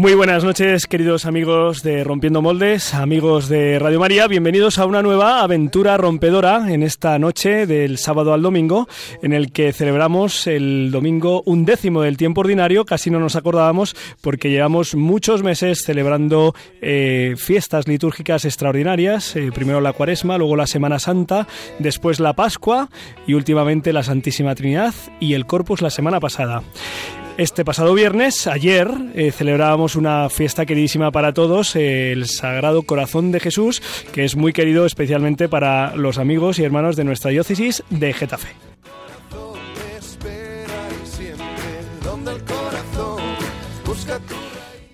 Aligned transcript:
Muy 0.00 0.14
buenas 0.14 0.44
noches, 0.44 0.86
queridos 0.86 1.26
amigos 1.26 1.82
de 1.82 2.04
Rompiendo 2.04 2.40
Moldes, 2.40 2.94
amigos 2.94 3.50
de 3.50 3.78
Radio 3.78 4.00
María. 4.00 4.28
Bienvenidos 4.28 4.78
a 4.78 4.86
una 4.86 5.02
nueva 5.02 5.42
aventura 5.42 5.98
rompedora 5.98 6.72
en 6.72 6.82
esta 6.82 7.18
noche 7.18 7.66
del 7.66 7.98
sábado 7.98 8.32
al 8.32 8.40
domingo, 8.40 8.88
en 9.20 9.34
el 9.34 9.52
que 9.52 9.74
celebramos 9.74 10.46
el 10.46 10.90
domingo 10.90 11.42
un 11.44 11.66
décimo 11.66 12.00
del 12.00 12.16
tiempo 12.16 12.40
ordinario. 12.40 12.86
Casi 12.86 13.10
no 13.10 13.20
nos 13.20 13.36
acordábamos 13.36 13.94
porque 14.22 14.48
llevamos 14.48 14.94
muchos 14.94 15.42
meses 15.42 15.82
celebrando 15.84 16.54
eh, 16.80 17.34
fiestas 17.36 17.86
litúrgicas 17.86 18.46
extraordinarias. 18.46 19.36
Eh, 19.36 19.50
primero 19.52 19.82
la 19.82 19.92
Cuaresma, 19.92 20.38
luego 20.38 20.56
la 20.56 20.66
Semana 20.66 20.98
Santa, 20.98 21.46
después 21.78 22.20
la 22.20 22.32
Pascua 22.32 22.88
y 23.26 23.34
últimamente 23.34 23.92
la 23.92 24.02
Santísima 24.02 24.54
Trinidad 24.54 24.94
y 25.20 25.34
el 25.34 25.44
Corpus 25.44 25.82
la 25.82 25.90
semana 25.90 26.20
pasada. 26.20 26.62
Este 27.36 27.64
pasado 27.64 27.94
viernes, 27.94 28.46
ayer, 28.46 28.90
eh, 29.14 29.32
celebrábamos 29.32 29.96
una 29.96 30.28
fiesta 30.28 30.66
queridísima 30.66 31.10
para 31.10 31.32
todos, 31.32 31.74
eh, 31.74 32.12
el 32.12 32.26
Sagrado 32.26 32.82
Corazón 32.82 33.32
de 33.32 33.40
Jesús, 33.40 33.82
que 34.12 34.24
es 34.24 34.36
muy 34.36 34.52
querido 34.52 34.84
especialmente 34.84 35.48
para 35.48 35.96
los 35.96 36.18
amigos 36.18 36.58
y 36.58 36.64
hermanos 36.64 36.96
de 36.96 37.04
nuestra 37.04 37.30
diócesis 37.30 37.82
de 37.88 38.12
Getafe. 38.12 38.69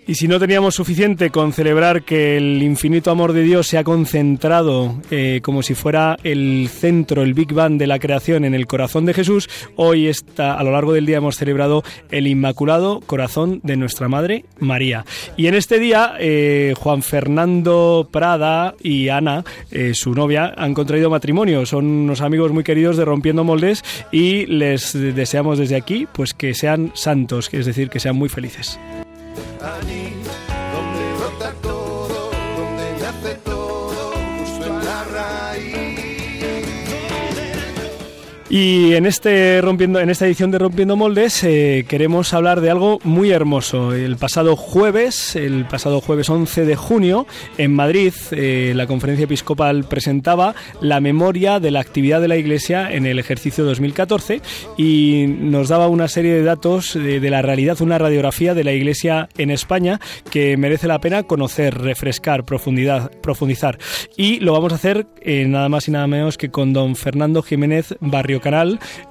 Y 0.08 0.14
si 0.14 0.28
no 0.28 0.38
teníamos 0.38 0.76
suficiente 0.76 1.30
con 1.30 1.52
celebrar 1.52 2.04
que 2.04 2.36
el 2.36 2.62
infinito 2.62 3.10
amor 3.10 3.32
de 3.32 3.42
Dios 3.42 3.66
se 3.66 3.76
ha 3.76 3.82
concentrado 3.82 5.02
eh, 5.10 5.40
como 5.42 5.64
si 5.64 5.74
fuera 5.74 6.16
el 6.22 6.68
centro, 6.70 7.22
el 7.22 7.34
Big 7.34 7.52
Bang 7.52 7.76
de 7.76 7.88
la 7.88 7.98
creación 7.98 8.44
en 8.44 8.54
el 8.54 8.68
corazón 8.68 9.04
de 9.04 9.14
Jesús, 9.14 9.50
hoy 9.74 10.06
está, 10.06 10.54
a 10.54 10.62
lo 10.62 10.70
largo 10.70 10.92
del 10.92 11.06
día 11.06 11.16
hemos 11.16 11.36
celebrado 11.36 11.82
el 12.12 12.28
Inmaculado 12.28 13.00
Corazón 13.00 13.58
de 13.64 13.76
nuestra 13.76 14.06
Madre 14.06 14.44
María. 14.60 15.04
Y 15.36 15.48
en 15.48 15.56
este 15.56 15.80
día, 15.80 16.14
eh, 16.20 16.74
Juan 16.78 17.02
Fernando 17.02 18.08
Prada 18.08 18.76
y 18.80 19.08
Ana, 19.08 19.44
eh, 19.72 19.92
su 19.94 20.14
novia, 20.14 20.54
han 20.56 20.72
contraído 20.72 21.10
matrimonio. 21.10 21.66
Son 21.66 21.84
unos 21.84 22.20
amigos 22.20 22.52
muy 22.52 22.62
queridos 22.62 22.96
de 22.96 23.04
Rompiendo 23.04 23.42
Moldes 23.42 23.82
y 24.12 24.46
les 24.46 24.92
deseamos 24.92 25.58
desde 25.58 25.74
aquí 25.74 26.06
pues 26.12 26.32
que 26.32 26.54
sean 26.54 26.92
santos, 26.94 27.48
es 27.50 27.66
decir, 27.66 27.90
que 27.90 27.98
sean 27.98 28.14
muy 28.14 28.28
felices. 28.28 28.78
Allí 29.60 30.05
Y 38.58 38.94
en 38.94 39.04
este 39.04 39.60
rompiendo, 39.60 40.00
en 40.00 40.08
esta 40.08 40.24
edición 40.24 40.50
de 40.50 40.58
Rompiendo 40.58 40.96
Moldes 40.96 41.44
eh, 41.44 41.84
queremos 41.86 42.32
hablar 42.32 42.62
de 42.62 42.70
algo 42.70 43.00
muy 43.04 43.30
hermoso. 43.30 43.92
El 43.92 44.16
pasado 44.16 44.56
jueves, 44.56 45.36
el 45.36 45.66
pasado 45.66 46.00
jueves 46.00 46.30
11 46.30 46.64
de 46.64 46.74
junio, 46.74 47.26
en 47.58 47.74
Madrid, 47.74 48.14
eh, 48.30 48.72
la 48.74 48.86
conferencia 48.86 49.24
episcopal 49.24 49.84
presentaba 49.84 50.54
la 50.80 51.00
memoria 51.00 51.60
de 51.60 51.70
la 51.70 51.80
actividad 51.80 52.22
de 52.22 52.28
la 52.28 52.38
Iglesia 52.38 52.90
en 52.90 53.04
el 53.04 53.18
ejercicio 53.18 53.62
2014 53.62 54.40
y 54.78 55.26
nos 55.38 55.68
daba 55.68 55.88
una 55.88 56.08
serie 56.08 56.32
de 56.32 56.42
datos 56.42 56.94
de, 56.94 57.20
la 57.28 57.42
realidad, 57.42 57.82
una 57.82 57.98
radiografía 57.98 58.54
de 58.54 58.64
la 58.64 58.72
Iglesia 58.72 59.28
en 59.36 59.50
España 59.50 60.00
que 60.30 60.56
merece 60.56 60.88
la 60.88 60.98
pena 60.98 61.24
conocer, 61.24 61.76
refrescar, 61.76 62.46
profundidad, 62.46 63.10
profundizar. 63.20 63.76
Y 64.16 64.40
lo 64.40 64.54
vamos 64.54 64.72
a 64.72 64.76
hacer 64.76 65.08
eh, 65.20 65.44
nada 65.46 65.68
más 65.68 65.88
y 65.88 65.90
nada 65.90 66.06
menos 66.06 66.38
que 66.38 66.48
con 66.48 66.72
don 66.72 66.96
Fernando 66.96 67.42
Jiménez 67.42 67.96
Barrio 68.00 68.40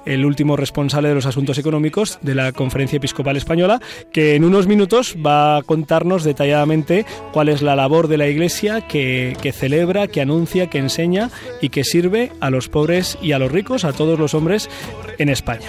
El 0.04 0.24
último 0.24 0.56
responsable 0.56 1.08
de 1.08 1.14
los 1.14 1.26
asuntos 1.26 1.58
económicos 1.58 2.18
de 2.22 2.34
la 2.34 2.52
Conferencia 2.52 2.96
Episcopal 2.96 3.36
Española, 3.36 3.80
que 4.12 4.34
en 4.34 4.44
unos 4.44 4.66
minutos 4.66 5.16
va 5.24 5.58
a 5.58 5.62
contarnos 5.62 6.24
detalladamente 6.24 7.04
cuál 7.32 7.48
es 7.48 7.62
la 7.62 7.76
labor 7.76 8.08
de 8.08 8.18
la 8.18 8.28
Iglesia 8.28 8.80
que, 8.80 9.36
que 9.42 9.52
celebra, 9.52 10.08
que 10.08 10.20
anuncia, 10.20 10.68
que 10.68 10.78
enseña 10.78 11.30
y 11.60 11.68
que 11.68 11.84
sirve 11.84 12.32
a 12.40 12.50
los 12.50 12.68
pobres 12.68 13.18
y 13.20 13.32
a 13.32 13.38
los 13.38 13.52
ricos, 13.52 13.84
a 13.84 13.92
todos 13.92 14.18
los 14.18 14.34
hombres 14.34 14.70
en 15.18 15.28
España. 15.28 15.68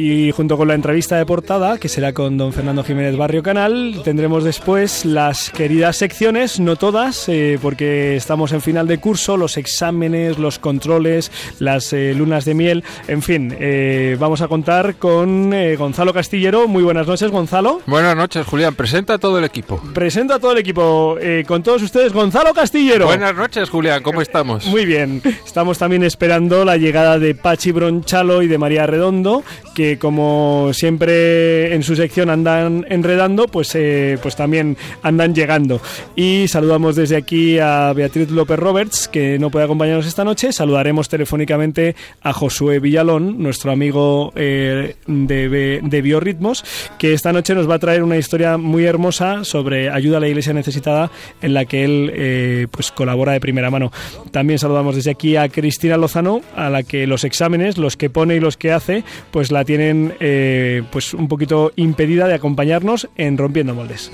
Y 0.00 0.30
junto 0.30 0.56
con 0.56 0.68
la 0.68 0.74
entrevista 0.74 1.16
de 1.16 1.26
portada, 1.26 1.76
que 1.76 1.88
será 1.88 2.12
con 2.12 2.36
don 2.38 2.52
Fernando 2.52 2.84
Jiménez 2.84 3.16
Barrio 3.16 3.42
Canal, 3.42 4.00
tendremos 4.04 4.44
después 4.44 5.04
las 5.04 5.50
queridas 5.50 5.96
secciones, 5.96 6.60
no 6.60 6.76
todas, 6.76 7.28
eh, 7.28 7.58
porque 7.60 8.14
estamos 8.14 8.52
en 8.52 8.60
final 8.60 8.86
de 8.86 8.98
curso, 8.98 9.36
los 9.36 9.56
exámenes, 9.56 10.38
los 10.38 10.60
controles, 10.60 11.32
las 11.58 11.92
eh, 11.92 12.14
lunas 12.14 12.44
de 12.44 12.54
miel, 12.54 12.84
en 13.08 13.22
fin, 13.22 13.52
eh, 13.58 14.16
vamos 14.20 14.40
a 14.40 14.46
contar 14.46 14.94
con 14.94 15.50
Gonzalo 15.76 16.14
Castillero. 16.14 16.68
Muy 16.68 16.84
buenas 16.84 17.08
noches, 17.08 17.32
Gonzalo. 17.32 17.80
Buenas 17.86 18.14
noches, 18.16 18.46
Julián. 18.46 18.76
Presenta 18.76 19.14
a 19.14 19.18
todo 19.18 19.40
el 19.40 19.44
equipo. 19.44 19.82
Presenta 19.94 20.36
a 20.36 20.38
todo 20.38 20.52
el 20.52 20.58
equipo. 20.58 21.18
con 21.48 21.64
todos 21.64 21.82
ustedes, 21.82 22.12
Gonzalo 22.12 22.54
Castillero. 22.54 23.06
Buenas 23.06 23.34
noches, 23.34 23.68
Julián. 23.68 24.04
¿Cómo 24.04 24.22
estamos? 24.22 24.64
Muy 24.66 24.86
bien. 24.86 25.20
Estamos 25.44 25.76
también 25.76 26.04
esperando 26.04 26.64
la 26.64 26.76
llegada 26.76 27.18
de 27.18 27.34
Pachi 27.34 27.72
Bronchalo 27.72 28.42
y 28.42 28.46
de 28.46 28.58
María 28.58 28.86
Redondo, 28.86 29.42
que 29.74 29.87
como 29.96 30.70
siempre 30.72 31.74
en 31.74 31.82
su 31.82 31.96
sección 31.96 32.28
andan 32.28 32.84
enredando, 32.90 33.46
pues, 33.46 33.74
eh, 33.74 34.18
pues 34.20 34.36
también 34.36 34.76
andan 35.02 35.34
llegando. 35.34 35.80
Y 36.14 36.46
saludamos 36.48 36.96
desde 36.96 37.16
aquí 37.16 37.58
a 37.58 37.92
Beatriz 37.94 38.30
López 38.30 38.58
Roberts, 38.58 39.08
que 39.08 39.38
no 39.38 39.50
puede 39.50 39.64
acompañarnos 39.64 40.06
esta 40.06 40.24
noche. 40.24 40.52
Saludaremos 40.52 41.08
telefónicamente 41.08 41.96
a 42.22 42.32
Josué 42.32 42.80
Villalón, 42.80 43.42
nuestro 43.42 43.72
amigo 43.72 44.32
eh, 44.36 44.96
de, 45.06 45.80
de 45.82 46.02
Biorritmos, 46.02 46.64
que 46.98 47.14
esta 47.14 47.32
noche 47.32 47.54
nos 47.54 47.70
va 47.70 47.76
a 47.76 47.78
traer 47.78 48.02
una 48.02 48.16
historia 48.16 48.58
muy 48.58 48.84
hermosa 48.84 49.44
sobre 49.44 49.90
ayuda 49.90 50.18
a 50.18 50.20
la 50.20 50.28
iglesia 50.28 50.52
necesitada 50.52 51.10
en 51.40 51.54
la 51.54 51.64
que 51.64 51.84
él 51.84 52.12
eh, 52.14 52.66
pues 52.70 52.90
colabora 52.90 53.32
de 53.32 53.40
primera 53.40 53.70
mano. 53.70 53.92
También 54.30 54.58
saludamos 54.58 54.96
desde 54.96 55.10
aquí 55.10 55.36
a 55.36 55.48
Cristina 55.48 55.96
Lozano, 55.96 56.40
a 56.56 56.70
la 56.70 56.82
que 56.82 57.06
los 57.06 57.24
exámenes, 57.24 57.78
los 57.78 57.96
que 57.96 58.10
pone 58.10 58.36
y 58.36 58.40
los 58.40 58.56
que 58.56 58.72
hace, 58.72 59.04
pues 59.30 59.52
la 59.52 59.64
tiene 59.64 59.77
tienen 59.78 60.16
eh, 60.18 60.82
pues 60.90 61.14
un 61.14 61.28
poquito 61.28 61.70
impedida 61.76 62.26
de 62.26 62.34
acompañarnos 62.34 63.08
en 63.16 63.38
Rompiendo 63.38 63.74
Moldes. 63.74 64.10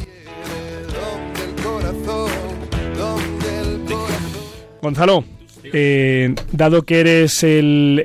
Gonzalo, 4.83 5.25
eh, 5.77 6.35
dado 6.53 6.85
que 6.85 7.01
eres 7.01 7.43
el, 7.43 8.01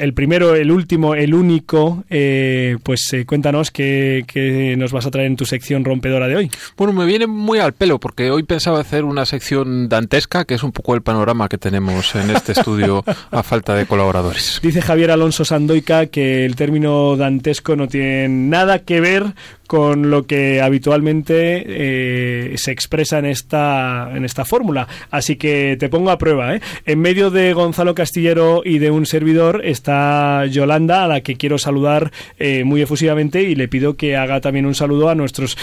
el, 0.00 0.14
primero, 0.14 0.54
el 0.54 0.70
último, 0.70 1.16
el 1.16 1.34
único, 1.34 2.04
eh, 2.08 2.76
pues 2.84 3.12
eh, 3.12 3.26
cuéntanos 3.26 3.72
qué, 3.72 4.24
qué, 4.26 4.76
nos 4.78 4.92
vas 4.92 5.04
a 5.04 5.10
traer 5.10 5.26
en 5.26 5.36
tu 5.36 5.44
sección 5.44 5.84
rompedora 5.84 6.28
de 6.28 6.36
hoy. 6.36 6.50
Bueno, 6.76 6.92
me 6.92 7.06
viene 7.06 7.26
muy 7.26 7.58
al 7.58 7.72
pelo 7.72 7.98
porque 7.98 8.30
hoy 8.30 8.44
pensaba 8.44 8.78
hacer 8.78 9.04
una 9.04 9.26
sección 9.26 9.88
dantesca, 9.88 10.44
que 10.44 10.54
es 10.54 10.62
un 10.62 10.70
poco 10.70 10.94
el 10.94 11.02
panorama 11.02 11.48
que 11.48 11.58
tenemos 11.58 12.14
en 12.14 12.30
este 12.30 12.52
estudio 12.52 13.04
a 13.32 13.42
falta 13.42 13.74
de 13.74 13.86
colaboradores. 13.86 14.60
Dice 14.62 14.80
Javier 14.80 15.10
Alonso 15.10 15.44
Sandoica 15.44 16.06
que 16.06 16.44
el 16.44 16.54
término 16.54 17.16
dantesco 17.16 17.74
no 17.74 17.88
tiene 17.88 18.28
nada 18.28 18.78
que 18.78 19.00
ver 19.00 19.34
con 19.68 20.10
lo 20.10 20.26
que 20.26 20.62
habitualmente 20.62 21.62
eh, 21.66 22.56
se 22.56 22.72
expresa 22.72 23.18
en 23.18 23.26
esta, 23.26 24.10
en 24.14 24.24
esta 24.24 24.46
fórmula. 24.46 24.88
Así 25.10 25.36
que 25.36 25.76
te 25.78 25.90
pongo 25.90 26.10
a 26.10 26.18
prueba. 26.18 26.56
¿eh? 26.56 26.60
En 26.86 26.98
medio 27.00 27.30
de 27.30 27.52
Gonzalo 27.52 27.94
Castillero 27.94 28.62
y 28.64 28.78
de 28.78 28.90
un 28.90 29.04
servidor 29.04 29.60
está 29.64 30.46
Yolanda, 30.46 31.04
a 31.04 31.06
la 31.06 31.20
que 31.20 31.36
quiero 31.36 31.58
saludar 31.58 32.10
eh, 32.38 32.64
muy 32.64 32.80
efusivamente 32.80 33.42
y 33.42 33.54
le 33.54 33.68
pido 33.68 33.96
que 33.96 34.16
haga 34.16 34.40
también 34.40 34.64
un 34.64 34.74
saludo 34.74 35.10
a 35.10 35.14
nuestros 35.14 35.56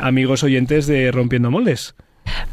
amigos 0.00 0.42
oyentes 0.42 0.86
de 0.86 1.12
Rompiendo 1.12 1.50
Moldes. 1.50 1.94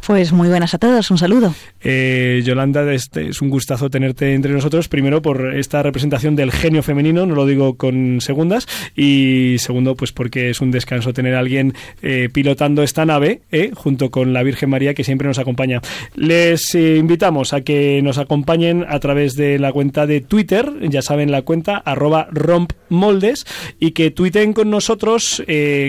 Pues 0.06 0.34
muy 0.34 0.50
buenas 0.50 0.74
a 0.74 0.78
todos, 0.78 1.10
un 1.12 1.18
saludo. 1.18 1.54
Eh, 1.82 2.42
Yolanda, 2.44 2.92
este, 2.94 3.30
es 3.30 3.42
un 3.42 3.50
gustazo 3.50 3.90
tenerte 3.90 4.34
entre 4.34 4.52
nosotros, 4.52 4.88
primero 4.90 5.22
por 5.22 5.56
esta 5.56 5.82
representación 5.82 6.36
del 6.36 6.52
genio 6.52 6.84
femenino, 6.84 7.26
no 7.26 7.36
lo 7.36 7.46
digo 7.46 7.78
con 7.78 8.20
segundas, 8.20 8.68
y 8.96 9.56
segundo, 9.60 9.96
pues 9.96 10.12
porque 10.12 10.50
es 10.50 10.62
un 10.62 10.72
descanso 10.72 11.14
tener 11.14 11.36
a 11.36 11.40
alguien 11.40 11.74
eh, 12.02 12.30
pilotando 12.32 12.84
esta 12.84 13.06
nave, 13.06 13.42
eh, 13.52 13.72
junto 13.74 14.12
con 14.12 14.34
la 14.34 14.44
Virgen 14.44 14.70
María 14.70 14.94
que 14.94 15.04
siempre 15.04 15.28
nos 15.28 15.40
acompaña. 15.40 15.82
Les 16.16 16.76
invitamos 16.76 17.54
a 17.54 17.62
que 17.62 18.02
nos 18.02 18.18
acompañen 18.18 18.86
a 18.88 19.00
través 19.00 19.36
de 19.36 19.58
la 19.58 19.72
cuenta 19.72 20.06
de 20.06 20.22
Twitter, 20.22 20.70
ya 20.90 21.02
saben 21.02 21.32
la 21.32 21.44
cuenta, 21.44 21.78
arroba 21.78 22.28
rompmoldes, 22.32 23.46
y 23.80 23.92
que 23.92 24.12
tuiten 24.12 24.54
con 24.54 24.70
nosotros 24.70 25.44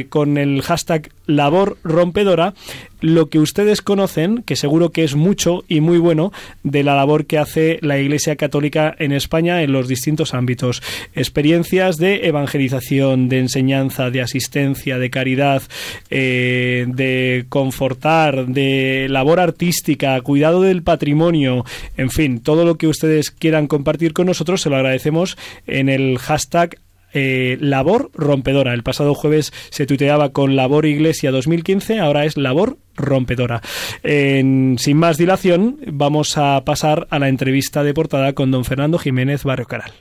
con 0.09 0.39
el 0.39 0.63
hashtag 0.63 1.11
labor 1.27 1.77
rompedora 1.85 2.55
lo 3.01 3.29
que 3.29 3.39
ustedes 3.39 3.83
conocen, 3.83 4.43
que 4.45 4.57
seguro 4.57 4.91
que 4.91 5.05
es 5.05 5.15
mucho 5.15 5.63
y 5.69 5.83
muy 5.83 5.99
bueno, 5.99 6.33
de 6.63 6.83
la 6.83 6.97
labor 6.97 7.27
que 7.27 7.37
hace 7.37 7.79
la 7.83 7.99
Iglesia 7.99 8.37
Católica 8.37 8.97
en 8.99 9.13
España 9.13 9.63
en 9.63 9.73
los 9.73 9.89
distintos 9.89 10.33
ámbitos. 10.33 10.83
Experiencias 11.15 11.99
de 11.99 12.27
evangelización, 12.27 13.29
de 13.29 13.41
enseñanza, 13.41 14.09
de 14.09 14.23
asistencia, 14.23 14.99
de 14.99 15.11
caridad, 15.11 15.63
eh, 16.09 16.87
de 16.89 17.45
confortar, 17.51 18.47
de 18.47 19.07
labor 19.11 19.39
artística, 19.39 20.19
cuidado 20.23 20.63
del 20.63 20.83
patrimonio, 20.83 21.67
en 21.99 22.09
fin, 22.09 22.41
todo 22.41 22.65
lo 22.65 22.77
que 22.77 22.89
ustedes 22.89 23.31
quieran 23.31 23.67
compartir 23.67 24.15
con 24.15 24.27
nosotros 24.27 24.63
se 24.63 24.71
lo 24.71 24.77
agradecemos 24.77 25.37
en 25.67 25.91
el 25.91 26.19
hashtag 26.19 26.79
eh, 27.15 27.57
labor 27.61 28.11
rompedora. 28.15 28.75
El 28.75 28.83
pasado 28.83 29.15
jueves 29.15 29.53
se 29.71 29.87
tuiteaba 29.87 30.31
con 30.31 30.57
Labor 30.57 30.85
Iglesia 30.85 31.31
2015, 31.31 32.01
ahora 32.01 32.25
es 32.27 32.37
Labor 32.37 32.77
rompedora. 32.97 33.63
sin 34.03 34.97
más 34.97 35.17
dilación, 35.17 35.79
vamos 35.87 36.37
a 36.37 36.63
pasar 36.65 37.07
a 37.11 37.19
la 37.19 37.29
entrevista 37.29 37.83
de 37.83 37.95
portada 37.95 38.35
con 38.35 38.51
don 38.51 38.65
Fernando 38.65 38.99
Jiménez 38.99 39.45
Barrio 39.45 39.67
Caral. 39.67 39.93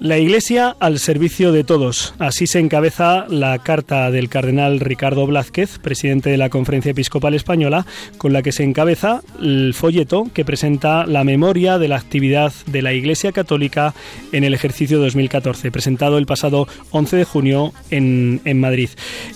La 0.00 0.16
Iglesia 0.16 0.76
al 0.78 1.00
servicio 1.00 1.50
de 1.50 1.64
todos. 1.64 2.14
Así 2.20 2.46
se 2.46 2.60
encabeza 2.60 3.26
la 3.28 3.58
carta 3.58 4.12
del 4.12 4.28
cardenal 4.28 4.78
Ricardo 4.78 5.26
Blázquez, 5.26 5.80
presidente 5.80 6.30
de 6.30 6.36
la 6.36 6.50
Conferencia 6.50 6.92
Episcopal 6.92 7.34
Española, 7.34 7.84
con 8.16 8.32
la 8.32 8.42
que 8.42 8.52
se 8.52 8.62
encabeza 8.62 9.22
el 9.42 9.74
folleto 9.74 10.28
que 10.32 10.44
presenta 10.44 11.04
la 11.04 11.24
memoria 11.24 11.78
de 11.78 11.88
la 11.88 11.96
actividad 11.96 12.52
de 12.66 12.80
la 12.80 12.92
Iglesia 12.92 13.32
Católica 13.32 13.92
en 14.30 14.44
el 14.44 14.54
ejercicio 14.54 15.00
2014, 15.00 15.72
presentado 15.72 16.18
el 16.18 16.26
pasado 16.26 16.68
11 16.92 17.16
de 17.16 17.24
junio 17.24 17.72
en, 17.90 18.40
en 18.44 18.60
Madrid. 18.60 18.90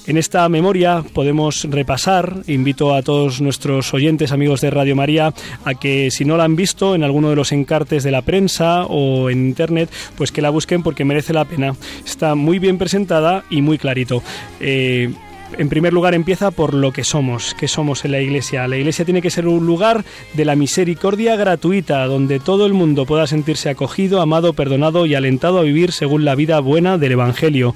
En 0.06 0.16
esta 0.16 0.48
memoria 0.48 1.02
podemos 1.12 1.64
repasar, 1.64 2.36
invito 2.46 2.94
a 2.94 3.02
todos 3.02 3.40
nuestros 3.40 3.92
oyentes, 3.94 4.30
amigos 4.30 4.60
de 4.60 4.70
Radio 4.70 4.94
María, 4.94 5.34
a 5.64 5.74
que 5.74 6.12
si 6.12 6.24
no 6.24 6.36
la 6.36 6.44
han 6.44 6.54
visto 6.54 6.94
en 6.94 7.02
alguno 7.02 7.30
de 7.30 7.36
los 7.36 7.50
encartes 7.50 8.04
de 8.04 8.12
la 8.12 8.22
prensa 8.22 8.84
o 8.84 9.28
en 9.28 9.44
Internet, 9.44 9.90
pues 10.16 10.30
que 10.30 10.40
la 10.40 10.51
busquen 10.52 10.82
porque 10.82 11.04
merece 11.04 11.32
la 11.32 11.44
pena. 11.44 11.74
Está 12.06 12.34
muy 12.34 12.58
bien 12.58 12.78
presentada 12.78 13.44
y 13.50 13.62
muy 13.62 13.78
clarito. 13.78 14.22
Eh, 14.60 15.12
en 15.58 15.68
primer 15.68 15.92
lugar 15.92 16.14
empieza 16.14 16.50
por 16.50 16.72
lo 16.74 16.92
que 16.92 17.04
somos, 17.04 17.54
que 17.54 17.68
somos 17.68 18.04
en 18.04 18.12
la 18.12 18.20
iglesia. 18.20 18.66
La 18.68 18.76
iglesia 18.76 19.04
tiene 19.04 19.20
que 19.20 19.30
ser 19.30 19.46
un 19.46 19.66
lugar 19.66 20.04
de 20.34 20.44
la 20.44 20.56
misericordia 20.56 21.36
gratuita, 21.36 22.06
donde 22.06 22.40
todo 22.40 22.66
el 22.66 22.72
mundo 22.72 23.04
pueda 23.04 23.26
sentirse 23.26 23.68
acogido, 23.68 24.20
amado, 24.20 24.54
perdonado 24.54 25.04
y 25.06 25.14
alentado 25.14 25.58
a 25.58 25.62
vivir 25.62 25.92
según 25.92 26.24
la 26.24 26.34
vida 26.34 26.60
buena 26.60 26.96
del 26.98 27.12
Evangelio. 27.12 27.74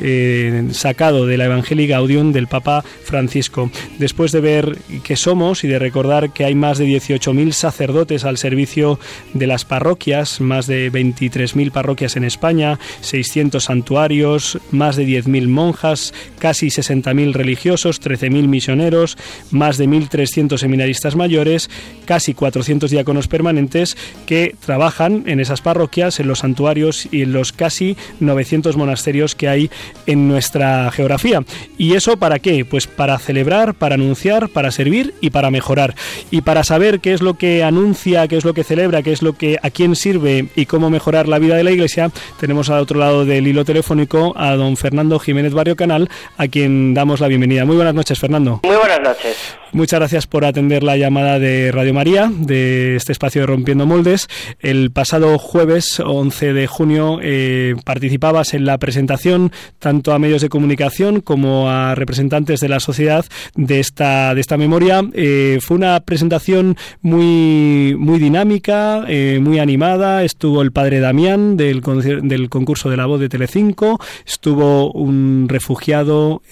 Eh, 0.00 0.68
sacado 0.72 1.26
de 1.26 1.36
la 1.36 1.46
Evangelii 1.46 1.86
Gaudium 1.86 2.32
del 2.32 2.46
Papa 2.46 2.84
Francisco. 3.02 3.70
Después 3.98 4.32
de 4.32 4.40
ver 4.40 4.78
qué 5.02 5.16
somos 5.16 5.64
y 5.64 5.68
de 5.68 5.78
recordar 5.78 6.32
que 6.32 6.44
hay 6.44 6.54
más 6.54 6.78
de 6.78 6.86
18.000 6.86 7.52
sacerdotes 7.52 8.24
al 8.24 8.38
servicio 8.38 9.00
de 9.34 9.46
las 9.46 9.64
parroquias, 9.64 10.40
más 10.40 10.66
de 10.66 10.92
23.000 10.92 11.72
parroquias 11.72 12.16
en 12.16 12.24
España, 12.24 12.78
600 13.00 13.64
santuarios, 13.64 14.58
más 14.70 14.96
de 14.96 15.04
10.000 15.04 15.48
monjas, 15.48 16.14
casi 16.38 16.68
60.000 16.68 17.32
religiosos, 17.32 18.00
13.000 18.00 18.46
misioneros, 18.46 19.16
más 19.50 19.78
de 19.78 19.88
1.300 19.88 20.58
seminaristas 20.58 21.16
mayores, 21.16 21.70
casi 22.04 22.34
400 22.34 22.90
diáconos 22.90 23.28
permanentes 23.28 23.96
que 24.26 24.54
trabajan 24.64 25.24
en 25.26 25.40
esas 25.40 25.60
parroquias, 25.60 26.20
en 26.20 26.28
los 26.28 26.40
santuarios 26.40 27.08
y 27.10 27.22
en 27.22 27.32
los 27.32 27.52
casi 27.52 27.96
900 28.20 28.76
monasterios 28.76 29.34
que 29.34 29.48
hay 29.48 29.70
en 30.06 30.28
nuestra 30.28 30.90
geografía. 30.90 31.42
¿Y 31.76 31.94
eso 31.94 32.16
para 32.16 32.38
qué? 32.38 32.64
Pues 32.64 32.86
para 32.86 33.18
celebrar, 33.18 33.74
para 33.74 33.94
anunciar, 33.94 34.48
para 34.48 34.70
servir 34.70 35.14
y 35.20 35.30
para 35.30 35.50
mejorar. 35.50 35.94
Y 36.30 36.42
para 36.42 36.64
saber 36.64 37.00
qué 37.00 37.12
es 37.12 37.22
lo 37.22 37.34
que 37.34 37.64
anuncia, 37.64 38.26
qué 38.28 38.36
es 38.36 38.44
lo 38.44 38.54
que 38.54 38.64
celebra, 38.64 39.02
qué 39.02 39.12
es 39.12 39.22
lo 39.22 39.34
que 39.34 39.58
a 39.62 39.70
quién 39.70 39.96
sirve 39.96 40.48
y 40.54 40.66
cómo 40.66 40.90
mejorar 40.90 41.28
la 41.28 41.38
vida 41.38 41.56
de 41.56 41.64
la 41.64 41.70
Iglesia, 41.70 42.10
tenemos 42.40 42.70
al 42.70 42.80
otro 42.80 42.98
lado 42.98 43.24
del 43.24 43.46
hilo 43.46 43.64
telefónico 43.64 44.32
a 44.36 44.54
don 44.54 44.76
Fernando 44.76 45.18
Jiménez 45.18 45.52
Barrio 45.52 45.76
Canal, 45.76 46.08
a 46.36 46.48
quien 46.48 46.94
damos 46.94 47.20
la 47.20 47.28
bienvenida. 47.28 47.64
Muy 47.64 47.76
buenas 47.76 47.94
noches, 47.94 48.18
Fernando. 48.18 48.60
Muy 48.62 48.76
buenas 48.76 49.00
noches. 49.00 49.36
Muchas 49.72 50.00
gracias 50.00 50.26
por 50.26 50.46
atender 50.46 50.82
la 50.82 50.96
llamada 50.96 51.38
de 51.38 51.70
Radio 51.72 51.92
María, 51.92 52.30
de 52.32 52.96
este 52.96 53.12
espacio 53.12 53.42
de 53.42 53.46
Rompiendo 53.46 53.84
Moldes. 53.84 54.28
El 54.60 54.90
pasado 54.90 55.38
jueves 55.38 56.00
11 56.00 56.54
de 56.54 56.66
junio 56.66 57.18
eh, 57.22 57.74
participabas 57.84 58.54
en 58.54 58.64
la 58.64 58.78
presentación 58.78 59.52
tanto 59.78 60.12
a 60.12 60.18
medios 60.18 60.42
de 60.42 60.48
comunicación 60.48 61.20
como 61.20 61.70
a 61.70 61.94
representantes 61.94 62.60
de 62.60 62.68
la 62.68 62.80
sociedad 62.80 63.24
de 63.54 63.80
esta, 63.80 64.34
de 64.34 64.40
esta 64.40 64.56
memoria. 64.56 65.02
Eh, 65.12 65.58
fue 65.60 65.76
una 65.76 66.00
presentación 66.00 66.76
muy, 67.00 67.94
muy 67.98 68.18
dinámica, 68.18 69.04
eh, 69.08 69.38
muy 69.40 69.58
animada. 69.58 70.24
Estuvo 70.24 70.62
el 70.62 70.72
padre 70.72 71.00
Damián 71.00 71.56
del, 71.56 71.82
del 72.22 72.48
concurso 72.48 72.90
de 72.90 72.96
la 72.96 73.06
voz 73.06 73.20
de 73.20 73.28
Telecinco, 73.28 74.00
estuvo 74.26 74.92
un 74.92 75.46
refugiado 75.48 76.42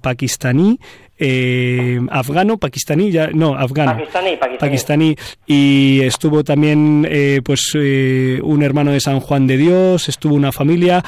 pakistaní, 0.00 0.78
eh, 1.18 2.00
afgano, 2.10 2.58
pakistaní, 2.58 3.10
ya, 3.10 3.28
no, 3.32 3.54
afgano, 3.54 3.96
pakistaní, 4.58 5.14
y 5.46 6.00
estuvo 6.02 6.42
también 6.42 7.06
eh, 7.08 7.40
pues 7.44 7.72
eh, 7.74 8.40
un 8.42 8.62
hermano 8.62 8.92
de 8.92 9.00
San 9.00 9.20
Juan 9.20 9.46
de 9.46 9.56
Dios, 9.56 10.08
estuvo 10.08 10.34
una 10.34 10.52
familia. 10.52 11.02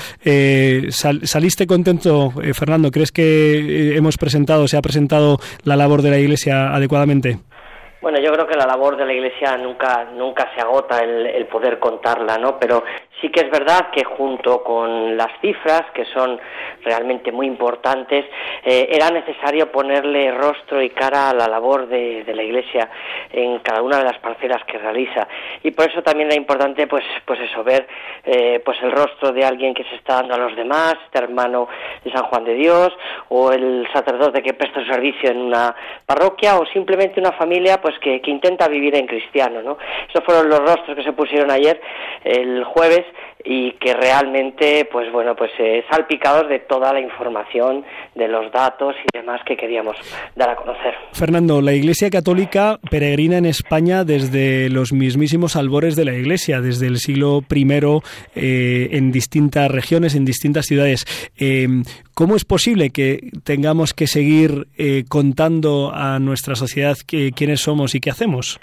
¿Saliste 0.91 1.67
contento, 1.67 2.33
Fernando? 2.55 2.91
¿Crees 2.91 3.13
que 3.13 3.97
hemos 3.97 4.17
presentado, 4.17 4.69
se 4.69 4.77
ha 4.77 4.83
presentado 4.83 5.39
la 5.65 5.77
labor 5.77 6.03
de 6.03 6.11
la 6.11 6.19
Iglesia 6.19 6.75
adecuadamente? 6.75 7.39
Bueno, 8.07 8.21
yo 8.21 8.33
creo 8.33 8.47
que 8.47 8.57
la 8.57 8.67
labor 8.67 8.97
de 8.97 9.05
la 9.05 9.13
Iglesia 9.13 9.57
nunca 9.57 10.05
nunca 10.17 10.49
se 10.55 10.61
agota 10.61 11.01
el, 11.01 11.27
el, 11.27 11.47
poder 11.47 11.81
contarla, 11.81 12.39
¿no? 12.39 12.57
Pero 12.57 12.85
sí 13.21 13.31
que 13.31 13.41
es 13.41 13.51
verdad 13.51 13.91
que 13.91 14.05
junto 14.05 14.63
con 14.63 15.17
las 15.17 15.29
cifras, 15.41 15.83
que 15.95 16.05
son 16.07 16.39
realmente 16.83 17.33
muy 17.33 17.47
importantes, 17.47 18.27
eh, 18.63 18.89
era 18.91 19.11
necesario 19.11 19.71
ponerle 19.73 20.33
rostro 20.33 20.83
y 20.83 20.91
cara 20.91 21.31
a 21.31 21.35
la 21.35 21.49
labor 21.49 21.89
de, 21.89 22.25
la 22.27 22.43
Iglesia 22.43 22.91
en 23.33 23.61
cada 23.61 23.81
una 23.81 23.99
de 23.99 24.05
las 24.05 24.19
parcelas 24.19 24.63
que 24.65 24.79
realiza. 24.79 25.27
Y 25.63 25.71
por 25.71 25.91
eso 25.91 26.03
también 26.03 26.29
era 26.29 26.37
importante, 26.37 26.87
pues, 26.87 27.05
pues 27.25 27.41
eso, 27.41 27.65
ver 27.65 27.87
eh, 28.25 28.61
pues 28.65 28.77
el 28.83 28.93
rostro 28.93 29.33
de 29.33 29.45
alguien 29.45 29.73
que 29.73 29.85
se 29.85 29.95
está 29.97 30.17
dando 30.17 30.35
a 30.35 30.39
los 30.39 30.55
demás, 30.55 30.97
este 31.07 31.19
hermano 31.19 31.69
de 32.05 32.13
San 32.13 32.25
Juan 32.25 32.45
de 32.45 32.55
Dios, 32.55 32.93
o 33.29 33.53
el 33.53 33.89
sacerdote 33.93 34.43
que 34.43 34.55
presta 34.55 34.85
servicio 34.85 35.31
en 35.31 35.39
una 35.39 35.75
parroquia, 36.05 36.59
o 36.59 36.67
simplemente 36.67 37.21
una 37.21 37.33
familia, 37.33 37.81
pues 37.81 37.99
que, 38.01 38.21
que 38.21 38.31
intenta 38.31 38.69
vivir 38.69 38.95
en 38.97 39.07
cristiano, 39.07 39.63
¿no? 39.63 39.79
Esos 40.09 40.23
fueron 40.25 40.51
los 40.51 40.61
rostros 40.61 40.97
que 40.97 41.03
se 41.03 41.13
pusieron 41.13 41.51
ayer, 41.51 41.81
el 42.25 42.65
jueves, 42.65 43.06
y 43.45 43.73
que 43.73 43.95
realmente, 43.95 44.89
pues 44.91 45.11
bueno, 45.13 45.37
pues 45.37 45.53
eh, 45.59 45.85
salpicados 45.91 46.49
de 46.49 46.59
toda 46.61 46.93
la 46.93 47.01
información, 47.01 47.85
de 48.15 48.29
los 48.29 48.51
datos 48.51 48.97
y 49.05 49.17
demás 49.17 49.41
que 49.47 49.57
queríamos 49.57 49.97
dar 50.35 50.51
a 50.51 50.57
conocer. 50.57 50.95
Fernando, 51.13 51.61
la 51.61 51.73
Iglesia 51.73 52.11
Católica 52.11 52.79
peregrina 52.91 53.39
en 53.39 53.47
España 53.47 54.05
desde 54.05 54.69
los 54.69 54.93
mismísimos 54.93 55.55
albores 55.55 55.95
de 55.95 56.05
la 56.05 56.15
Iglesia, 56.15 56.61
desde 56.61 56.87
el 56.87 56.99
siglo 56.99 57.43
I 57.55 57.67
eh, 58.35 58.89
en 58.93 59.13
distintas 59.13 59.71
regiones, 59.71 60.15
en 60.15 60.25
distintas 60.25 60.67
ciudades. 60.67 61.05
Eh, 61.39 61.69
¿Cómo 62.15 62.35
es 62.35 62.45
posible 62.45 62.91
que 62.91 63.31
tengamos 63.45 63.93
que 63.93 64.07
seguir 64.07 64.69
eh, 64.79 65.05
contando 65.09 65.93
a 65.95 66.19
nuestra 66.19 66.57
sociedad 66.57 66.97
quiénes 67.07 67.61
somos 67.61 67.95
y 67.95 68.01
qué 68.01 68.11
hacemos? 68.11 68.59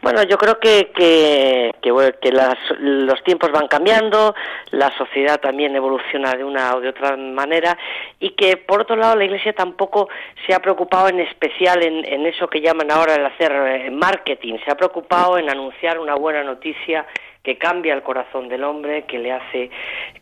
Bueno, 0.00 0.22
yo 0.22 0.38
creo 0.38 0.60
que, 0.60 0.92
que, 0.94 1.72
que, 1.80 2.32
las, 2.32 2.56
los 2.78 3.22
tiempos 3.24 3.50
van 3.50 3.66
cambiando, 3.66 4.32
la 4.70 4.96
sociedad 4.96 5.40
también 5.40 5.74
evoluciona 5.74 6.34
de 6.34 6.44
una 6.44 6.76
o 6.76 6.80
de 6.80 6.90
otra 6.90 7.16
manera 7.16 7.76
y 8.20 8.30
que, 8.30 8.56
por 8.56 8.82
otro 8.82 8.94
lado, 8.94 9.16
la 9.16 9.24
Iglesia 9.24 9.52
tampoco 9.52 10.08
se 10.46 10.54
ha 10.54 10.60
preocupado 10.60 11.08
en 11.08 11.18
especial 11.18 11.82
en, 11.82 12.04
en 12.04 12.26
eso 12.26 12.46
que 12.48 12.60
llaman 12.60 12.92
ahora 12.92 13.16
el 13.16 13.26
hacer 13.26 13.50
eh, 13.50 13.90
marketing, 13.90 14.58
se 14.64 14.70
ha 14.70 14.76
preocupado 14.76 15.36
en 15.36 15.50
anunciar 15.50 15.98
una 15.98 16.14
buena 16.14 16.44
noticia 16.44 17.04
que 17.42 17.56
cambia 17.56 17.94
el 17.94 18.02
corazón 18.02 18.48
del 18.48 18.64
hombre, 18.64 19.04
que 19.04 19.18
le 19.18 19.32
hace 19.32 19.70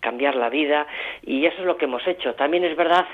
cambiar 0.00 0.36
la 0.36 0.48
vida 0.48 0.86
y 1.22 1.46
eso 1.46 1.60
es 1.60 1.66
lo 1.66 1.76
que 1.76 1.86
hemos 1.86 2.06
hecho. 2.06 2.34
También 2.34 2.64
es 2.64 2.76
verdad 2.76 3.06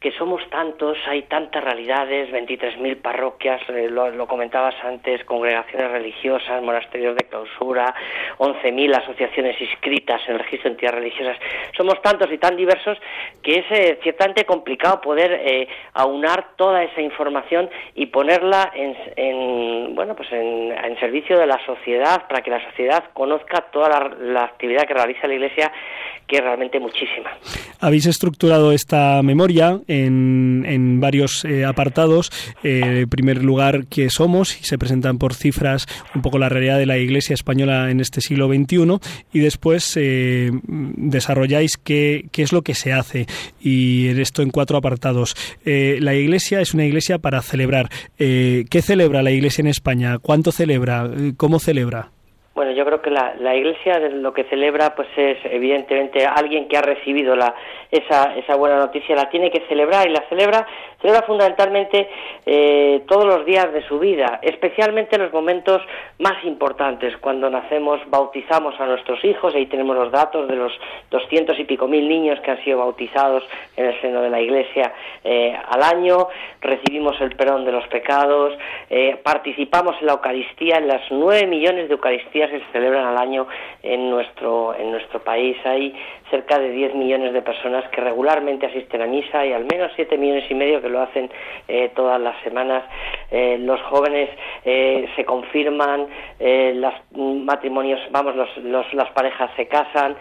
que 0.00 0.12
somos 0.12 0.42
tantos, 0.50 0.96
hay 1.06 1.22
tantas 1.22 1.62
realidades, 1.62 2.30
23.000 2.30 3.02
parroquias, 3.02 3.60
eh, 3.68 3.88
lo, 3.90 4.26
comentabas 4.26 4.74
antes, 4.82 5.24
congregaciones 5.24 5.90
religiosas, 5.90 6.62
monasterios 6.62 7.14
de 7.16 7.24
clausura, 7.24 7.94
11.000 8.38 8.96
asociaciones 8.96 9.60
inscritas 9.60 10.22
en 10.26 10.34
el 10.34 10.38
registro 10.40 10.70
de 10.70 10.74
entidades 10.74 10.98
religiosas. 10.98 11.36
Somos 11.76 12.00
tantos 12.02 12.32
y 12.32 12.38
tan 12.38 12.56
diversos 12.56 12.98
que 13.42 13.58
es 13.58 13.66
eh, 13.70 13.98
ciertamente 14.02 14.44
complicado 14.44 15.00
poder 15.00 15.32
eh, 15.44 15.68
aunar 15.94 16.56
toda 16.56 16.82
esa 16.82 17.02
información 17.02 17.68
y 17.94 18.06
ponerla 18.06 18.72
en, 18.74 19.94
bueno, 19.94 20.16
pues 20.16 20.32
en, 20.32 20.70
servicio 20.98 21.38
de 21.38 21.46
la 21.46 21.58
sociedad 21.64 22.28
para 22.28 22.42
que 22.42 22.50
la 22.50 22.62
sociedad 22.68 23.04
conozca 23.14 23.59
toda 23.72 24.10
la, 24.20 24.44
actividad 24.44 24.86
que 24.86 24.94
realiza 24.94 25.26
la 25.26 25.34
Iglesia, 25.34 25.72
que 26.26 26.36
es 26.36 26.42
realmente 26.42 26.78
muchísima. 26.78 27.30
Habéis 27.80 28.06
estructurado 28.06 28.72
esta 28.72 29.22
memoria 29.22 29.80
en, 29.88 30.64
en 30.66 31.00
varios 31.00 31.44
eh, 31.44 31.64
apartados. 31.64 32.30
Eh, 32.62 33.00
en 33.02 33.08
primer 33.08 33.42
lugar, 33.42 33.86
¿qué 33.88 34.10
somos? 34.10 34.60
Y 34.60 34.64
se 34.64 34.78
presentan 34.78 35.18
por 35.18 35.34
cifras 35.34 35.86
un 36.14 36.22
poco 36.22 36.38
la 36.38 36.48
realidad 36.48 36.78
de 36.78 36.86
la 36.86 36.98
Iglesia 36.98 37.34
española 37.34 37.90
en 37.90 38.00
este 38.00 38.20
siglo 38.20 38.48
XXI. 38.48 38.98
Y 39.32 39.40
después 39.40 39.96
eh, 39.96 40.50
desarrolláis 40.62 41.76
qué, 41.76 42.28
es 42.36 42.52
lo 42.52 42.62
que 42.62 42.74
se 42.74 42.92
hace. 42.92 43.26
Y 43.60 44.08
esto 44.20 44.42
en 44.42 44.50
cuatro 44.50 44.76
apartados. 44.78 45.34
la 45.64 46.14
Iglesia 46.14 46.60
es 46.60 46.74
una 46.74 46.84
Iglesia 46.84 47.18
para 47.18 47.42
celebrar. 47.42 47.88
¿Qué 48.16 48.82
celebra 48.82 49.22
la 49.22 49.30
Iglesia 49.30 49.62
en 49.62 49.68
España? 49.68 50.18
¿Cuánto 50.18 50.52
celebra? 50.52 51.10
¿Cómo 51.36 51.58
celebra? 51.58 52.10
Bueno, 52.60 52.74
yo 52.74 52.84
creo 52.84 53.00
que 53.00 53.08
la, 53.08 53.36
la 53.38 53.56
Iglesia 53.56 53.98
lo 54.00 54.34
que 54.34 54.44
celebra, 54.44 54.94
pues 54.94 55.08
es 55.16 55.38
evidentemente 55.44 56.26
alguien 56.26 56.68
que 56.68 56.76
ha 56.76 56.82
recibido 56.82 57.34
esa 57.90 58.54
buena 58.54 58.76
noticia, 58.76 59.16
la 59.16 59.30
tiene 59.30 59.50
que 59.50 59.60
celebrar 59.66 60.06
y 60.06 60.12
la 60.12 60.28
celebra, 60.28 60.66
celebra 61.00 61.22
fundamentalmente 61.22 62.10
eh, 62.44 63.02
todos 63.08 63.24
los 63.24 63.46
días 63.46 63.72
de 63.72 63.82
su 63.88 63.98
vida, 63.98 64.40
especialmente 64.42 65.16
en 65.16 65.22
los 65.22 65.32
momentos 65.32 65.80
más 66.18 66.44
importantes, 66.44 67.16
cuando 67.16 67.48
nacemos, 67.48 67.98
bautizamos 68.08 68.78
a 68.78 68.84
nuestros 68.84 69.24
hijos, 69.24 69.54
ahí 69.54 69.64
tenemos 69.64 69.96
los 69.96 70.12
datos 70.12 70.46
de 70.46 70.56
los 70.56 70.72
doscientos 71.10 71.58
y 71.58 71.64
pico 71.64 71.88
mil 71.88 72.06
niños 72.06 72.38
que 72.40 72.50
han 72.50 72.62
sido 72.62 72.78
bautizados 72.78 73.42
en 73.76 73.86
el 73.86 74.00
seno 74.02 74.20
de 74.20 74.28
la 74.28 74.40
Iglesia 74.40 74.92
eh, 75.24 75.56
al 75.70 75.82
año, 75.82 76.28
recibimos 76.60 77.18
el 77.22 77.34
perdón 77.36 77.64
de 77.64 77.72
los 77.72 77.86
pecados, 77.88 78.52
eh, 78.90 79.18
participamos 79.22 79.96
en 80.00 80.06
la 80.08 80.12
Eucaristía, 80.12 80.76
en 80.76 80.88
las 80.88 81.10
nueve 81.10 81.46
millones 81.46 81.88
de 81.88 81.94
Eucaristías 81.94 82.49
que 82.50 82.60
se 82.60 82.72
celebran 82.72 83.06
al 83.06 83.18
año 83.18 83.46
en 83.82 84.10
nuestro, 84.10 84.74
en 84.74 84.90
nuestro 84.90 85.20
país. 85.22 85.56
Hay 85.64 85.94
cerca 86.30 86.58
de 86.58 86.70
10 86.70 86.94
millones 86.94 87.32
de 87.32 87.42
personas 87.42 87.88
que 87.90 88.00
regularmente 88.00 88.66
asisten 88.66 89.02
a 89.02 89.06
misa 89.06 89.44
y 89.44 89.52
al 89.52 89.64
menos 89.70 89.92
7 89.96 90.16
millones 90.16 90.44
y 90.50 90.54
medio 90.54 90.80
que 90.80 90.88
lo 90.88 91.00
hacen 91.00 91.30
eh, 91.68 91.90
todas 91.94 92.20
las 92.20 92.40
semanas. 92.42 92.84
Eh, 93.30 93.58
los 93.60 93.80
jóvenes 93.82 94.30
eh, 94.64 95.08
se 95.16 95.24
confirman, 95.24 96.06
los 96.40 96.94
matrimonios, 97.14 98.00
vamos, 98.10 98.34
los, 98.34 98.94
las 98.94 99.10
parejas 99.10 99.50
se 99.56 99.66
casan, 99.66 100.16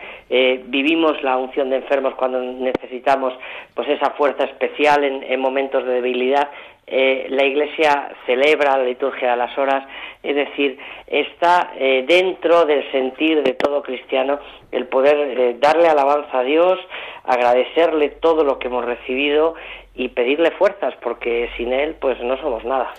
vivimos 0.66 1.22
la 1.24 1.38
unción 1.38 1.70
de 1.70 1.78
enfermos 1.78 2.14
cuando 2.16 2.40
necesitamos 2.42 3.34
pues 3.74 3.88
esa 3.90 4.12
fuerza 4.12 4.44
especial 4.44 5.04
en, 5.04 5.24
en 5.24 5.40
momentos 5.40 5.86
de 5.86 5.94
debilidad 5.94 6.50
eh, 6.92 7.28
la 7.30 7.46
Iglesia 7.46 8.12
celebra 8.26 8.78
la 8.78 8.84
liturgia 8.84 9.32
de 9.32 9.38
las 9.38 9.56
horas, 9.58 9.88
es 10.24 10.36
decir, 10.36 10.80
está 11.06 11.72
eh, 11.78 12.04
dentro 12.08 12.66
del 12.66 12.90
sentir 12.92 13.44
de 13.44 13.54
todo 13.54 13.84
cristiano 13.84 14.40
el 14.72 14.88
poder 14.88 15.40
eh, 15.40 15.58
darle 15.60 15.88
alabanza 15.88 16.40
a 16.40 16.44
Dios, 16.44 16.80
agradecerle 17.26 18.10
todo 18.10 18.44
lo 18.44 18.58
que 18.58 18.68
hemos 18.68 18.86
recibido 18.86 19.54
y 19.94 20.10
pedirle 20.10 20.50
fuerzas, 20.52 20.96
porque 21.02 21.50
sin 21.58 21.74
Él 21.74 21.96
pues 22.00 22.20
no 22.22 22.38
somos 22.38 22.66
nada. 22.66 22.92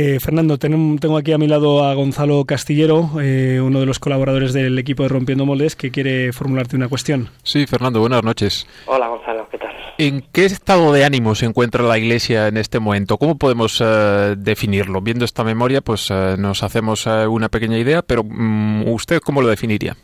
Eh, 0.00 0.20
Fernando, 0.20 0.58
tengo 0.58 1.16
aquí 1.16 1.32
a 1.32 1.38
mi 1.38 1.48
lado 1.48 1.82
a 1.82 1.92
Gonzalo 1.92 2.44
Castillero, 2.44 3.20
eh, 3.20 3.60
uno 3.60 3.80
de 3.80 3.86
los 3.86 3.98
colaboradores 3.98 4.52
del 4.52 4.78
equipo 4.78 5.02
de 5.02 5.08
Rompiendo 5.08 5.44
Moldes, 5.44 5.74
que 5.74 5.90
quiere 5.90 6.32
formularte 6.32 6.76
una 6.76 6.86
cuestión. 6.86 7.30
Sí, 7.42 7.66
Fernando, 7.66 7.98
buenas 7.98 8.22
noches. 8.22 8.68
Hola, 8.86 9.08
Gonzalo, 9.08 9.48
¿qué 9.50 9.58
tal? 9.58 9.72
¿En 9.98 10.22
qué 10.30 10.44
estado 10.44 10.92
de 10.92 11.04
ánimo 11.04 11.34
se 11.34 11.46
encuentra 11.46 11.82
la 11.82 11.98
Iglesia 11.98 12.46
en 12.46 12.58
este 12.58 12.78
momento? 12.78 13.18
¿Cómo 13.18 13.38
podemos 13.38 13.82
eh, 13.84 14.36
definirlo? 14.38 15.00
Viendo 15.00 15.24
esta 15.24 15.42
memoria, 15.42 15.80
pues 15.80 16.12
nos 16.12 16.62
hacemos 16.62 17.04
una 17.06 17.48
pequeña 17.48 17.76
idea, 17.76 18.02
pero 18.02 18.22
mm, 18.22 18.88
¿usted 18.88 19.18
cómo 19.18 19.42
lo 19.42 19.48
definiría? 19.48 19.96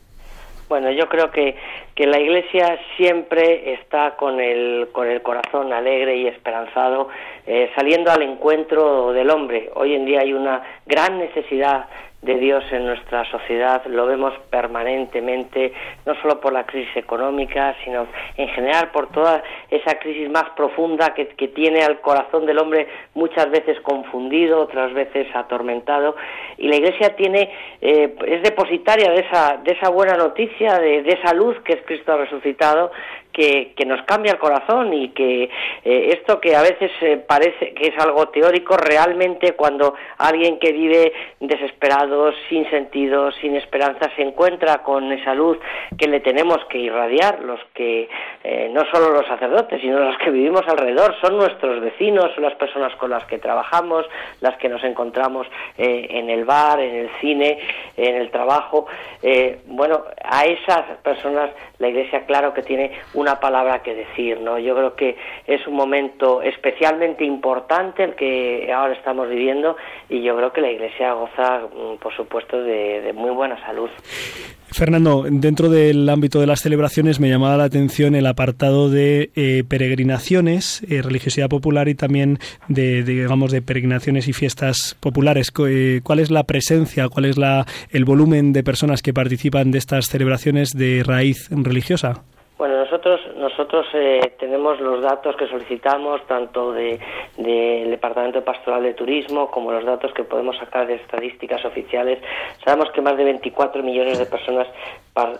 Bueno, 0.74 0.90
yo 0.90 1.08
creo 1.08 1.30
que, 1.30 1.54
que 1.94 2.04
la 2.04 2.18
Iglesia 2.18 2.80
siempre 2.96 3.74
está 3.74 4.16
con 4.16 4.40
el, 4.40 4.88
con 4.90 5.08
el 5.08 5.22
corazón 5.22 5.72
alegre 5.72 6.16
y 6.16 6.26
esperanzado, 6.26 7.10
eh, 7.46 7.70
saliendo 7.76 8.10
al 8.10 8.22
encuentro 8.22 9.12
del 9.12 9.30
hombre. 9.30 9.70
Hoy 9.76 9.94
en 9.94 10.04
día 10.04 10.22
hay 10.22 10.32
una 10.32 10.64
gran 10.84 11.20
necesidad 11.20 11.86
de 12.24 12.36
Dios 12.36 12.64
en 12.72 12.86
nuestra 12.86 13.24
sociedad, 13.30 13.84
lo 13.86 14.06
vemos 14.06 14.32
permanentemente, 14.48 15.72
no 16.06 16.14
solo 16.22 16.40
por 16.40 16.52
la 16.52 16.64
crisis 16.64 16.96
económica, 16.96 17.76
sino 17.84 18.06
en 18.36 18.48
general 18.48 18.90
por 18.92 19.10
toda 19.12 19.42
esa 19.70 19.98
crisis 19.98 20.30
más 20.30 20.44
profunda 20.56 21.12
que, 21.12 21.24
tiene 21.54 21.84
al 21.84 22.00
corazón 22.00 22.46
del 22.46 22.58
hombre 22.58 22.88
muchas 23.14 23.50
veces 23.50 23.78
confundido, 23.80 24.60
otras 24.60 24.94
veces 24.94 25.26
atormentado. 25.34 26.16
Y 26.56 26.68
la 26.68 26.76
Iglesia 26.76 27.14
tiene, 27.14 27.50
eh, 27.82 28.14
es 28.26 28.42
depositaria 28.42 29.10
de 29.10 29.20
esa, 29.20 29.58
de 29.62 29.72
esa 29.72 29.90
buena 29.90 30.16
noticia, 30.16 30.78
de, 30.78 31.02
de 31.02 31.12
esa 31.12 31.34
luz 31.34 31.56
que 31.60 31.74
es 31.74 31.82
Cristo 31.84 32.16
resucitado, 32.16 32.90
que, 33.34 33.74
nos 33.84 34.02
cambia 34.04 34.32
el 34.32 34.38
corazón 34.38 34.94
y 34.94 35.10
que 35.10 35.50
eh, 35.84 36.10
esto 36.14 36.40
que 36.40 36.56
a 36.56 36.62
veces 36.62 36.90
eh, 37.02 37.18
parece 37.18 37.74
que 37.74 37.88
es 37.88 37.98
algo 37.98 38.28
teórico, 38.28 38.76
realmente 38.78 39.52
cuando 39.52 39.94
alguien 40.16 40.58
que 40.58 40.72
vive 40.72 41.12
desesperado, 41.40 42.32
sin 42.48 42.68
sentido, 42.70 43.30
sin 43.32 43.56
esperanza, 43.56 44.10
se 44.16 44.22
encuentra 44.22 44.82
con 44.82 45.12
esa 45.12 45.34
luz 45.34 45.58
que 45.98 46.06
le 46.06 46.20
tenemos 46.20 46.64
que 46.70 46.78
irradiar, 46.78 47.40
los 47.40 47.60
que, 47.74 48.08
eh, 48.44 48.70
no 48.72 48.82
solo 48.90 49.10
los 49.10 49.26
sacerdotes, 49.26 49.80
sino 49.82 49.98
los 49.98 50.16
que 50.18 50.30
vivimos 50.30 50.62
alrededor, 50.66 51.14
son 51.20 51.36
nuestros 51.36 51.80
vecinos, 51.80 52.32
son 52.34 52.44
las 52.44 52.54
personas 52.54 52.94
con 52.96 53.10
las 53.10 53.24
que 53.24 53.38
trabajamos, 53.38 54.06
las 54.40 54.56
que 54.56 54.68
nos 54.68 54.82
encontramos 54.84 55.46
en 55.76 56.30
el 56.30 56.44
bar, 56.44 56.78
en 56.80 56.94
el 56.94 57.10
cine, 57.20 57.58
en 57.96 58.14
el 58.14 58.30
trabajo. 58.30 58.86
bueno, 59.66 60.04
a 60.22 60.44
esas 60.44 60.84
personas 61.02 61.50
la 61.78 61.88
Iglesia, 61.88 62.24
claro 62.26 62.54
que 62.54 62.62
tiene 62.62 62.92
una 63.24 63.40
palabra 63.40 63.82
que 63.82 63.94
decir, 63.94 64.38
¿no? 64.40 64.58
Yo 64.58 64.74
creo 64.74 64.94
que 64.94 65.16
es 65.46 65.66
un 65.66 65.74
momento 65.74 66.42
especialmente 66.42 67.24
importante 67.24 68.04
el 68.04 68.14
que 68.14 68.70
ahora 68.70 68.92
estamos 68.92 69.30
viviendo 69.30 69.76
y 70.10 70.22
yo 70.22 70.36
creo 70.36 70.52
que 70.52 70.60
la 70.60 70.70
Iglesia 70.70 71.14
goza, 71.14 71.60
mm, 71.60 71.96
por 71.96 72.14
supuesto, 72.14 72.62
de, 72.62 73.12
muy 73.14 73.30
buena 73.30 73.58
salud. 73.64 73.88
Fernando, 74.70 75.24
dentro 75.30 75.70
del 75.70 76.06
ámbito 76.08 76.40
de 76.40 76.46
las 76.46 76.60
celebraciones 76.60 77.18
me 77.18 77.30
llamaba 77.30 77.56
la 77.56 77.64
atención 77.64 78.14
el 78.14 78.26
apartado 78.26 78.90
de 78.90 79.30
eh, 79.36 79.64
peregrinaciones, 79.66 80.82
eh, 80.90 81.00
religiosidad 81.00 81.48
popular 81.48 81.88
y 81.88 81.94
también 81.94 82.38
de, 82.68 83.04
digamos 83.04 83.52
de 83.52 83.62
peregrinaciones 83.62 84.28
y 84.28 84.32
fiestas 84.32 84.96
populares. 85.00 85.50
Eh, 85.66 86.00
¿Cuál 86.02 86.18
es 86.18 86.30
la 86.30 86.44
presencia, 86.44 87.08
cuál 87.08 87.24
es 87.24 87.38
la, 87.38 87.66
el 87.90 88.04
volumen 88.04 88.52
de 88.52 88.64
personas 88.64 89.00
que 89.00 89.14
participan 89.14 89.70
de 89.70 89.78
estas 89.78 90.08
celebraciones 90.08 90.72
de 90.72 91.02
raíz 91.06 91.48
religiosa? 91.50 92.24
Nosotros 92.84 93.18
nosotros 93.38 93.86
eh, 93.94 94.34
tenemos 94.38 94.78
los 94.78 95.00
datos 95.00 95.34
que 95.36 95.46
solicitamos 95.46 96.20
tanto 96.26 96.70
del 96.72 97.00
de, 97.38 97.86
Departamento 97.88 98.44
Pastoral 98.44 98.82
de 98.82 98.92
Turismo 98.92 99.50
como 99.50 99.72
los 99.72 99.86
datos 99.86 100.12
que 100.12 100.22
podemos 100.22 100.58
sacar 100.58 100.86
de 100.86 100.96
estadísticas 100.96 101.64
oficiales. 101.64 102.18
Sabemos 102.62 102.90
que 102.90 103.00
más 103.00 103.16
de 103.16 103.24
24 103.24 103.82
millones 103.82 104.18
de 104.18 104.26
personas 104.26 104.66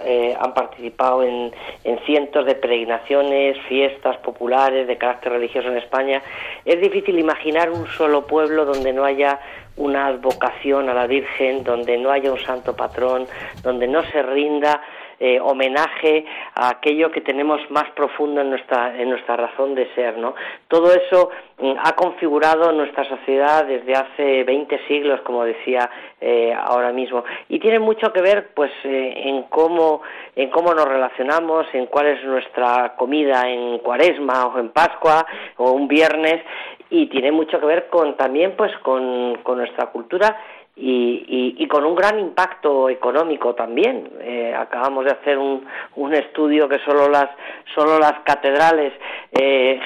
eh, 0.07 0.35
han 0.41 0.55
participado 0.55 1.23
en, 1.23 1.53
en, 1.85 1.99
cientos 2.07 2.47
de 2.47 2.55
peregrinaciones, 2.55 3.59
fiestas 3.69 4.17
populares 4.19 4.87
de 4.87 4.97
carácter 4.97 5.33
religioso 5.33 5.69
en 5.69 5.77
España. 5.77 6.23
Es 6.65 6.81
difícil 6.81 7.19
imaginar 7.19 7.69
un 7.71 7.87
solo 7.89 8.27
pueblo 8.27 8.65
donde 8.65 8.95
no 8.95 9.05
haya 9.05 9.39
una 9.77 10.07
advocación 10.07 10.89
a 10.89 10.95
la 10.95 11.07
Virgen, 11.07 11.63
donde 11.63 11.99
no 11.99 12.11
haya 12.11 12.33
un 12.33 12.39
santo 12.39 12.75
patrón, 12.75 13.27
donde 13.63 13.87
no 13.87 14.03
se 14.05 14.23
rinda 14.23 14.81
eh, 15.27 15.41
homenaje 15.41 16.27
a 16.55 16.69
aquello 16.69 17.11
que 17.11 17.23
tenemos 17.23 17.59
más 17.71 17.91
profundo 17.97 18.43
en 18.43 18.51
nuestra, 18.51 18.95
en 19.01 19.09
nuestra 19.09 19.37
razón 19.37 19.75
de 19.75 19.89
ser, 19.95 20.19
¿no? 20.19 20.35
Todo 20.69 20.93
eso 20.93 21.31
mm, 21.61 21.73
ha 21.83 21.93
configurado 21.93 22.71
nuestra 22.73 23.05
sociedad 23.05 23.65
desde 23.65 23.95
hace 23.95 24.45
20 24.45 24.87
siglos, 24.87 25.23
como 25.23 25.45
decía 25.45 25.89
eh, 26.21 26.53
ahora 26.55 26.93
mismo, 26.93 27.25
y 27.49 27.59
tiene 27.59 27.79
mucho 27.79 28.13
que 28.13 28.21
ver, 28.21 28.51
pues, 28.55 28.71
eh, 28.85 29.23
en 29.25 29.45
cómo 29.45 30.03
en 30.37 30.51
cómo 30.51 30.75
nos 30.75 30.87
relacionamos, 30.87 31.67
en 31.73 31.87
cuál 31.87 32.09
es 32.09 32.25
nuestra 32.25 32.95
comida 32.97 33.49
en 33.49 33.79
Cuaresma 33.79 34.49
o 34.49 34.59
en 34.59 34.69
Pascua 34.71 35.25
o 35.57 35.71
un 35.73 35.89
viernes, 35.89 36.43
y 36.91 37.07
tiene 37.07 37.33
mucho 37.33 37.59
que 37.59 37.67
ver 37.67 37.87
con 37.89 38.15
también, 38.19 38.57
pues, 38.59 38.77
con, 38.83 39.39
con 39.43 39.57
nuestra 39.57 39.87
cultura 39.87 40.37
y, 40.77 41.55
y, 41.57 41.69
con 41.69 41.85
un 41.85 41.95
gran 41.95 42.19
impacto 42.19 42.89
económico 42.89 43.55
también. 43.55 44.11
Eh, 44.21 44.53
acabamos 44.57 45.05
de 45.05 45.13
hacer 45.13 45.39
un, 45.39 45.65
un, 45.95 46.15
estudio 46.15 46.69
que 46.69 46.81
solo 46.81 47.09
las, 47.09 47.31
solo 47.75 47.99
las 48.01 48.15
catedrales 48.25 48.93
eh, 49.31 49.81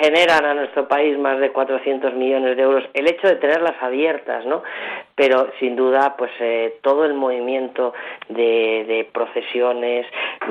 generan 0.00 0.44
a 0.44 0.54
nuestro 0.54 0.88
país 0.88 1.16
más 1.16 1.38
de 1.38 1.52
400 1.52 2.14
millones 2.14 2.56
de 2.56 2.62
euros. 2.62 2.84
El 2.92 3.08
hecho 3.08 3.28
de 3.28 3.36
tenerlas 3.36 3.80
abiertas, 3.80 4.44
¿no? 4.46 4.62
Pero 5.20 5.48
sin 5.60 5.76
duda, 5.76 6.14
pues 6.16 6.30
eh, 6.40 6.78
todo 6.80 7.04
el 7.04 7.12
movimiento 7.12 7.92
de, 8.30 8.86
de 8.88 9.06
procesiones, 9.12 10.06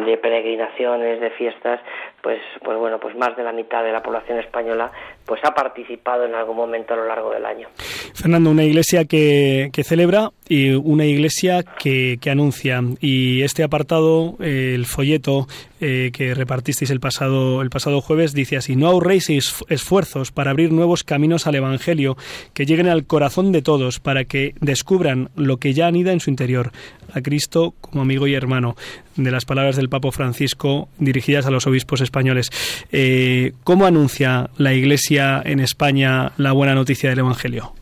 de 0.05 0.15
peregrinaciones, 0.17 1.19
de 1.19 1.31
fiestas, 1.31 1.79
pues, 2.21 2.39
pues 2.63 2.77
bueno, 2.77 2.99
pues 2.99 3.15
más 3.15 3.35
de 3.35 3.41
la 3.41 3.51
mitad 3.51 3.83
de 3.83 3.91
la 3.91 4.03
población 4.03 4.38
española 4.38 4.91
pues 5.29 5.41
ha 5.43 5.53
participado 5.53 6.25
en 6.25 6.33
algún 6.33 6.57
momento 6.57 6.95
a 6.95 6.97
lo 6.97 7.05
largo 7.05 7.29
del 7.29 7.45
año. 7.45 7.67
Fernando, 8.15 8.49
una 8.49 8.63
iglesia 8.63 9.05
que, 9.05 9.69
que 9.71 9.83
celebra 9.83 10.31
y 10.47 10.71
una 10.71 11.05
iglesia 11.05 11.63
que, 11.63 12.17
anuncia. 12.29 12.81
Y 12.99 13.43
este 13.43 13.63
apartado, 13.63 14.35
el 14.39 14.88
folleto 14.88 15.45
eh, 15.81 16.09
que 16.11 16.33
repartisteis 16.33 16.89
el 16.89 16.99
pasado, 16.99 17.61
el 17.61 17.69
pasado 17.69 18.01
jueves, 18.01 18.33
dice 18.33 18.57
así, 18.57 18.75
no 18.75 18.88
ahorréis 18.88 19.29
esfuerzos 19.29 20.31
para 20.31 20.49
abrir 20.49 20.71
nuevos 20.71 21.03
caminos 21.03 21.45
al 21.45 21.55
Evangelio, 21.55 22.17
que 22.55 22.65
lleguen 22.65 22.88
al 22.88 23.05
corazón 23.05 23.51
de 23.51 23.61
todos, 23.61 23.99
para 23.99 24.25
que 24.25 24.55
descubran 24.62 25.30
lo 25.36 25.58
que 25.58 25.74
ya 25.74 25.88
anida 25.88 26.12
en 26.12 26.20
su 26.20 26.30
interior, 26.30 26.72
a 27.13 27.22
Cristo 27.22 27.74
como 27.82 28.01
amigo 28.01 28.28
y 28.28 28.36
hermano, 28.36 28.75
de 29.16 29.32
las 29.32 29.46
palabras 29.46 29.75
del 29.75 29.89
Papa 29.89 30.12
Francisco 30.12 30.88
dirigidas 30.98 31.48
a 31.48 31.51
los 31.51 31.68
obispos 31.68 32.01
españoles. 32.01 32.50
Eh, 32.92 33.54
¿Cómo 33.63 33.86
anuncia 33.86 34.50
la 34.58 34.74
Iglesia 34.74 35.42
en 35.44 35.60
España 35.60 36.32
la 36.38 36.51
buena 36.51 36.75
noticia 36.75 37.10
del 37.10 37.20
Evangelio? 37.20 37.74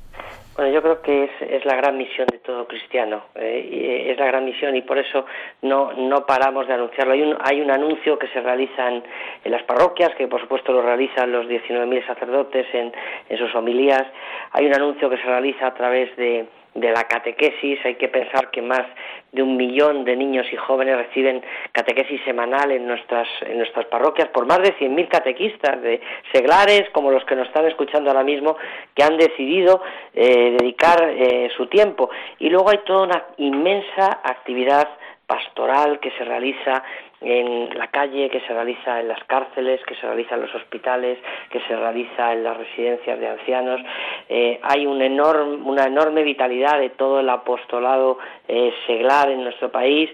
Bueno, 0.58 0.74
yo 0.74 0.82
creo 0.82 1.02
que 1.04 1.30
es, 1.52 1.66
la 1.66 1.76
gran 1.76 1.98
misión 1.98 2.26
de 2.32 2.40
todo 2.40 2.68
cristiano, 2.68 3.26
eh, 3.36 4.08
es 4.10 4.18
la 4.18 4.26
gran 4.26 4.44
misión 4.44 4.76
y 4.76 4.82
por 4.82 4.98
eso 4.98 5.26
no, 5.62 5.94
no 5.94 6.26
paramos 6.26 6.68
de 6.68 6.74
anunciarlo. 6.74 7.14
Hay 7.14 7.22
un, 7.22 7.38
hay 7.40 7.62
un 7.62 7.70
anuncio 7.70 8.18
que 8.18 8.28
se 8.30 8.42
realiza 8.42 8.90
en, 8.90 9.04
las 9.46 9.62
parroquias, 9.64 10.16
que 10.16 10.28
por 10.28 10.42
supuesto 10.42 10.72
lo 10.72 10.82
realizan 10.82 11.32
los 11.32 11.46
19.000 11.46 12.08
sacerdotes 12.08 12.66
en, 12.74 12.92
en 13.30 13.38
sus 13.38 13.54
homilías. 13.54 14.08
Hay 14.52 14.66
un 14.66 14.74
anuncio 14.74 15.12
que 15.12 15.18
se 15.18 15.26
realiza 15.26 15.68
a 15.68 15.76
través 15.76 16.16
de, 16.18 16.48
de 16.78 16.92
la 16.92 17.04
catequesis. 17.04 17.80
Hay 17.86 17.96
que 17.96 18.08
pensar 18.08 18.52
que 18.52 18.62
más 18.62 18.84
de 19.32 19.42
un 19.42 19.58
millón 19.58 20.06
de 20.06 20.16
niños 20.16 20.46
y 20.52 20.56
jóvenes 20.56 20.96
reciben 20.96 21.44
catequesis 21.72 22.22
semanal 22.24 22.72
en 22.72 22.88
nuestras, 22.88 23.28
en 23.42 23.58
nuestras 23.58 23.86
parroquias 23.86 24.30
por 24.30 24.46
más 24.46 24.60
de 24.60 24.74
100.000 24.78 25.08
catequistas, 25.08 25.82
de 25.82 26.00
seglares 26.32 26.90
como 26.92 27.12
los 27.12 27.26
que 27.26 27.36
nos 27.36 27.48
están 27.48 27.66
escuchando 27.66 28.10
ahora 28.10 28.24
mismo, 28.24 28.58
que 28.96 29.04
han 29.04 29.18
decidido 29.18 29.82
eh, 30.14 30.56
dedicar 30.60 31.10
eh, 31.10 31.50
su 31.58 31.68
tiempo. 31.68 32.10
Y 32.40 32.50
luego 32.50 32.70
hay 32.70 32.80
toda 32.86 33.04
una 33.04 33.24
inmensa 33.38 34.20
actividad 34.24 34.88
pastoral 35.28 36.00
que 36.00 36.10
se 36.12 36.24
realiza 36.24 36.84
en 37.20 37.78
la 37.78 37.88
calle, 37.88 38.30
que 38.30 38.40
se 38.42 38.54
realiza 38.54 39.00
en 39.00 39.10
las 39.10 39.22
cárceles, 39.26 39.82
que 39.86 39.96
se 39.96 40.08
realiza 40.08 40.36
en 40.36 40.42
los 40.42 40.56
hospitales, 40.56 41.18
que 41.50 41.60
se 41.62 41.76
realiza 41.76 42.32
en 42.32 42.44
las 42.44 42.58
residencias 42.58 43.20
de 43.20 43.28
ancianos. 43.28 43.82
Eh, 44.30 44.60
hay 44.64 44.86
enorme, 44.86 45.56
una 45.66 45.86
enorme 45.86 46.24
vitalidad 46.24 46.80
de 46.80 46.92
todo 46.92 47.20
el 47.20 47.30
apostolado 47.30 48.20
eh, 48.48 48.74
seglar 48.86 49.30
en 49.30 49.44
nuestro 49.44 49.70
país 49.72 50.10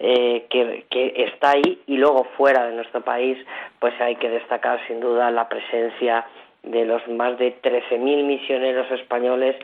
eh, 0.00 0.46
que, 0.50 0.86
que 0.90 1.12
está 1.16 1.50
ahí 1.50 1.82
y 1.86 1.96
luego 1.96 2.24
fuera 2.36 2.66
de 2.66 2.74
nuestro 2.74 3.02
país, 3.02 3.38
pues 3.78 3.94
hay 4.00 4.16
que 4.16 4.28
destacar 4.28 4.80
sin 4.88 5.00
duda 5.00 5.30
la 5.30 5.48
presencia 5.48 6.26
de 6.62 6.84
los 6.84 7.06
más 7.08 7.38
de 7.38 7.54
13.000 7.62 8.24
misioneros 8.24 8.90
españoles 8.90 9.54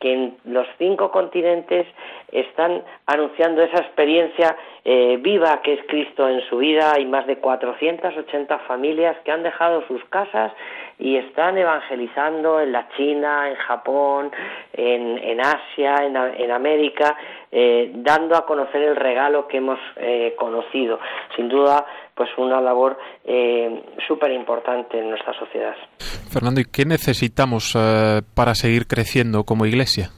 que 0.00 0.12
en 0.12 0.36
los 0.44 0.66
cinco 0.78 1.10
continentes 1.10 1.86
están 2.32 2.82
anunciando 3.06 3.62
esa 3.62 3.78
experiencia 3.78 4.56
eh, 4.84 5.18
viva 5.20 5.60
que 5.62 5.74
es 5.74 5.80
Cristo 5.86 6.28
en 6.28 6.40
su 6.48 6.58
vida. 6.58 6.92
Hay 6.94 7.06
más 7.06 7.26
de 7.26 7.38
480 7.38 8.58
familias 8.60 9.16
que 9.24 9.32
han 9.32 9.42
dejado 9.42 9.86
sus 9.86 10.04
casas 10.06 10.52
y 10.98 11.16
están 11.16 11.58
evangelizando 11.58 12.60
en 12.60 12.72
la 12.72 12.88
China, 12.96 13.48
en 13.48 13.56
Japón, 13.56 14.30
en, 14.72 15.18
en 15.18 15.40
Asia, 15.40 15.96
en, 16.04 16.16
en 16.16 16.50
América, 16.50 17.16
eh, 17.50 17.90
dando 17.94 18.36
a 18.36 18.46
conocer 18.46 18.82
el 18.82 18.96
regalo 18.96 19.46
que 19.48 19.58
hemos 19.58 19.78
eh, 19.96 20.34
conocido. 20.38 20.98
Sin 21.34 21.48
duda, 21.48 21.84
pues 22.16 22.30
una 22.38 22.60
labor 22.62 22.98
eh, 23.24 23.84
súper 24.08 24.32
importante 24.32 24.98
en 24.98 25.10
nuestra 25.10 25.34
sociedad. 25.38 25.74
Fernando, 26.32 26.62
¿y 26.62 26.64
qué 26.64 26.86
necesitamos 26.86 27.76
eh, 27.76 28.22
para 28.34 28.54
seguir 28.54 28.86
creciendo 28.86 29.44
como 29.44 29.66
iglesia? 29.66 30.08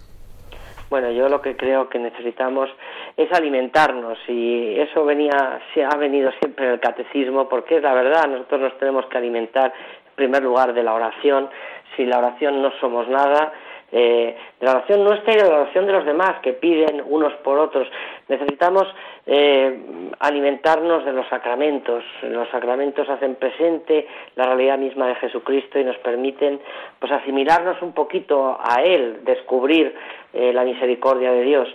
Bueno, 0.91 1.11
yo 1.11 1.29
lo 1.29 1.43
que 1.43 1.57
creo 1.57 1.89
que 1.91 1.99
necesitamos 1.99 2.71
es 3.17 3.31
alimentarnos 3.33 4.17
y 4.29 4.79
eso 4.79 5.05
venía, 5.05 5.61
se 5.75 5.85
ha 5.85 5.95
venido 5.97 6.31
siempre 6.41 6.67
en 6.67 6.73
el 6.75 6.81
catecismo 6.81 7.49
porque 7.49 7.77
es 7.77 7.83
la 7.83 7.93
verdad, 7.93 8.27
nosotros 8.29 8.61
nos 8.61 8.79
tenemos 8.79 9.05
que 9.07 9.19
alimentar 9.19 9.73
en 10.07 10.15
primer 10.15 10.43
lugar 10.43 10.73
de 10.73 10.83
la 10.83 10.95
oración, 10.95 11.51
si 11.97 12.07
la 12.07 12.19
oración 12.19 12.63
no 12.63 12.71
somos 12.81 13.07
nada, 13.09 13.53
eh, 13.91 14.37
de 14.61 14.67
la 14.67 14.73
oración 14.73 15.05
nuestra 15.05 15.33
y 15.33 15.37
de 15.37 15.43
la 15.45 15.61
oración 15.61 15.87
de 15.87 15.93
los 15.93 16.05
demás 16.05 16.41
que 16.43 16.53
piden 16.53 17.03
unos 17.07 17.33
por 17.45 17.59
otros. 17.59 17.89
Necesitamos 18.29 18.87
eh, 19.27 19.79
alimentarnos 20.19 21.05
de 21.05 21.13
los 21.13 21.27
sacramentos. 21.29 22.05
Los 22.23 22.49
sacramentos 22.51 23.09
hacen 23.09 23.37
presente 23.37 24.07
la 24.37 24.45
realidad 24.45 24.79
misma 24.79 25.09
de 25.09 25.15
Jesucristo 25.17 25.79
y 25.79 25.85
nos 25.85 25.97
permiten 25.99 26.61
pues 26.99 27.13
asimilarnos 27.13 27.81
un 27.81 27.93
poquito 27.93 28.59
a 28.61 28.83
Él, 28.83 29.25
descubrir 29.25 29.95
eh, 30.35 30.53
la 30.53 30.65
misericordia 30.65 31.33
de 31.33 31.43
Dios 31.43 31.69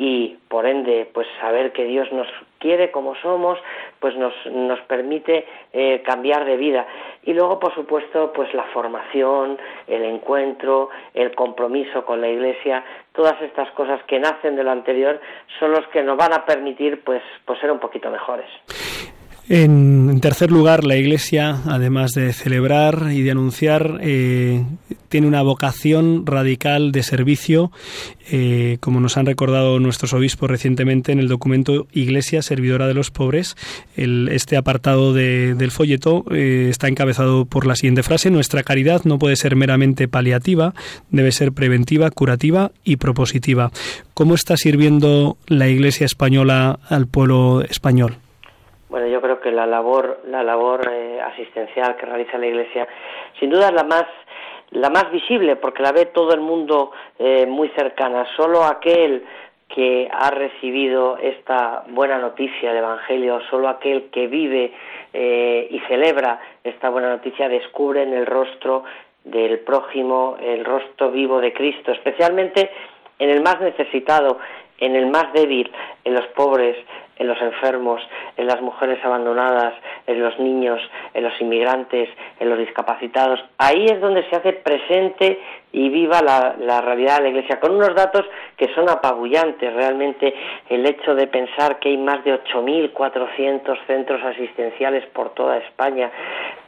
y 0.00 0.38
por 0.48 0.64
ende 0.64 1.10
pues 1.12 1.28
saber 1.42 1.72
que 1.72 1.84
Dios 1.84 2.10
nos 2.10 2.26
quiere 2.58 2.90
como 2.90 3.14
somos 3.16 3.58
pues 3.98 4.16
nos, 4.16 4.32
nos 4.46 4.80
permite 4.80 5.46
eh, 5.74 6.00
cambiar 6.06 6.46
de 6.46 6.56
vida. 6.56 6.86
Y 7.22 7.34
luego 7.34 7.60
por 7.60 7.74
supuesto 7.74 8.32
pues 8.32 8.52
la 8.54 8.64
formación 8.72 9.58
el 9.86 10.02
encuentro 10.04 10.88
el 11.12 11.34
compromiso 11.34 12.06
con 12.06 12.22
la 12.22 12.28
iglesia. 12.28 12.82
Todas 13.12 13.42
estas 13.42 13.70
cosas 13.72 14.02
que 14.04 14.18
nacen 14.18 14.56
de 14.56 14.64
lo 14.64 14.70
anterior 14.70 15.20
son 15.58 15.72
los 15.72 15.86
que 15.88 16.02
nos 16.02 16.16
van 16.16 16.32
a 16.32 16.46
permitir 16.46 17.04
pues 17.04 17.22
pues 17.44 17.60
ser 17.60 17.70
un 17.70 17.78
poquito 17.78 18.10
mejores 18.10 18.48
en 19.52 20.20
tercer 20.20 20.52
lugar, 20.52 20.84
la 20.84 20.94
Iglesia, 20.94 21.58
además 21.66 22.12
de 22.12 22.32
celebrar 22.32 23.08
y 23.10 23.22
de 23.22 23.32
anunciar, 23.32 23.98
eh, 24.00 24.62
tiene 25.08 25.26
una 25.26 25.42
vocación 25.42 26.24
radical 26.24 26.92
de 26.92 27.02
servicio, 27.02 27.72
eh, 28.30 28.76
como 28.78 29.00
nos 29.00 29.16
han 29.16 29.26
recordado 29.26 29.80
nuestros 29.80 30.12
obispos 30.12 30.48
recientemente 30.48 31.10
en 31.10 31.18
el 31.18 31.26
documento 31.26 31.88
Iglesia 31.90 32.42
Servidora 32.42 32.86
de 32.86 32.94
los 32.94 33.10
Pobres. 33.10 33.56
este 33.96 34.56
apartado 34.56 35.12
del 35.14 35.70
folleto 35.72 36.24
eh, 36.30 36.68
está 36.70 36.86
encabezado 36.86 37.44
por 37.44 37.66
la 37.66 37.74
siguiente 37.74 38.04
frase: 38.04 38.30
Nuestra 38.30 38.62
caridad 38.62 39.02
no 39.02 39.18
puede 39.18 39.34
ser 39.34 39.56
meramente 39.56 40.06
paliativa, 40.06 40.74
debe 41.10 41.32
ser 41.32 41.50
preventiva, 41.50 42.12
curativa 42.12 42.70
y 42.84 42.98
propositiva. 42.98 43.72
¿Cómo 44.14 44.36
está 44.36 44.56
sirviendo 44.56 45.38
la 45.48 45.66
Iglesia 45.66 46.06
española 46.06 46.78
al 46.88 47.08
pueblo 47.08 47.62
español? 47.68 48.18
Bueno, 48.90 49.06
yo 49.06 49.20
creo 49.20 49.40
que 49.40 49.52
la 49.52 49.66
labor, 49.66 50.18
la 50.26 50.42
labor 50.42 50.90
eh, 50.92 51.20
asistencial 51.20 51.94
que 51.94 52.06
realiza 52.06 52.38
la 52.38 52.46
Iglesia, 52.48 52.88
sin 53.38 53.48
duda 53.48 53.68
es 53.68 53.72
la 53.72 53.84
más, 53.84 54.04
la 54.72 54.90
más 54.90 55.12
visible, 55.12 55.54
porque 55.54 55.84
la 55.84 55.92
ve 55.92 56.06
todo 56.06 56.34
el 56.34 56.40
mundo 56.40 56.90
eh, 57.16 57.46
muy 57.46 57.68
cercana. 57.68 58.26
Solo 58.36 58.64
aquel 58.64 59.24
que 59.68 60.08
ha 60.10 60.30
recibido 60.32 61.18
esta 61.18 61.84
buena 61.90 62.18
noticia 62.18 62.70
del 62.70 62.78
Evangelio, 62.78 63.40
solo 63.48 63.68
aquel 63.68 64.10
que 64.10 64.26
vive 64.26 64.72
eh, 65.12 65.68
y 65.70 65.78
celebra 65.86 66.40
esta 66.64 66.90
buena 66.90 67.10
noticia 67.10 67.48
descubre 67.48 68.02
en 68.02 68.12
el 68.12 68.26
rostro 68.26 68.82
del 69.22 69.60
prójimo 69.60 70.36
el 70.42 70.64
rostro 70.64 71.12
vivo 71.12 71.40
de 71.40 71.52
Cristo, 71.52 71.92
especialmente 71.92 72.68
en 73.20 73.30
el 73.30 73.40
más 73.40 73.60
necesitado, 73.60 74.38
en 74.78 74.96
el 74.96 75.06
más 75.06 75.32
débil, 75.32 75.70
en 76.04 76.14
los 76.14 76.26
pobres, 76.28 76.76
en 77.20 77.28
los 77.28 77.40
enfermos, 77.40 78.00
en 78.38 78.46
las 78.46 78.60
mujeres 78.62 78.98
abandonadas, 79.04 79.74
en 80.10 80.22
los 80.22 80.38
niños, 80.38 80.80
en 81.14 81.24
los 81.24 81.40
inmigrantes, 81.40 82.08
en 82.38 82.48
los 82.50 82.58
discapacitados. 82.58 83.40
Ahí 83.58 83.86
es 83.86 84.00
donde 84.00 84.28
se 84.28 84.36
hace 84.36 84.52
presente 84.52 85.38
y 85.72 85.88
viva 85.88 86.20
la, 86.20 86.80
realidad 86.80 87.18
de 87.18 87.22
la 87.22 87.28
Iglesia, 87.28 87.60
con 87.60 87.76
unos 87.76 87.94
datos 87.94 88.24
que 88.56 88.74
son 88.74 88.88
apabullantes. 88.88 89.72
Realmente 89.72 90.34
el 90.68 90.84
hecho 90.84 91.14
de 91.14 91.28
pensar 91.28 91.78
que 91.78 91.90
hay 91.90 91.96
más 91.96 92.24
de 92.24 92.42
8.400 92.42 93.86
centros 93.86 94.22
asistenciales 94.24 95.06
por 95.12 95.32
toda 95.34 95.58
España, 95.58 96.10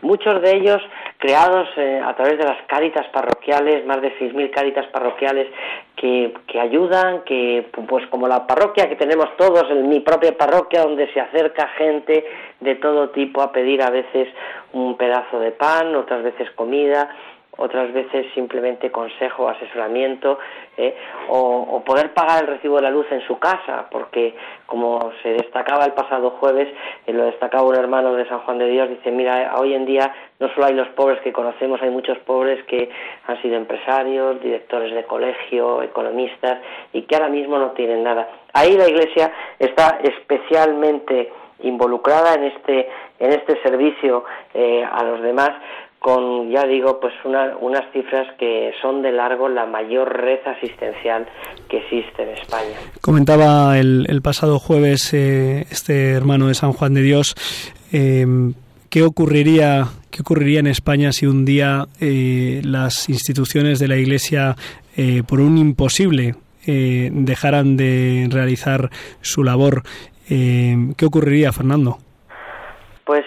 muchos 0.03 0.41
de 0.41 0.57
ellos 0.57 0.81
creados 1.19 1.69
eh, 1.77 2.01
a 2.05 2.15
través 2.15 2.39
de 2.39 2.45
las 2.45 2.63
cáritas 2.67 3.07
parroquiales, 3.09 3.85
más 3.87 4.01
de 4.01 4.17
6.000 4.19 4.51
cáritas 4.51 4.87
parroquiales 4.87 5.49
que, 5.97 6.33
que, 6.47 6.61
ayudan, 6.61 7.23
que 7.23 7.67
pues 7.89 8.07
como 8.07 8.29
la 8.29 8.47
parroquia 8.47 8.89
que 8.89 8.97
tenemos 8.97 9.37
todos, 9.37 9.69
en 9.71 9.89
mi 9.89 10.01
propia 10.01 10.37
parroquia, 10.37 10.83
donde 10.83 11.13
se 11.13 11.21
acerca 11.21 11.69
gente 11.77 12.25
de 12.63 12.77
todo 12.77 13.11
tipo 13.11 13.43
a 13.43 13.53
pedir 13.53 13.83
a 13.83 13.91
veces 13.91 14.29
un 14.73 14.97
pedazo 14.97 15.39
de 15.39 15.53
pan, 15.53 15.95
otras 15.95 16.23
veces 16.23 16.51
comida, 16.53 17.11
otras 17.59 17.93
veces 17.93 18.27
simplemente 18.35 18.91
consejo, 18.91 19.49
asesoramiento, 19.49 20.39
¿eh? 20.77 20.97
o, 21.29 21.83
poder 21.85 22.15
pagar 22.15 22.45
el 22.45 22.49
recibo 22.49 22.77
de 22.77 22.83
la 22.83 22.91
luz 22.91 23.07
en 23.11 23.21
su 23.27 23.39
casa, 23.39 23.89
porque 23.91 24.35
como 24.67 25.13
se 25.23 25.31
destacaba 25.31 25.85
el 25.85 25.93
pasado 25.93 26.31
jueves, 26.31 26.69
eh, 27.07 27.13
lo 27.13 27.25
destacaba 27.25 27.65
un 27.65 27.77
hermano 27.77 28.15
de 28.15 28.27
San 28.27 28.41
Juan 28.41 28.59
de 28.59 28.69
Dios, 28.69 28.89
dice, 28.89 29.11
mira, 29.11 29.55
hoy 29.59 29.75
en 29.75 29.85
día 29.85 30.15
no 30.41 30.49
solo 30.55 30.67
hay 30.67 30.75
los 30.75 30.89
pobres 30.89 31.21
que 31.21 31.33
conocemos, 31.33 31.83
hay 31.83 31.91
muchos 31.91 32.19
pobres 32.21 32.65
que 32.65 32.89
han 33.27 33.41
sido 33.43 33.57
empresarios, 33.57 34.41
directores 34.41 34.95
de 34.95 35.05
colegio, 35.05 35.83
economistas, 35.83 36.59
y 36.93 37.03
que 37.03 37.17
ahora 37.17 37.29
mismo 37.29 37.59
no 37.59 37.73
tienen 37.73 38.03
nada. 38.03 38.29
Ahí 38.55 38.77
la 38.77 38.89
Iglesia 38.89 39.31
está 39.59 39.99
especialmente 40.03 41.31
involucrada 41.63 42.35
en 42.35 42.45
este 42.45 42.89
en 43.23 43.33
este 43.33 43.61
servicio 43.63 44.25
eh, 44.53 44.85
a 44.85 45.05
los 45.05 45.23
demás 45.23 45.51
con, 46.01 46.51
ya 46.51 46.67
digo, 46.67 46.99
pues 46.99 47.15
unas 47.25 47.85
cifras 47.93 48.27
que 48.37 48.73
son 48.83 49.03
de 49.03 49.13
largo 49.13 49.49
la 49.49 49.67
mayor 49.67 50.13
red 50.13 50.41
asistencial 50.45 51.29
que 51.69 51.77
existe 51.77 52.25
en 52.25 52.31
España. 52.31 52.75
Comentaba 53.01 53.79
el, 53.79 54.21
pasado 54.21 54.59
jueves 54.59 55.15
eh, 55.15 55.65
este 55.71 56.11
hermano 56.11 56.49
de 56.49 56.55
San 56.55 56.73
Juan 56.73 56.95
de 56.95 57.03
Dios, 57.03 57.37
eh, 57.93 58.27
¿qué 58.91 59.05
ocurriría 59.05 59.87
¿Qué 60.11 60.21
ocurriría 60.21 60.61
en 60.61 60.67
España 60.67 61.11
si 61.11 61.25
un 61.25 61.47
día 61.47 61.87
las 61.99 63.09
instituciones 63.09 63.79
de 63.79 63.89
la 63.89 63.97
Iglesia, 63.97 64.57
por 65.27 65.41
un 65.41 65.57
imposible, 65.57 66.35
dejaran 66.67 67.79
de 67.79 68.29
realizar 68.31 68.91
su 69.23 69.43
labor? 69.43 69.85
¿Qué 70.97 71.07
ocurriría, 71.07 71.53
Fernando? 71.53 71.99
Pues 73.05 73.25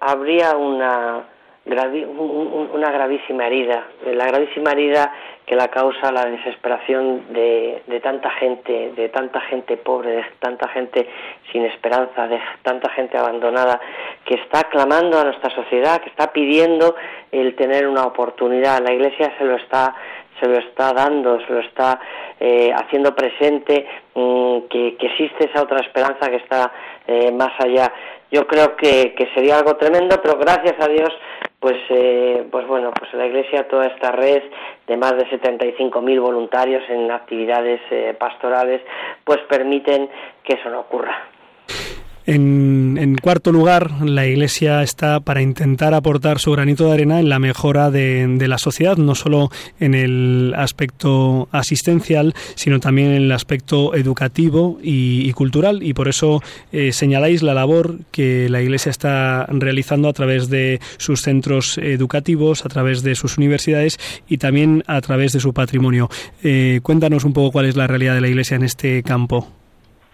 habría 0.00 0.56
una 0.56 1.24
una 1.66 2.90
gravísima 2.90 3.46
herida, 3.46 3.86
la 4.04 4.26
gravísima 4.26 4.72
herida 4.72 5.12
que 5.46 5.54
la 5.56 5.68
causa 5.68 6.10
la 6.10 6.24
desesperación 6.24 7.32
de, 7.32 7.82
de, 7.86 8.00
tanta 8.00 8.30
gente, 8.30 8.92
de 8.94 9.08
tanta 9.08 9.40
gente 9.42 9.76
pobre, 9.76 10.12
de 10.12 10.24
tanta 10.38 10.68
gente 10.68 11.08
sin 11.52 11.64
esperanza, 11.64 12.28
de 12.28 12.40
tanta 12.62 12.88
gente 12.90 13.18
abandonada, 13.18 13.80
que 14.24 14.34
está 14.34 14.64
clamando 14.64 15.18
a 15.18 15.24
nuestra 15.24 15.50
sociedad, 15.50 16.00
que 16.00 16.08
está 16.08 16.32
pidiendo 16.32 16.94
el 17.30 17.54
tener 17.56 17.86
una 17.86 18.04
oportunidad. 18.04 18.82
La 18.82 18.92
Iglesia 18.92 19.32
se 19.38 19.44
lo 19.44 19.56
está 19.56 19.94
se 20.40 20.48
lo 20.48 20.58
está 20.58 20.92
dando, 20.92 21.38
se 21.46 21.52
lo 21.52 21.60
está 21.60 22.00
eh, 22.40 22.72
haciendo 22.74 23.14
presente, 23.14 23.86
mm, 24.14 24.60
que, 24.70 24.96
existe 25.00 25.50
esa 25.50 25.62
otra 25.62 25.80
esperanza 25.80 26.30
que 26.30 26.36
está 26.36 26.72
eh, 27.06 27.30
más 27.30 27.52
allá. 27.58 27.92
Yo 28.30 28.46
creo 28.46 28.76
que, 28.76 29.14
sería 29.34 29.58
algo 29.58 29.76
tremendo, 29.76 30.20
pero 30.22 30.38
gracias 30.38 30.74
a 30.80 30.88
Dios 30.88 31.10
pues, 31.58 31.76
eh, 31.90 32.46
pues 32.50 32.66
bueno, 32.66 32.90
pues 32.98 33.12
la 33.12 33.26
Iglesia, 33.26 33.68
toda 33.68 33.86
esta 33.86 34.12
red 34.12 34.42
de 34.86 34.96
más 34.96 35.12
de 35.12 35.26
75.000 35.28 36.20
voluntarios 36.20 36.82
en 36.88 37.10
actividades 37.10 37.80
eh, 37.90 38.16
pastorales, 38.18 38.80
pues 39.24 39.38
permiten 39.48 40.08
que 40.42 40.54
eso 40.54 40.70
no 40.70 40.80
ocurra. 40.80 41.26
En, 42.32 43.16
cuarto 43.20 43.50
lugar, 43.50 43.90
la 44.02 44.24
Iglesia 44.24 44.82
está 44.82 45.18
para 45.18 45.42
intentar 45.42 45.94
aportar 45.94 46.38
su 46.38 46.52
granito 46.52 46.86
de 46.86 46.92
arena 46.92 47.18
en 47.18 47.28
la 47.28 47.40
mejora 47.40 47.90
de, 47.90 48.46
la 48.46 48.56
sociedad, 48.56 48.96
no 48.96 49.16
solo 49.16 49.48
en 49.80 49.94
el 49.94 50.54
aspecto 50.56 51.48
asistencial, 51.50 52.32
sino 52.54 52.78
también 52.78 53.08
en 53.08 53.22
el 53.22 53.32
aspecto 53.32 53.96
educativo 53.96 54.78
y, 54.80 55.32
cultural. 55.32 55.82
Y 55.82 55.92
por 55.92 56.06
eso 56.06 56.40
eh, 56.70 56.92
señaláis 56.92 57.42
la 57.42 57.52
labor 57.52 57.96
que 58.12 58.48
la 58.48 58.62
Iglesia 58.62 58.90
está 58.90 59.46
realizando 59.48 60.08
a 60.08 60.12
través 60.12 60.48
de 60.48 60.78
sus 60.98 61.22
centros 61.22 61.78
educativos, 61.78 62.64
a 62.64 62.68
través 62.68 63.02
de 63.02 63.16
sus 63.16 63.38
universidades 63.38 63.98
y 64.28 64.38
también 64.38 64.84
a 64.86 65.00
través 65.00 65.32
de 65.32 65.40
su 65.40 65.52
patrimonio. 65.52 66.08
Eh, 66.44 66.78
cuéntanos 66.84 67.24
un 67.24 67.32
poco 67.32 67.50
cuál 67.50 67.66
es 67.66 67.76
la 67.76 67.88
realidad 67.88 68.14
de 68.14 68.20
la 68.20 68.28
Iglesia 68.28 68.54
en 68.54 68.62
este 68.62 69.02
campo. 69.02 69.48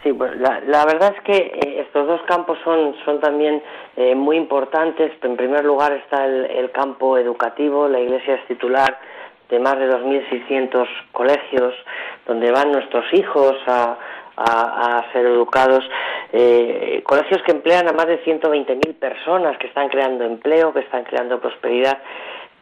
Sí, 0.07 0.13
pues 0.13 0.31
la, 0.39 0.87
verdad 0.87 1.17
es 1.17 1.23
que 1.25 1.37
eh, 1.37 1.76
estos 2.07 2.21
dos 2.21 2.27
campos 2.29 2.59
son, 2.63 2.95
son 3.05 3.21
también 3.21 3.61
eh, 3.97 4.15
muy 4.15 4.37
importantes. 4.37 5.13
En 5.23 5.37
primer 5.37 5.65
lugar 5.65 5.93
está 5.93 6.25
el, 6.25 6.71
campo 6.71 7.19
educativo. 7.19 7.89
La 7.89 7.99
Iglesia 7.99 8.35
es 8.35 8.47
titular 8.47 8.99
de 9.49 9.59
más 9.59 9.77
de 9.79 9.89
2.600 9.91 10.87
colegios 11.13 11.75
donde 12.27 12.51
van 12.53 12.71
nuestros 12.71 13.05
hijos 13.13 13.57
a, 13.67 13.97
ser 15.13 15.27
educados. 15.27 15.83
Eh, 16.33 17.03
colegios 17.05 17.43
que 17.43 17.53
emplean 17.53 17.89
a 17.89 17.93
más 17.93 18.07
de 18.07 18.23
120.000 18.23 18.95
personas, 18.99 19.57
que 19.59 19.67
están 19.67 19.89
creando 19.89 20.25
empleo, 20.25 20.73
que 20.73 20.81
están 20.81 21.05
creando 21.05 21.41
prosperidad, 21.41 21.99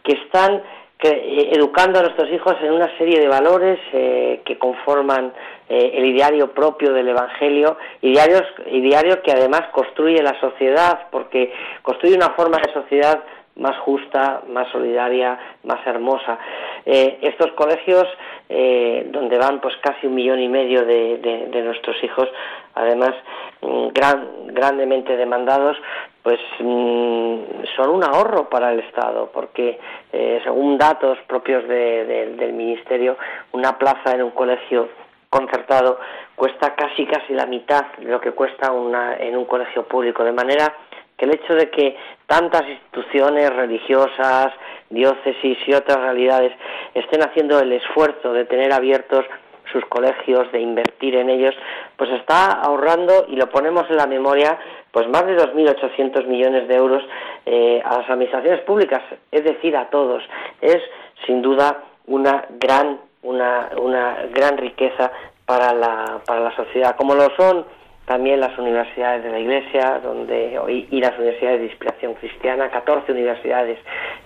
que 0.05 0.13
están 0.13 0.63
eh, 1.09 1.51
educando 1.53 1.99
a 1.99 2.03
nuestros 2.03 2.31
hijos 2.31 2.55
en 2.63 2.73
una 2.73 2.97
serie 2.97 3.21
de 3.21 3.29
valores 3.29 3.79
eh, 3.93 4.41
que 4.45 4.59
conforman 4.59 5.35
eh, 5.69 5.93
el 5.97 6.07
ideario 6.07 6.53
propio 6.53 6.95
del 6.95 7.09
Evangelio, 7.09 7.77
idearios, 8.01 8.43
ideario 8.71 9.21
que 9.23 9.33
además 9.33 9.63
construye 9.73 10.23
la 10.23 10.39
sociedad, 10.41 11.09
porque 11.11 11.53
construye 11.83 12.17
una 12.17 12.31
forma 12.31 12.57
de 12.57 12.73
sociedad 12.73 13.23
más 13.57 13.77
justa, 13.81 14.43
más 14.49 14.67
solidaria, 14.73 15.39
más 15.63 15.87
hermosa. 15.87 16.39
estos 16.87 17.53
colegios, 17.53 18.05
donde 18.49 19.39
van 19.39 19.61
pues 19.61 19.75
casi 19.79 20.07
un 20.07 20.15
millón 20.15 20.41
y 20.41 20.49
medio 20.49 20.85
de, 20.85 21.63
nuestros 21.65 21.97
hijos, 22.05 22.29
además 22.75 23.15
mm, 23.63 23.89
gran, 23.89 24.29
grandemente 24.49 25.17
demandados, 25.17 25.77
pues 26.23 26.41
mm, 26.59 27.37
son 27.77 27.91
un 27.91 28.05
ahorro 28.05 28.49
para 28.49 28.73
el 28.73 28.81
Estado, 28.81 29.31
porque 29.33 29.79
eh, 30.13 30.41
según 30.45 30.79
datos 30.79 31.19
propios 31.27 31.67
del 31.69 32.53
Ministerio, 32.53 33.17
una 33.53 33.79
plaza 33.79 34.13
en 34.13 34.23
un 34.23 34.31
colegio 34.31 34.89
concertado 35.31 35.99
cuesta 36.37 36.75
casi 36.75 37.07
casi 37.07 37.33
la 37.33 37.47
mitad 37.47 37.87
de 37.99 38.11
lo 38.11 38.21
que 38.21 38.33
cuesta 38.33 38.73
una, 38.73 39.17
en 39.17 39.37
un 39.37 39.45
colegio 39.47 39.85
público, 39.85 40.23
de 40.23 40.33
manera 40.33 40.73
que 41.17 41.27
el 41.27 41.35
hecho 41.35 41.55
de 41.55 41.71
que 41.71 41.97
tantas 42.27 42.69
instituciones 42.69 43.51
religiosas, 43.51 44.53
diócesis 44.91 45.59
y 45.67 45.75
otras 45.75 45.99
realidades 45.99 46.53
estén 46.95 47.23
haciendo 47.23 47.59
el 47.59 47.73
esfuerzo 47.73 48.33
de 48.33 48.45
tener 48.45 48.73
abiertos 48.73 49.25
sus 49.73 49.85
colegios, 49.87 50.51
de 50.53 50.61
invertir 50.61 51.17
en 51.17 51.31
ellos, 51.31 51.55
pues 51.97 52.11
está 52.11 52.53
ahorrando 52.53 53.27
y 53.29 53.37
lo 53.37 53.49
ponemos 53.49 53.89
en 53.91 53.97
la 53.97 54.07
memoria, 54.07 54.59
pues 54.93 55.09
más 55.09 55.27
de 55.27 55.37
2.800 55.37 56.27
millones 56.27 56.69
de 56.69 56.75
euros 56.77 57.03
eh, 57.47 57.83
a 57.85 57.99
las 57.99 58.11
administraciones 58.11 58.61
públicas, 58.61 59.03
es 59.33 59.45
decir, 59.45 59.77
a 59.77 59.91
todos. 59.91 60.23
Es 60.61 60.79
sin 61.27 61.43
duda 61.43 61.83
una 62.07 62.45
gran, 62.51 63.01
una, 63.23 63.71
una 63.81 64.27
gran 64.33 64.59
riqueza 64.59 65.11
para 65.47 65.73
la, 65.75 66.21
para 66.25 66.41
la 66.41 66.57
sociedad, 66.57 66.97
como 66.97 67.15
lo 67.15 67.29
son 67.37 67.67
también 68.07 68.41
las 68.41 68.57
universidades 68.59 69.25
de 69.25 69.31
la 69.31 69.39
Iglesia 69.39 70.01
donde, 70.03 70.61
y 70.91 71.01
las 71.01 71.19
universidades 71.19 71.61
de 71.61 71.67
inspiración 71.67 72.15
cristiana, 72.15 72.71
14 72.71 73.11
universidades 73.13 73.79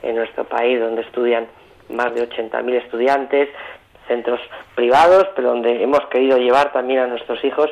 en 0.03 0.17
nuestro 0.17 0.45
país 0.45 0.81
donde 0.81 1.03
estudian 1.03 1.47
más 1.89 2.15
de 2.15 2.29
80.000 2.29 2.75
estudiantes, 2.75 3.49
centros 4.09 4.41
privados, 4.75 5.29
pero 5.37 5.51
donde 5.51 5.83
hemos 5.83 6.05
querido 6.07 6.39
llevar 6.39 6.73
también 6.73 7.01
a 7.01 7.07
nuestros 7.07 7.43
hijos. 7.45 7.71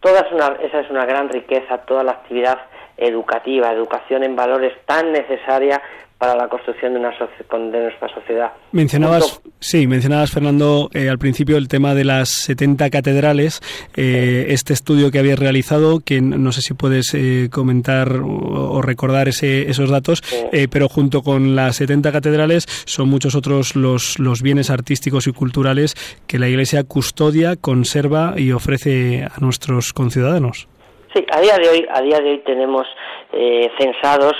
Toda 0.00 0.20
esa 0.60 0.80
es 0.80 0.90
una 0.90 1.06
gran 1.06 1.30
riqueza, 1.30 1.78
toda 1.78 2.04
la 2.04 2.12
actividad 2.12 2.58
educativa, 2.96 3.72
educación 3.72 4.22
en 4.22 4.36
valores 4.36 4.74
tan 4.84 5.12
necesaria 5.12 5.80
para 6.24 6.36
la 6.36 6.48
construcción 6.48 6.94
de, 6.94 7.00
una 7.00 7.10
de 7.10 7.82
nuestra 7.82 8.08
sociedad. 8.08 8.52
Mencionabas, 8.72 9.42
sí, 9.60 9.86
mencionabas, 9.86 10.30
Fernando, 10.30 10.88
eh, 10.94 11.10
al 11.10 11.18
principio 11.18 11.58
el 11.58 11.68
tema 11.68 11.94
de 11.94 12.04
las 12.04 12.30
70 12.30 12.88
catedrales, 12.88 13.60
eh, 13.94 14.46
este 14.48 14.72
estudio 14.72 15.10
que 15.10 15.18
habías 15.18 15.38
realizado, 15.38 16.00
que 16.00 16.22
no 16.22 16.50
sé 16.52 16.62
si 16.62 16.72
puedes 16.72 17.12
eh, 17.12 17.50
comentar 17.52 18.08
o, 18.22 18.80
recordar 18.80 19.28
ese, 19.28 19.70
esos 19.70 19.90
datos, 19.90 20.22
pero 20.70 20.88
junto 20.88 21.22
con 21.22 21.54
las 21.56 21.76
70 21.76 22.10
catedrales 22.12 22.64
son 22.86 23.08
muchos 23.10 23.34
otros 23.34 23.76
los, 23.76 24.18
los 24.18 24.40
bienes 24.42 24.70
artísticos 24.70 25.26
y 25.26 25.32
culturales 25.32 25.94
que 26.26 26.38
la 26.38 26.48
Iglesia 26.48 26.84
custodia, 26.84 27.56
conserva 27.56 28.34
y 28.36 28.52
ofrece 28.52 29.24
a 29.24 29.40
nuestros 29.40 29.92
conciudadanos. 29.92 30.68
Sí, 31.14 31.24
a 31.30 31.40
día 31.40 31.56
de 31.58 31.68
hoy, 31.68 31.86
a 31.94 32.00
día 32.00 32.20
de 32.20 32.30
hoy 32.30 32.38
tenemos 32.44 32.86
eh, 33.34 33.70
censados 33.78 34.34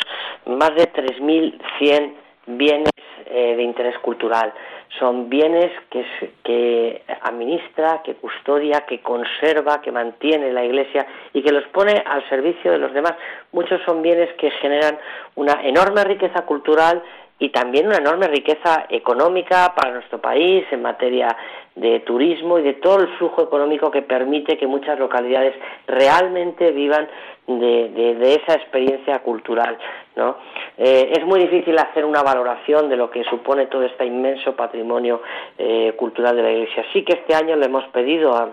más 0.47 0.75
de 0.75 0.93
3.100 0.93 2.15
bienes 2.47 2.91
eh, 3.27 3.57
de 3.57 3.63
interés 3.63 3.99
cultural. 3.99 4.53
Son 4.99 5.29
bienes 5.29 5.73
que, 5.91 6.05
que 6.45 7.03
administra, 7.23 8.03
que 8.05 8.15
custodia, 8.15 8.83
que 8.87 9.01
conserva, 9.01 9.81
que 9.81 9.91
mantiene 9.91 10.53
la 10.53 10.65
Iglesia 10.65 11.07
y 11.33 11.43
que 11.43 11.51
los 11.51 11.65
pone 11.69 12.05
al 12.07 12.29
servicio 12.29 12.71
de 12.71 12.79
los 12.79 12.93
demás. 12.93 13.15
Muchos 13.51 13.81
son 13.85 14.03
bienes 14.03 14.33
que 14.35 14.51
generan 14.53 14.99
una 15.35 15.61
enorme 15.65 16.05
riqueza 16.05 16.43
cultural 16.43 17.03
y 17.45 17.51
también 17.51 17.87
una 17.87 17.99
enorme 17.99 18.27
riqueza 18.27 18.87
económica 18.89 19.75
para 19.77 19.93
nuestro 19.93 20.19
país 20.19 20.65
en 20.71 20.81
materia 20.81 21.37
de 21.75 22.01
turismo 22.01 22.59
y 22.59 22.63
de 22.63 22.73
todo 22.75 23.01
el 23.01 23.09
flujo 23.19 23.43
económico 23.43 23.91
que 23.91 24.01
permite 24.01 24.57
que 24.57 24.67
muchas 24.67 24.99
localidades 24.99 25.55
realmente 25.87 26.71
vivan 26.71 27.07
de, 27.47 28.41
esa 28.41 28.55
experiencia 28.55 29.19
cultural. 29.19 29.77
¿no? 30.17 30.39
Eh, 30.79 31.13
es 31.19 31.27
muy 31.27 31.41
difícil 31.41 31.79
hacer 31.79 32.07
una 32.07 32.23
valoración 32.23 32.89
de 32.89 32.97
lo 32.97 33.11
que 33.11 33.23
supone 33.25 33.67
todo 33.67 33.83
este 33.83 34.07
inmenso 34.07 34.57
patrimonio 34.57 35.21
eh, 35.59 35.93
cultural 35.99 36.37
de 36.37 36.43
la 36.43 36.51
Iglesia. 36.51 36.83
Sí 36.95 37.05
que 37.05 37.13
este 37.13 37.35
año 37.35 37.57
le 37.57 37.67
hemos 37.67 37.85
pedido 37.89 38.35
a 38.35 38.49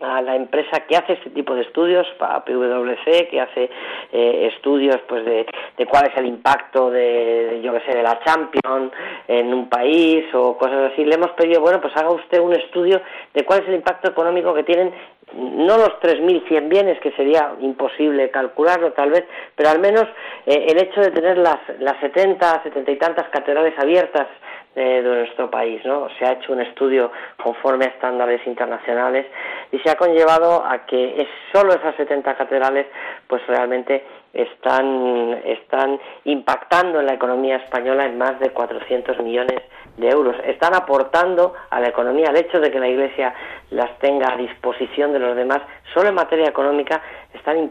a 0.00 0.22
la 0.22 0.36
empresa 0.36 0.80
que 0.88 0.96
hace 0.96 1.14
este 1.14 1.30
tipo 1.30 1.54
de 1.54 1.62
estudios, 1.62 2.06
para 2.18 2.44
PwC, 2.44 3.28
que 3.28 3.40
hace 3.40 3.70
eh, 4.12 4.50
estudios 4.54 4.98
pues 5.08 5.24
de, 5.24 5.46
cuál 5.86 6.10
es 6.10 6.16
el 6.16 6.26
impacto 6.26 6.90
de, 6.90 7.60
yo 7.62 7.72
que 7.72 7.80
sé, 7.80 7.96
de 7.96 8.02
la 8.02 8.20
Champions 8.24 8.92
en 9.28 9.52
un 9.52 9.68
país 9.68 10.24
o 10.34 10.56
cosas 10.56 10.92
así. 10.92 11.04
Le 11.04 11.14
hemos 11.14 11.30
pedido, 11.32 11.60
bueno, 11.60 11.80
pues 11.80 11.96
haga 11.96 12.10
usted 12.10 12.40
un 12.40 12.52
estudio 12.52 13.00
de 13.34 13.44
cuál 13.44 13.62
es 13.62 13.68
el 13.68 13.74
impacto 13.74 14.10
económico 14.10 14.54
que 14.54 14.64
tienen 14.64 14.92
no 15.34 15.76
los 15.76 15.90
3.100 16.00 16.68
bienes, 16.68 17.00
que 17.00 17.12
sería 17.12 17.52
imposible 17.60 18.30
calcularlo 18.30 18.92
tal 18.92 19.10
vez, 19.10 19.24
pero 19.54 19.70
al 19.70 19.78
menos 19.78 20.04
eh, 20.46 20.66
el 20.68 20.82
hecho 20.82 21.00
de 21.00 21.10
tener 21.10 21.38
las, 21.38 21.58
las 21.78 22.00
70, 22.00 22.64
70 22.64 22.90
y 22.90 22.96
tantas 22.96 23.28
catedrales 23.28 23.78
abiertas 23.78 24.26
de, 24.74 25.02
nuestro 25.02 25.50
país. 25.50 25.84
¿no? 25.84 26.08
Se 26.18 26.24
ha 26.24 26.32
hecho 26.32 26.52
un 26.52 26.60
estudio 26.60 27.10
conforme 27.42 27.86
a 27.86 27.88
estándares 27.88 28.46
internacionales 28.46 29.26
y 29.72 29.78
se 29.78 29.90
ha 29.90 29.96
conllevado 29.96 30.64
a 30.64 30.86
que 30.86 31.20
es 31.20 31.28
solo 31.52 31.72
esas 31.72 31.94
70 31.96 32.34
catedrales 32.34 32.86
pues 33.26 33.46
realmente 33.46 34.04
están, 34.32 35.40
están 35.44 36.00
impactando 36.24 37.00
en 37.00 37.06
la 37.06 37.14
economía 37.14 37.56
española 37.56 38.06
en 38.06 38.16
más 38.18 38.38
de 38.38 38.50
400 38.50 39.18
millones 39.20 39.60
de 39.96 40.08
euros. 40.08 40.36
Están 40.44 40.74
aportando 40.74 41.54
a 41.70 41.80
la 41.80 41.88
economía 41.88 42.30
el 42.30 42.36
hecho 42.36 42.60
de 42.60 42.70
que 42.70 42.78
la 42.78 42.88
Iglesia 42.88 43.34
las 43.70 43.98
tenga 43.98 44.32
a 44.32 44.36
disposición 44.36 45.12
de 45.12 45.18
los 45.18 45.36
demás, 45.36 45.60
solo 45.94 46.08
en 46.08 46.14
materia 46.14 46.48
económica 46.48 47.02
están, 47.34 47.70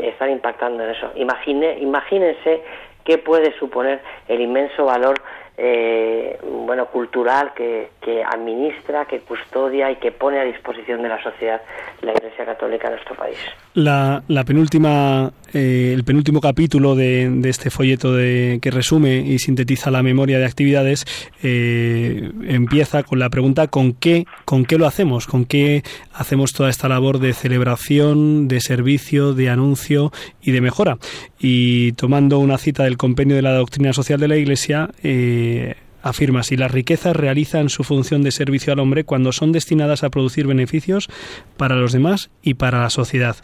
están 0.00 0.30
impactando 0.30 0.84
en 0.84 0.90
eso. 0.90 1.12
Imagine, 1.16 1.78
imagínense 1.80 2.62
qué 3.04 3.18
puede 3.18 3.56
suponer 3.58 4.00
el 4.28 4.40
inmenso 4.40 4.84
valor 4.84 5.16
eh, 5.58 6.38
bueno, 6.66 6.86
cultural 6.86 7.52
que, 7.54 7.90
que, 8.00 8.22
administra, 8.22 9.06
que 9.06 9.20
custodia 9.20 9.90
y 9.90 9.96
que 9.96 10.12
pone 10.12 10.38
a 10.38 10.44
disposición 10.44 11.02
de 11.02 11.08
la 11.08 11.22
sociedad 11.22 11.62
la 12.02 12.12
Iglesia 12.12 12.44
Católica 12.44 12.88
en 12.88 12.94
nuestro 12.94 13.14
país. 13.14 13.36
La, 13.74 14.22
la 14.28 14.44
penúltima, 14.44 15.32
eh, 15.52 15.92
el 15.94 16.04
penúltimo 16.04 16.40
capítulo 16.40 16.94
de, 16.94 17.30
de 17.30 17.48
este 17.48 17.70
folleto 17.70 18.12
de, 18.12 18.58
que 18.60 18.70
resume 18.70 19.18
y 19.18 19.38
sintetiza 19.38 19.90
la 19.90 20.02
memoria 20.02 20.38
de 20.38 20.44
actividades 20.44 21.04
eh, 21.42 22.30
empieza 22.44 23.02
con 23.02 23.18
la 23.18 23.30
pregunta 23.30 23.68
¿con 23.68 23.92
qué, 23.92 24.26
¿con 24.44 24.64
qué 24.64 24.78
lo 24.78 24.86
hacemos? 24.86 25.26
¿Con 25.26 25.44
qué 25.44 25.82
hacemos 26.12 26.52
toda 26.52 26.70
esta 26.70 26.88
labor 26.88 27.18
de 27.18 27.32
celebración, 27.32 28.48
de 28.48 28.60
servicio, 28.60 29.34
de 29.34 29.50
anuncio 29.50 30.12
y 30.42 30.52
de 30.52 30.60
mejora? 30.60 30.98
Y 31.38 31.92
tomando 31.92 32.38
una 32.38 32.58
cita 32.58 32.84
del 32.84 32.96
compendio 32.96 33.36
de 33.36 33.42
la 33.42 33.52
doctrina 33.52 33.92
social 33.92 34.18
de 34.18 34.28
la 34.28 34.36
Iglesia, 34.36 34.90
eh, 35.02 35.45
afirma 36.02 36.42
si 36.44 36.56
las 36.56 36.70
riquezas 36.70 37.16
realizan 37.16 37.68
su 37.68 37.82
función 37.82 38.22
de 38.22 38.30
servicio 38.30 38.72
al 38.72 38.78
hombre 38.78 39.04
cuando 39.04 39.32
son 39.32 39.52
destinadas 39.52 40.04
a 40.04 40.10
producir 40.10 40.46
beneficios 40.46 41.08
para 41.56 41.76
los 41.76 41.92
demás 41.92 42.30
y 42.42 42.54
para 42.54 42.80
la 42.80 42.90
sociedad 42.90 43.36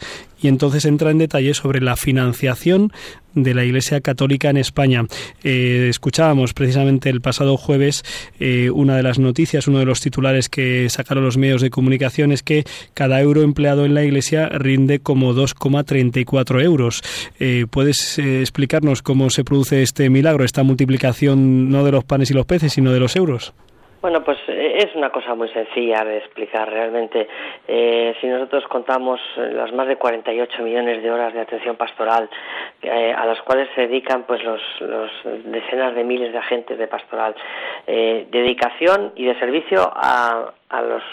y 0.43 0.49
entonces 0.49 0.85
entra 0.85 1.09
en 1.09 1.17
detalle 1.17 1.53
sobre 1.53 1.81
la 1.81 1.95
financiación 1.95 2.91
de 3.33 3.53
la 3.55 3.63
Iglesia 3.63 4.01
Católica 4.01 4.49
en 4.49 4.57
España. 4.57 5.05
Eh, 5.43 5.87
escuchábamos 5.89 6.53
precisamente 6.53 7.09
el 7.09 7.21
pasado 7.21 7.57
jueves 7.57 8.03
eh, 8.39 8.69
una 8.69 8.97
de 8.97 9.03
las 9.03 9.17
noticias, 9.17 9.67
uno 9.67 9.79
de 9.79 9.85
los 9.85 10.01
titulares 10.01 10.49
que 10.49 10.87
sacaron 10.89 11.23
los 11.23 11.37
medios 11.37 11.61
de 11.61 11.69
comunicación 11.69 12.31
es 12.31 12.43
que 12.43 12.65
cada 12.93 13.21
euro 13.21 13.41
empleado 13.41 13.85
en 13.85 13.95
la 13.95 14.03
Iglesia 14.03 14.49
rinde 14.49 14.99
como 14.99 15.33
2,34 15.33 16.61
euros. 16.61 17.01
Eh, 17.39 17.65
¿Puedes 17.69 18.19
explicarnos 18.19 19.01
cómo 19.01 19.29
se 19.29 19.45
produce 19.45 19.81
este 19.81 20.09
milagro, 20.09 20.43
esta 20.43 20.63
multiplicación 20.63 21.69
no 21.69 21.85
de 21.85 21.93
los 21.93 22.03
panes 22.03 22.29
y 22.29 22.33
los 22.33 22.45
peces, 22.45 22.73
sino 22.73 22.91
de 22.91 22.99
los 22.99 23.15
euros? 23.15 23.53
Bueno, 24.03 24.21
pues 24.21 24.37
eh, 24.49 24.79
es 24.79 24.93
una 24.95 25.11
cosa 25.11 25.33
muy 25.33 25.47
sencilla 25.47 26.03
de 26.03 26.17
explicar 26.17 26.69
realmente. 26.69 27.25
Eh, 27.65 28.13
si 28.19 28.27
nosotros 28.27 28.65
contamos 28.67 29.21
las 29.37 29.71
más 29.71 29.87
de 29.87 29.95
48 29.95 30.61
millones 30.61 31.01
de 31.01 31.09
horas 31.09 31.33
de 31.33 31.39
atención 31.39 31.77
pastoral 31.77 32.29
eh, 32.81 33.13
a 33.17 33.25
las 33.25 33.41
cuales 33.43 33.69
se 33.75 33.87
dedican 33.87 34.23
pues 34.23 34.43
los, 34.43 34.59
decenas 35.45 35.95
de 35.95 36.03
miles 36.03 36.33
de 36.33 36.37
agentes 36.37 36.77
de 36.77 36.87
pastoral, 36.87 37.33
dedicación 37.87 39.13
y 39.15 39.23
de 39.23 39.39
servicio 39.39 39.89
a, 39.95 40.51
a 40.67 40.81
los, 40.81 41.03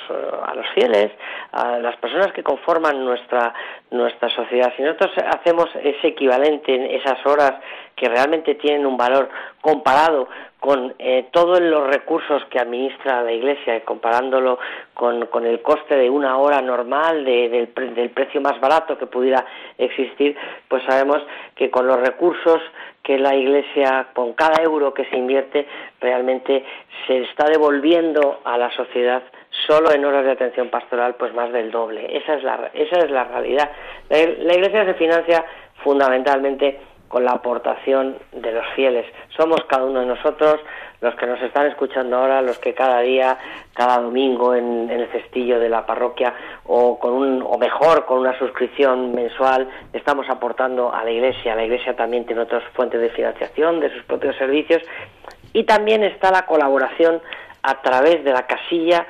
a 0.42 0.54
los 0.56 0.66
fieles, 0.74 1.12
a 1.52 1.78
las 1.78 1.96
personas 1.98 2.32
que 2.32 2.42
conforman 2.42 3.04
nuestra, 3.04 3.54
nuestra 3.92 4.28
sociedad. 4.30 4.72
Si 4.76 4.82
nosotros 4.82 5.12
hacemos 5.32 5.68
ese 5.76 6.08
equivalente 6.08 6.74
en 6.74 6.86
esas 6.86 7.24
horas 7.24 7.52
que 8.00 8.08
realmente 8.08 8.54
tienen 8.54 8.86
un 8.86 8.96
valor 8.96 9.28
comparado 9.60 10.26
con 10.58 10.94
eh, 10.98 11.28
todos 11.32 11.60
los 11.60 11.86
recursos 11.86 12.42
que 12.46 12.58
administra 12.58 13.22
la 13.22 13.32
Iglesia, 13.32 13.84
comparándolo 13.84 14.58
con, 14.94 15.26
con 15.26 15.44
el 15.44 15.60
coste 15.60 15.96
de 15.96 16.08
una 16.08 16.38
hora 16.38 16.62
normal, 16.62 17.26
del, 17.26 17.74
del 17.74 18.10
precio 18.10 18.40
más 18.40 18.58
barato 18.58 18.96
que 18.96 19.04
pudiera 19.04 19.44
existir, 19.76 20.34
pues 20.66 20.82
sabemos 20.84 21.22
que 21.54 21.70
con 21.70 21.86
los 21.86 22.00
recursos 22.00 22.62
que 23.02 23.18
la 23.18 23.34
Iglesia, 23.34 24.08
con 24.14 24.32
cada 24.32 24.62
euro 24.62 24.94
que 24.94 25.04
se 25.04 25.16
invierte, 25.18 25.66
realmente 26.00 26.64
se 27.06 27.18
está 27.24 27.50
devolviendo 27.50 28.40
a 28.44 28.56
la 28.56 28.70
sociedad 28.70 29.22
solo 29.66 29.92
en 29.92 30.06
horas 30.06 30.24
de 30.24 30.32
atención 30.32 30.70
pastoral, 30.70 31.16
pues 31.16 31.34
más 31.34 31.52
del 31.52 31.70
doble. 31.70 32.16
Esa 32.16 32.34
es 32.34 32.42
la, 32.42 32.70
esa 32.72 32.98
es 33.00 33.10
la 33.10 33.24
realidad. 33.24 33.70
La, 34.08 34.54
Iglesia 34.54 34.86
se 34.86 34.94
financia 34.94 35.44
fundamentalmente 35.82 36.80
con 37.10 37.24
la 37.24 37.32
aportación 37.32 38.18
de 38.30 38.52
los 38.52 38.64
fieles. 38.76 39.04
Somos 39.36 39.64
cada 39.68 39.84
uno 39.84 39.98
de 39.98 40.06
nosotros, 40.06 40.60
los 41.00 41.12
que 41.16 41.26
nos 41.26 41.42
están 41.42 41.66
escuchando 41.66 42.16
ahora, 42.16 42.40
los 42.40 42.56
que 42.60 42.72
cada 42.72 43.00
día, 43.00 43.36
cada 43.74 43.98
domingo 43.98 44.54
en, 44.54 44.88
el 44.88 45.08
cestillo 45.08 45.58
de 45.58 45.68
la 45.68 45.84
parroquia 45.84 46.32
o 46.66 47.00
con 47.00 47.14
un, 47.14 47.42
o 47.42 47.58
mejor 47.58 48.06
con 48.06 48.20
una 48.20 48.38
suscripción 48.38 49.12
mensual 49.12 49.68
estamos 49.92 50.30
aportando 50.30 50.94
a 50.94 51.02
la 51.02 51.10
Iglesia. 51.10 51.56
La 51.56 51.64
Iglesia 51.64 51.96
también 51.96 52.26
tiene 52.26 52.42
otras 52.42 52.62
fuentes 52.74 53.00
de 53.00 53.10
financiación 53.10 53.80
de 53.80 53.92
sus 53.92 54.04
propios 54.04 54.36
servicios 54.36 54.80
y 55.52 55.64
también 55.64 56.04
está 56.04 56.30
la 56.30 56.46
colaboración 56.46 57.20
a 57.64 57.82
través 57.82 58.22
de 58.22 58.32
la 58.32 58.46
casilla 58.46 59.04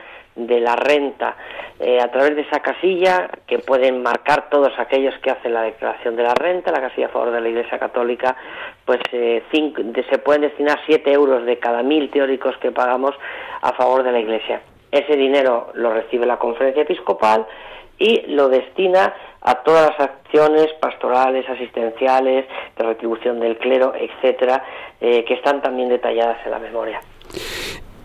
de 0.47 0.61
la 0.61 0.77
renta 0.77 1.37
eh, 1.79 1.99
a 2.01 2.11
través 2.11 2.37
de 2.37 2.43
esa 2.43 2.61
casilla 2.61 3.31
que 3.47 3.59
pueden 3.59 4.03
marcar 4.03 4.51
todos 4.51 4.73
aquellos 4.79 5.15
que 5.19 5.31
hacen 5.31 5.55
la 5.55 5.63
declaración 5.63 6.17
de 6.17 6.23
la 6.23 6.35
renta, 6.35 6.71
la 6.71 6.81
casilla 6.81 7.07
a 7.07 7.11
favor 7.11 7.31
de 7.31 7.41
la 7.41 7.49
Iglesia 7.49 7.79
Católica, 7.79 8.37
pues 8.85 9.01
eh, 9.13 9.43
se 9.51 10.19
pueden 10.19 10.43
destinar 10.43 10.79
siete 10.87 11.13
euros 11.13 11.45
de 11.47 11.59
cada 11.59 11.83
mil 11.83 12.11
teóricos 12.11 12.57
que 12.59 12.71
pagamos 12.71 13.15
a 13.63 13.73
favor 13.73 14.03
de 14.03 14.13
la 14.13 14.21
Iglesia. 14.21 14.61
Ese 14.91 15.17
dinero 15.17 15.71
lo 15.75 15.93
recibe 15.93 16.27
la 16.27 16.39
conferencia 16.39 16.83
episcopal 16.83 17.47
y 17.99 18.23
lo 18.29 18.49
destina 18.49 19.15
a 19.43 19.63
todas 19.63 19.91
las 19.91 20.01
acciones 20.01 20.69
pastorales, 20.81 21.49
asistenciales, 21.49 22.47
de 22.77 22.85
retribución 22.85 23.41
del 23.41 23.57
clero, 23.59 23.95
etcétera, 23.95 24.65
eh, 25.01 25.25
que 25.25 25.35
están 25.35 25.63
también 25.63 25.89
detalladas 25.89 26.45
en 26.45 26.51
la 26.51 26.59
memoria. 26.59 27.01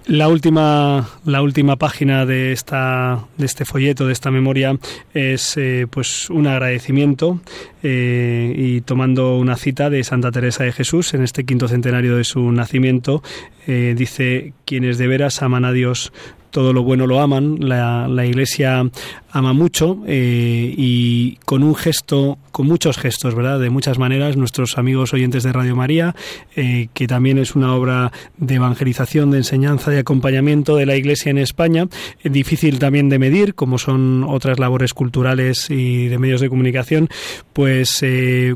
La 0.07 0.27
última, 0.27 1.09
la 1.25 1.41
última 1.41 1.77
página 1.77 2.27
de 2.27 2.51
esta, 2.51 3.25
de 3.37 3.45
este 3.47 3.65
folleto, 3.65 4.05
de 4.05 4.13
esta 4.13 4.29
memoria, 4.29 4.77
es 5.15 5.57
eh, 5.57 5.87
pues 5.89 6.29
un 6.29 6.45
agradecimiento 6.45 7.39
eh, 7.81 8.53
y 8.55 8.81
tomando 8.81 9.35
una 9.37 9.55
cita 9.55 9.89
de 9.89 10.03
Santa 10.03 10.31
Teresa 10.31 10.63
de 10.63 10.73
Jesús 10.73 11.15
en 11.15 11.23
este 11.23 11.43
quinto 11.43 11.67
centenario 11.67 12.17
de 12.17 12.23
su 12.23 12.51
nacimiento, 12.51 13.23
eh, 13.65 13.95
dice 13.97 14.53
quienes 14.65 14.99
de 14.99 15.07
veras 15.07 15.41
aman 15.41 15.65
a 15.65 15.71
Dios 15.71 16.13
todo 16.51 16.73
lo 16.73 16.84
bueno 16.84 17.08
lo 17.08 17.19
aman, 17.19 17.58
la, 17.60 18.25
Iglesia 18.25 18.89
ama 19.31 19.51
mucho 19.51 20.01
eh, 20.08 20.73
y 20.77 21.36
con 21.43 21.62
un 21.62 21.75
gesto, 21.75 22.38
con 22.53 22.67
muchos 22.67 22.97
gestos, 22.97 23.36
¿verdad? 23.36 23.60
De 23.60 23.69
muchas 23.69 23.99
maneras, 23.99 24.38
nuestros 24.38 24.77
amigos 24.77 25.13
oyentes 25.13 25.43
de 25.43 25.51
Radio 25.51 25.75
María, 25.75 26.15
eh, 26.55 26.88
que 26.93 27.08
también 27.08 27.38
es 27.38 27.53
una 27.53 27.75
obra 27.75 28.13
de 28.38 28.55
evangelización, 28.55 29.31
de 29.31 29.39
enseñanza, 29.39 29.91
de 29.91 29.99
acompañamiento 29.99 30.77
de 30.77 30.86
la 30.86 30.95
Iglesia 30.95 31.29
en 31.29 31.38
España, 31.38 31.88
eh, 32.23 32.29
difícil 32.29 32.79
también 32.79 33.10
de 33.10 33.19
medir, 33.19 33.55
como 33.55 33.77
son 33.77 34.23
otras 34.23 34.58
labores 34.58 34.93
culturales 34.93 35.69
y 35.69 36.08
de 36.08 36.17
medios 36.17 36.39
de 36.39 36.47
comunicación, 36.47 37.10
pues 37.51 38.03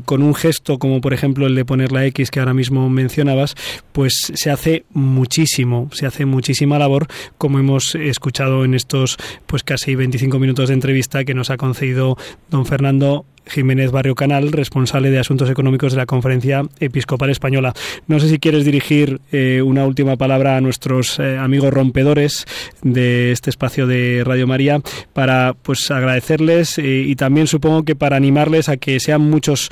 con 0.04 0.22
un 0.22 0.34
gesto 0.34 0.78
como 0.78 1.00
por 1.00 1.12
ejemplo 1.12 1.46
el 1.46 1.54
de 1.54 1.64
poner 1.64 1.92
la 1.92 2.06
X 2.06 2.30
que 2.30 2.40
ahora 2.40 2.54
mismo 2.54 2.88
mencionabas, 2.88 3.54
pues 3.92 4.32
se 4.34 4.50
hace 4.50 4.84
muchísimo, 4.92 5.90
se 5.92 6.06
hace 6.06 6.24
muchísima 6.24 6.78
labor, 6.78 7.06
como 7.36 7.58
hemos 7.58 7.89
escuchado 7.94 8.64
en 8.64 8.74
estos 8.74 9.16
pues 9.46 9.62
casi 9.62 9.94
25 9.94 10.38
minutos 10.38 10.68
de 10.68 10.74
entrevista 10.74 11.24
que 11.24 11.34
nos 11.34 11.50
ha 11.50 11.56
concedido 11.56 12.16
don 12.50 12.66
Fernando 12.66 13.24
Jiménez 13.46 13.90
Barrio 13.90 14.14
Canal, 14.14 14.52
responsable 14.52 15.10
de 15.10 15.18
Asuntos 15.18 15.50
Económicos 15.50 15.92
de 15.92 15.98
la 15.98 16.06
Conferencia 16.06 16.62
Episcopal 16.78 17.30
Española. 17.30 17.72
No 18.06 18.20
sé 18.20 18.28
si 18.28 18.38
quieres 18.38 18.64
dirigir 18.64 19.18
eh, 19.32 19.62
una 19.62 19.84
última 19.84 20.16
palabra 20.16 20.56
a 20.56 20.60
nuestros 20.60 21.18
eh, 21.18 21.36
amigos 21.36 21.72
rompedores 21.72 22.46
de 22.82 23.32
este 23.32 23.50
espacio 23.50 23.86
de 23.86 24.22
Radio 24.24 24.46
María 24.46 24.78
para 25.12 25.54
pues 25.62 25.90
agradecerles 25.90 26.78
eh, 26.78 26.82
y 27.06 27.16
también 27.16 27.46
supongo 27.46 27.84
que 27.84 27.96
para 27.96 28.16
animarles 28.16 28.68
a 28.68 28.76
que 28.76 29.00
sean 29.00 29.22
muchos 29.22 29.70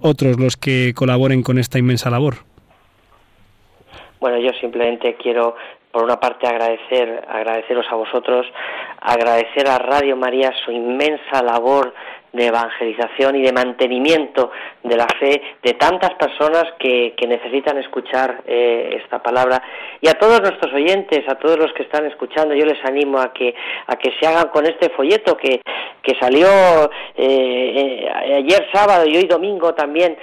otros 0.00 0.38
los 0.38 0.56
que 0.56 0.92
colaboren 0.94 1.42
con 1.42 1.58
esta 1.58 1.78
inmensa 1.78 2.10
labor. 2.10 2.36
Bueno, 4.20 4.38
yo 4.38 4.50
simplemente 4.60 5.16
quiero 5.22 5.54
por 5.96 6.04
una 6.04 6.20
parte 6.20 6.46
agradecer 6.46 7.24
agradeceros 7.26 7.86
a 7.90 7.94
vosotros, 7.94 8.46
agradecer 9.00 9.66
a 9.66 9.78
Radio 9.78 10.14
María 10.14 10.52
su 10.62 10.70
inmensa 10.70 11.42
labor 11.42 11.94
de 12.34 12.48
evangelización 12.48 13.36
y 13.36 13.42
de 13.42 13.50
mantenimiento 13.50 14.50
de 14.82 14.94
la 14.94 15.06
fe 15.18 15.40
de 15.62 15.72
tantas 15.72 16.10
personas 16.16 16.64
que, 16.78 17.14
necesitan 17.26 17.78
escuchar 17.78 18.42
eh, 18.46 19.00
esta 19.02 19.22
palabra. 19.22 19.62
Y 20.02 20.08
a 20.08 20.14
todos 20.14 20.42
nuestros 20.42 20.72
oyentes, 20.74 21.26
a 21.28 21.36
todos 21.36 21.58
los 21.58 21.72
que 21.72 21.84
están 21.84 22.04
escuchando, 22.04 22.54
yo 22.54 22.66
les 22.66 22.84
animo 22.84 23.18
a 23.18 23.32
que 23.32 23.54
a 23.86 23.96
que 23.96 24.12
se 24.20 24.26
hagan 24.26 24.48
con 24.48 24.66
este 24.66 24.90
folleto 24.90 25.36
que, 25.36 25.62
que 26.02 26.14
salió 26.20 26.46
eh, 27.16 28.06
eh, 28.06 28.34
ayer 28.36 28.68
sábado 28.70 29.06
y 29.06 29.16
hoy 29.16 29.24
domingo 29.24 29.74
también 29.74 30.18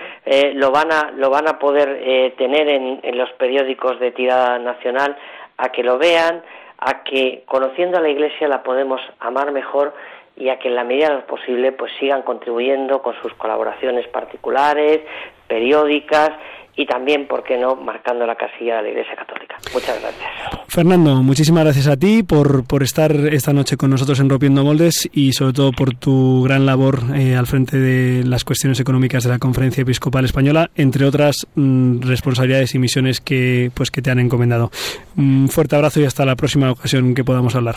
lo 0.54 0.72
van 0.72 0.92
a 0.92 1.12
lo 1.12 1.30
van 1.30 1.48
a 1.48 1.58
poder 1.60 2.34
tener 2.38 2.70
en, 2.70 3.00
en 3.04 3.18
los 3.18 3.30
periódicos 3.34 4.00
de 4.00 4.12
tirada 4.12 4.60
nacional 4.60 5.18
a 5.58 5.70
que 5.70 5.84
lo 5.84 5.98
vean 5.98 6.44
a 6.80 7.04
que 7.04 7.44
conociendo 7.48 7.98
a 7.98 8.02
la 8.02 8.10
Iglesia 8.10 8.48
la 8.48 8.64
podemos 8.64 9.00
amar 9.20 9.52
mejor 9.52 9.94
y 10.36 10.50
a 10.50 10.60
que 10.60 10.68
en 10.68 10.76
la 10.76 10.84
medida 10.84 11.10
de 11.10 11.16
lo 11.16 11.28
posible 11.28 11.72
pues 11.72 11.92
sigan 12.00 12.24
contribuyendo 12.24 13.02
con 13.02 13.14
sus 13.22 13.34
colaboraciones 13.36 14.08
particulares, 14.08 15.02
periódicas 15.48 16.32
y 16.76 16.86
también, 16.86 17.28
¿por 17.28 17.44
qué 17.44 17.58
no?, 17.58 17.76
marcando 17.76 18.26
la 18.26 18.36
casilla 18.36 18.78
de 18.78 18.84
la 18.84 18.90
Iglesia 18.90 19.16
Católica. 19.16 19.58
Muchas 19.74 20.02
gracias. 20.02 20.32
Fernando, 20.68 21.16
muchísimas 21.22 21.64
gracias 21.66 21.88
a 21.88 21.98
ti 21.98 22.24
por, 22.24 22.66
por 22.66 22.82
estar 22.82 23.12
esta 23.12 23.54
noche 23.54 23.78
con 23.78 23.92
nosotros 23.92 24.20
en 24.20 24.30
Rompiendo 24.30 24.64
Moldes 24.64 25.10
y 25.14 25.34
sobre 25.34 25.54
todo 25.54 25.72
por 25.72 25.96
tu 25.96 26.44
gran 26.44 26.66
labor 26.66 27.00
eh, 27.16 27.36
al 27.36 27.46
frente 27.46 27.78
de 27.78 28.24
las 28.24 28.44
cuestiones 28.44 28.80
económicas 28.80 29.24
de 29.24 29.30
la 29.30 29.40
Conferencia 29.40 29.82
Episcopal 29.82 30.26
Española, 30.26 30.70
entre 30.76 31.06
otras 31.06 31.48
mm, 31.56 32.02
responsabilidades 32.02 32.74
y 32.74 32.80
misiones 32.80 33.22
que, 33.22 33.72
pues, 33.76 33.92
que 33.92 34.02
te 34.02 34.10
han 34.10 34.20
encomendado. 34.20 34.72
Un 35.16 35.50
fuerte 35.50 35.76
abrazo 35.76 36.00
y 36.00 36.06
hasta 36.06 36.26
la 36.26 36.36
próxima 36.36 36.72
ocasión 36.72 37.14
que 37.14 37.24
podamos 37.24 37.56
hablar. 37.56 37.76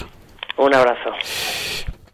Un 0.57 0.75
abrazo. 0.75 1.11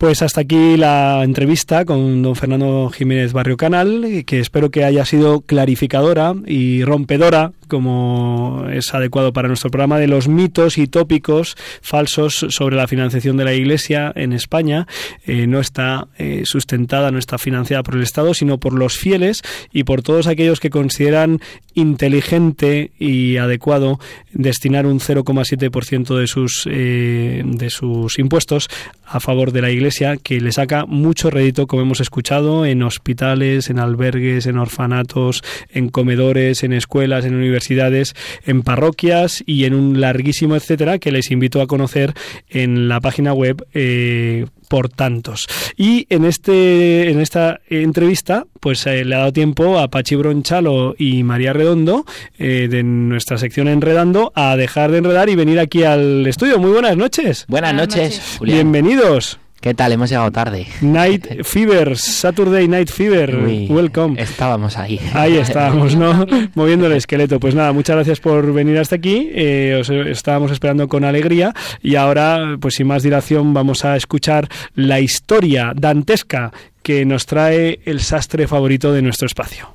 Pues 0.02 0.20
hasta 0.20 0.40
aquí 0.40 0.76
la 0.76 1.22
entrevista 1.22 1.84
con 1.84 2.22
don 2.22 2.34
Fernando 2.34 2.90
Jiménez 2.90 3.32
Barrio 3.32 3.56
Canal, 3.56 4.24
que 4.26 4.40
espero 4.40 4.72
que 4.72 4.82
haya 4.82 5.04
sido 5.04 5.42
clarificadora 5.42 6.34
y 6.44 6.82
rompedora 6.82 7.52
como 7.72 8.66
es 8.70 8.92
adecuado 8.92 9.32
para 9.32 9.48
nuestro 9.48 9.70
programa, 9.70 9.98
de 9.98 10.06
los 10.06 10.28
mitos 10.28 10.76
y 10.76 10.88
tópicos 10.88 11.56
falsos 11.80 12.44
sobre 12.50 12.76
la 12.76 12.86
financiación 12.86 13.38
de 13.38 13.46
la 13.46 13.54
Iglesia 13.54 14.12
en 14.14 14.34
España. 14.34 14.86
Eh, 15.24 15.46
no 15.46 15.58
está 15.58 16.08
eh, 16.18 16.42
sustentada, 16.44 17.10
no 17.10 17.18
está 17.18 17.38
financiada 17.38 17.82
por 17.82 17.94
el 17.94 18.02
Estado, 18.02 18.34
sino 18.34 18.58
por 18.58 18.74
los 18.74 18.98
fieles 18.98 19.40
y 19.72 19.84
por 19.84 20.02
todos 20.02 20.26
aquellos 20.26 20.60
que 20.60 20.68
consideran 20.68 21.40
inteligente 21.74 22.92
y 22.98 23.36
adecuado 23.36 23.98
destinar 24.32 24.86
un 24.86 25.00
0,7% 25.00 26.18
de 26.18 26.26
sus 26.26 26.68
eh, 26.70 27.42
de 27.44 27.70
sus 27.70 28.18
impuestos 28.18 28.68
a 29.04 29.20
favor 29.20 29.52
de 29.52 29.60
la 29.60 29.70
Iglesia, 29.70 30.16
que 30.16 30.40
le 30.40 30.52
saca 30.52 30.86
mucho 30.86 31.28
rédito, 31.28 31.66
como 31.66 31.82
hemos 31.82 32.00
escuchado, 32.00 32.64
en 32.64 32.82
hospitales, 32.82 33.68
en 33.68 33.78
albergues, 33.78 34.46
en 34.46 34.56
orfanatos, 34.56 35.42
en 35.68 35.90
comedores, 35.90 36.62
en 36.62 36.72
escuelas, 36.72 37.26
en 37.26 37.34
universidades 37.34 38.14
en 38.44 38.62
parroquias 38.62 39.42
y 39.46 39.64
en 39.64 39.74
un 39.74 40.00
larguísimo 40.00 40.56
etcétera 40.56 40.98
que 40.98 41.12
les 41.12 41.30
invito 41.30 41.60
a 41.60 41.66
conocer 41.66 42.14
en 42.48 42.88
la 42.88 43.00
página 43.00 43.32
web 43.32 43.66
eh, 43.74 44.46
por 44.72 44.88
tantos. 44.88 45.48
Y 45.76 46.06
en 46.08 46.24
este 46.24 47.10
en 47.10 47.20
esta 47.20 47.60
entrevista, 47.68 48.46
pues 48.58 48.86
eh, 48.86 49.04
le 49.04 49.14
ha 49.16 49.18
dado 49.18 49.32
tiempo 49.34 49.78
a 49.78 49.88
Pachi 49.88 50.14
Bronchalo 50.14 50.94
y 50.96 51.24
María 51.24 51.52
Redondo 51.52 52.06
eh, 52.38 52.68
de 52.70 52.82
nuestra 52.82 53.36
sección 53.36 53.68
Enredando 53.68 54.32
a 54.34 54.56
dejar 54.56 54.90
de 54.90 54.96
enredar 54.96 55.28
y 55.28 55.34
venir 55.34 55.60
aquí 55.60 55.84
al 55.84 56.26
estudio. 56.26 56.58
Muy 56.58 56.70
buenas 56.70 56.96
noches. 56.96 57.44
Buenas, 57.48 57.74
noches. 57.74 58.38
Bienvenidos. 58.40 59.38
¿Qué 59.62 59.74
tal? 59.74 59.92
Hemos 59.92 60.10
llegado 60.10 60.32
tarde. 60.32 60.66
Night 60.80 61.44
Fever, 61.44 61.96
Saturday 61.96 62.66
Night 62.66 62.90
Fever, 62.90 63.36
welcome. 63.70 64.20
Estábamos 64.20 64.76
ahí. 64.76 64.98
Ahí 65.14 65.36
estábamos, 65.36 65.94
¿no? 65.94 66.26
Moviendo 66.56 66.88
el 66.88 66.94
esqueleto. 66.94 67.38
Pues 67.38 67.54
nada, 67.54 67.72
muchas 67.72 67.94
gracias 67.94 68.18
por 68.18 68.52
venir 68.52 68.76
hasta 68.78 68.96
aquí. 68.96 69.30
Eh, 69.32 69.78
os 69.80 69.88
estábamos 69.88 70.50
esperando 70.50 70.88
con 70.88 71.04
alegría 71.04 71.54
y 71.80 71.94
ahora, 71.94 72.56
pues 72.60 72.74
sin 72.74 72.88
más 72.88 73.04
dilación, 73.04 73.54
vamos 73.54 73.84
a 73.84 73.94
escuchar 73.94 74.48
la 74.74 74.98
historia 74.98 75.72
dantesca 75.76 76.52
que 76.82 77.04
nos 77.04 77.26
trae 77.26 77.78
el 77.84 78.00
sastre 78.00 78.48
favorito 78.48 78.92
de 78.92 79.02
nuestro 79.02 79.26
espacio. 79.26 79.72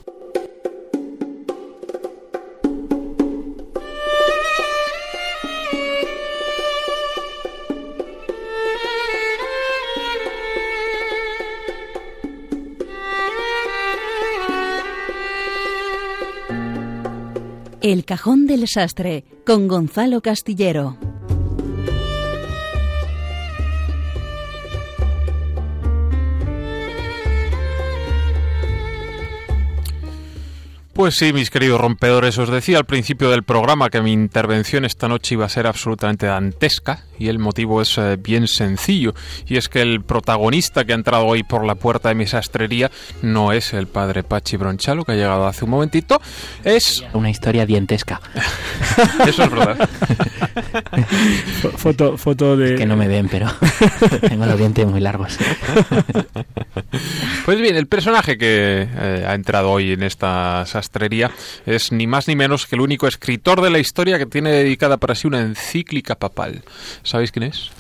El 17.82 18.06
Cajón 18.06 18.48
del 18.48 18.68
Sastre 18.68 19.24
con 19.46 19.68
Gonzalo 19.68 20.22
Castillero. 20.22 20.98
Pues 30.98 31.14
sí, 31.14 31.32
mis 31.32 31.52
queridos 31.52 31.80
rompedores, 31.80 32.40
os 32.40 32.50
decía 32.50 32.80
al 32.80 32.86
principio 32.86 33.30
del 33.30 33.44
programa 33.44 33.92
que 33.92 34.02
mi 34.02 34.12
intervención 34.12 34.84
esta 34.84 35.08
noche 35.08 35.36
iba 35.36 35.46
a 35.46 35.50
ser 35.50 35.68
absolutamente 35.68 36.26
dantesca 36.26 37.04
y 37.20 37.28
el 37.28 37.38
motivo 37.38 37.84
es 37.84 38.00
eh, 38.00 38.18
bien 38.20 38.48
sencillo 38.48 39.14
y 39.46 39.58
es 39.58 39.70
que 39.70 39.82
el 39.82 40.02
protagonista 40.02 40.86
que 40.86 40.94
ha 40.94 40.96
entrado 40.96 41.28
hoy 41.28 41.44
por 41.44 41.66
la 41.66 41.76
puerta 41.76 42.10
de 42.10 42.16
mi 42.16 42.26
sastrería 42.26 42.90
no 43.22 43.52
es 43.52 43.74
el 43.74 43.86
padre 43.86 44.24
Pachi 44.24 44.58
Bronchalo 44.58 45.06
que 45.06 45.12
ha 45.12 45.16
llegado 45.16 45.46
hace 45.46 45.66
un 45.66 45.72
momentito, 45.72 46.20
es 46.64 47.06
una 47.14 47.30
historia 47.30 47.68
dientesca. 47.68 48.20
Eso 49.28 49.44
es 49.44 49.52
verdad. 49.52 49.90
foto, 51.78 52.18
foto 52.18 52.58
de... 52.58 52.74
que 52.74 52.88
no 52.88 52.98
me 52.98 53.08
ven, 53.08 53.30
pero 53.30 53.48
tengo 54.28 54.48
los 54.48 54.58
dientes 54.58 54.88
muy 54.88 55.00
largos. 55.00 55.38
pues 57.46 57.62
bien, 57.62 57.76
el 57.76 57.86
personaje 57.86 58.36
que 58.36 58.90
eh, 58.92 59.26
ha 59.28 59.36
entrado 59.36 59.70
hoy 59.70 59.92
en 59.92 60.02
esta 60.02 60.66
sastrería 60.66 60.87
es 61.66 61.92
ni 61.92 62.08
más 62.08 62.28
ni 62.28 62.36
menos 62.36 62.66
que 62.66 62.76
el 62.76 62.82
único 62.82 63.08
escritor 63.08 63.62
de 63.62 63.70
la 63.70 63.80
historia 63.80 64.18
que 64.18 64.26
tiene 64.26 64.52
dedicada 64.52 64.98
para 64.98 65.16
sí 65.16 65.28
una 65.28 65.42
encíclica 65.42 66.16
papal. 66.16 66.64
¿Sabéis 67.04 67.32
quién 67.32 67.44
es? 67.44 67.72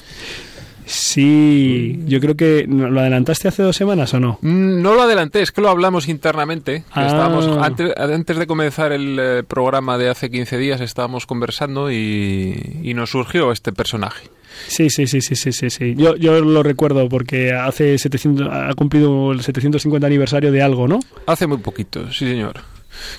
Sí, 0.87 1.99
yo 2.05 2.21
creo 2.21 2.35
que 2.35 2.65
lo 2.65 3.01
adelantaste 3.01 3.49
hace 3.49 3.61
dos 3.61 3.75
semanas 3.75 4.13
o 4.13 4.21
no. 4.21 4.39
Mm, 4.41 4.81
no 4.81 4.95
lo 4.95 5.01
adelanté, 5.01 5.41
es 5.41 5.51
que 5.51 5.59
lo 5.59 5.69
hablamos 5.69 6.07
internamente. 6.07 6.85
Ah. 6.91 7.07
Estábamos 7.07 7.45
antes, 7.57 8.37
de 8.37 8.47
comenzar 8.47 8.93
el 8.93 9.19
eh, 9.19 9.43
programa 9.43 9.97
de 9.97 10.09
hace 10.09 10.31
15 10.31 10.57
días 10.57 10.79
estábamos 10.79 11.25
conversando 11.25 11.91
y, 11.91 12.79
y, 12.83 12.93
nos 12.93 13.09
surgió 13.09 13.51
este 13.51 13.73
personaje. 13.73 14.29
Sí, 14.67 14.89
sí, 14.89 15.07
sí, 15.07 15.19
sí, 15.19 15.35
sí, 15.35 15.51
sí, 15.51 15.69
sí. 15.69 15.93
Yo, 15.97 16.15
yo 16.15 16.39
lo 16.39 16.63
recuerdo 16.63 17.09
porque 17.09 17.51
hace 17.51 17.97
700 17.97 18.47
ha 18.49 18.73
cumplido 18.73 19.33
el 19.33 19.41
750 19.41 20.07
aniversario 20.07 20.53
de 20.53 20.61
algo, 20.61 20.87
¿no? 20.87 21.01
Hace 21.25 21.47
muy 21.47 21.57
poquito, 21.57 22.11
sí, 22.13 22.25
señor. 22.25 22.61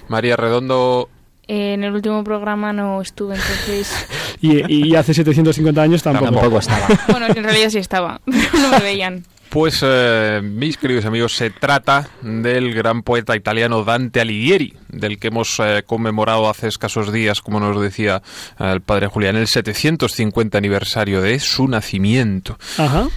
María 0.09 0.37
Redondo 0.37 1.09
en 1.49 1.83
el 1.83 1.95
último 1.95 2.23
programa 2.25 2.75
no 2.75 3.01
estuve, 3.01 3.35
entonces... 3.37 3.91
y, 4.43 4.95
hace 4.95 5.15
750 5.15 5.81
años 5.81 6.03
tampoco. 6.03 6.31
Tampoco 6.31 6.59
estaba. 6.59 6.87
bueno, 7.09 7.27
en 7.27 7.43
realidad 7.43 7.71
sí 7.71 7.79
estaba, 7.79 8.21
pero 8.27 8.59
no 8.59 8.71
me 8.71 8.81
veían. 8.81 9.25
Pues, 9.51 9.81
eh, 9.83 10.41
mis 10.43 10.77
queridos 10.77 11.07
amigos, 11.07 11.35
se 11.35 11.49
trata 11.49 12.11
del 12.21 12.75
gran 12.75 13.03
poeta 13.03 13.35
italiano 13.35 13.83
Dante 13.83 14.21
Alighieri, 14.21 14.75
del 14.89 15.19
que 15.19 15.29
hemos 15.29 15.59
eh, 15.61 15.83
conmemorado 15.87 16.51
hace 16.51 16.69
escasos 16.69 17.13
días, 17.13 17.41
como 17.41 17.59
nos 17.59 17.81
decía 17.81 18.23
eh, 18.59 18.73
el 18.73 18.83
padre 18.83 19.07
Julián, 19.07 19.37
el 19.37 19.47
750 19.47 20.59
aniversario 20.59 21.23
de 21.23 21.41
su 21.41 21.67
nacimiento. 21.67 22.59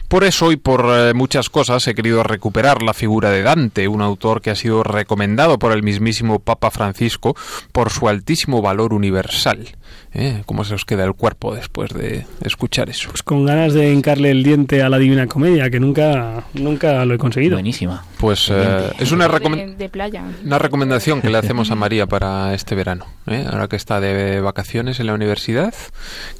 Por 0.08 0.24
eso 0.24 0.54
y 0.54 0.56
por 0.56 1.14
muchas 1.16 1.50
cosas 1.50 1.86
he 1.88 1.96
querido 1.96 2.24
recuperar 2.24 2.82
la 2.82 2.94
figura 2.94 3.30
de 3.30 3.44
Dante, 3.44 3.90
un 3.90 4.02
autor 4.02 4.42
que 4.42 4.52
ha 4.52 4.56
sido 4.56 4.84
recomendado 4.84 5.60
por 5.60 5.74
el 5.74 5.84
mismísimo 5.84 6.40
Papa 6.40 6.72
Francisco 6.72 7.36
por 7.74 7.90
su 7.90 8.08
altísimo 8.08 8.62
valor 8.62 8.94
universal. 8.94 9.68
¿Eh? 10.14 10.44
¿Cómo 10.46 10.64
se 10.64 10.74
os 10.76 10.86
queda 10.86 11.04
el 11.06 11.14
cuerpo 11.14 11.56
después 11.56 11.92
de 11.94 12.26
escuchar 12.44 12.90
eso? 12.90 13.10
Pues 13.10 13.24
con 13.24 13.46
ganas 13.46 13.74
de 13.74 13.92
hincarle 13.92 14.32
el 14.32 14.44
diente 14.44 14.82
a 14.82 14.90
la 14.90 14.98
Divina 14.98 15.28
Comedia, 15.28 15.70
que 15.70 15.80
nunca, 15.80 16.44
nunca 16.54 17.04
lo 17.06 17.14
he 17.14 17.18
conseguido. 17.18 17.56
Buenísima. 17.56 18.04
Pues 18.18 18.50
eh, 18.52 18.92
es 19.00 19.12
una, 19.12 19.28
De, 19.28 19.76
de 19.78 19.90
playa. 19.90 20.24
una 20.46 20.60
recomendación 20.60 21.22
que 21.22 21.30
le 21.30 21.38
hacemos 21.38 21.72
a 21.72 21.76
María 21.76 22.06
para 22.08 22.54
este 22.54 22.76
verano. 22.76 23.06
¿eh? 23.28 23.46
Ahora 23.50 23.68
que 23.68 23.76
está 23.76 24.00
de 24.00 24.42
vacaciones 24.42 25.00
en 25.00 25.08
la 25.08 25.14
universidad, 25.14 25.74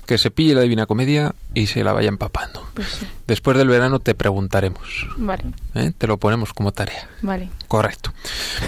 que 0.06 0.18
se 0.18 0.32
pille 0.32 0.54
la 0.56 0.62
Divina 0.62 0.86
Comedia 0.86 1.34
y 1.54 1.68
se 1.68 1.84
la 1.84 1.94
vaya 1.94 2.10
empapando. 2.10 2.68
Pues 2.74 2.88
sí. 2.88 3.08
Después 3.28 3.58
del 3.58 3.68
verano 3.70 4.00
te 4.00 4.14
preguntaremos. 4.14 5.08
Vale, 5.18 5.44
¿eh? 5.76 5.92
Te 5.98 6.08
lo 6.08 6.18
ponemos 6.18 6.54
como 6.54 6.72
tarea. 6.72 7.08
vale. 7.22 7.50
Correcto. 7.68 8.14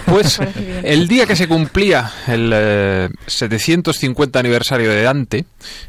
Pues 0.06 0.40
el 0.82 1.06
día 1.08 1.26
que 1.26 1.36
se 1.36 1.46
cumplía 1.46 2.10
el 2.26 2.50
eh, 2.54 3.08
750 3.26 4.38
aniversario 4.38 4.90
de 4.90 4.93
Dante, 5.02 5.44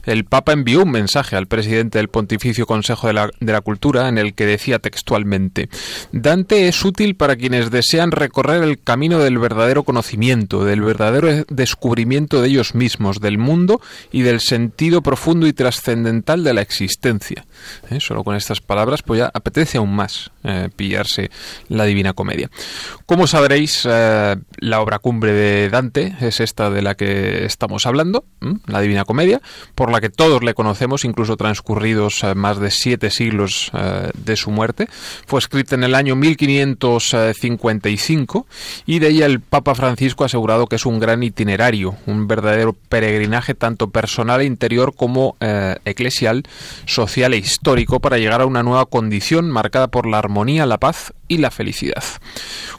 el 0.05 0.25
Papa 0.25 0.53
envió 0.53 0.83
un 0.83 0.91
mensaje 0.91 1.35
al 1.35 1.47
presidente 1.47 1.99
del 1.99 2.09
Pontificio 2.09 2.65
Consejo 2.65 3.07
de 3.07 3.13
la, 3.13 3.29
de 3.39 3.53
la 3.53 3.61
Cultura 3.61 4.07
en 4.07 4.17
el 4.17 4.33
que 4.33 4.45
decía 4.45 4.79
textualmente, 4.79 5.69
Dante 6.11 6.67
es 6.67 6.83
útil 6.83 7.15
para 7.15 7.35
quienes 7.35 7.71
desean 7.71 8.11
recorrer 8.11 8.63
el 8.63 8.81
camino 8.81 9.19
del 9.19 9.37
verdadero 9.37 9.83
conocimiento, 9.83 10.65
del 10.65 10.81
verdadero 10.81 11.45
descubrimiento 11.49 12.41
de 12.41 12.49
ellos 12.49 12.75
mismos, 12.75 13.19
del 13.19 13.37
mundo 13.37 13.81
y 14.11 14.21
del 14.21 14.39
sentido 14.39 15.01
profundo 15.01 15.47
y 15.47 15.53
trascendental 15.53 16.43
de 16.43 16.53
la 16.53 16.61
existencia. 16.61 17.45
¿Eh? 17.89 17.99
Solo 17.99 18.23
con 18.23 18.35
estas 18.35 18.61
palabras 18.61 19.01
pues 19.01 19.19
ya 19.19 19.31
apetece 19.33 19.77
aún 19.77 19.95
más 19.95 20.31
eh, 20.43 20.69
pillarse 20.75 21.29
la 21.69 21.85
Divina 21.85 22.13
Comedia. 22.13 22.49
Como 23.05 23.27
sabréis, 23.27 23.85
eh, 23.89 24.35
la 24.57 24.81
obra 24.81 24.99
cumbre 24.99 25.33
de 25.33 25.69
Dante 25.69 26.15
es 26.21 26.39
esta 26.39 26.69
de 26.69 26.81
la 26.81 26.95
que 26.95 27.45
estamos 27.45 27.85
hablando, 27.85 28.25
la 28.67 28.81
Divina 28.81 28.94
Comedia, 29.03 29.41
por 29.75 29.91
la 29.91 29.99
que 29.99 30.09
todos 30.09 30.41
le 30.43 30.53
conocemos, 30.53 31.03
incluso 31.03 31.35
transcurridos 31.35 32.23
eh, 32.23 32.35
más 32.35 32.57
de 32.59 32.71
siete 32.71 33.09
siglos 33.09 33.69
eh, 33.73 34.11
de 34.13 34.37
su 34.37 34.51
muerte. 34.51 34.87
Fue 35.27 35.39
escrita 35.39 35.75
en 35.75 35.83
el 35.83 35.93
año 35.95 36.15
1555 36.15 38.47
y 38.85 38.99
de 38.99 39.09
ella 39.09 39.25
el 39.25 39.41
Papa 39.41 39.75
Francisco 39.75 40.23
ha 40.23 40.27
asegurado 40.27 40.67
que 40.67 40.77
es 40.77 40.85
un 40.85 40.99
gran 40.99 41.23
itinerario, 41.23 41.95
un 42.05 42.27
verdadero 42.27 42.73
peregrinaje 42.73 43.55
tanto 43.55 43.89
personal 43.89 44.41
e 44.41 44.45
interior 44.45 44.93
como 44.95 45.35
eh, 45.39 45.77
eclesial, 45.85 46.43
social 46.85 47.33
e 47.33 47.37
histórico 47.37 47.99
para 47.99 48.17
llegar 48.17 48.41
a 48.41 48.45
una 48.45 48.63
nueva 48.63 48.85
condición 48.85 49.49
marcada 49.49 49.87
por 49.87 50.05
la 50.05 50.19
armonía, 50.19 50.65
la 50.65 50.77
paz 50.77 51.13
y 51.27 51.39
la 51.39 51.51
felicidad. 51.51 52.03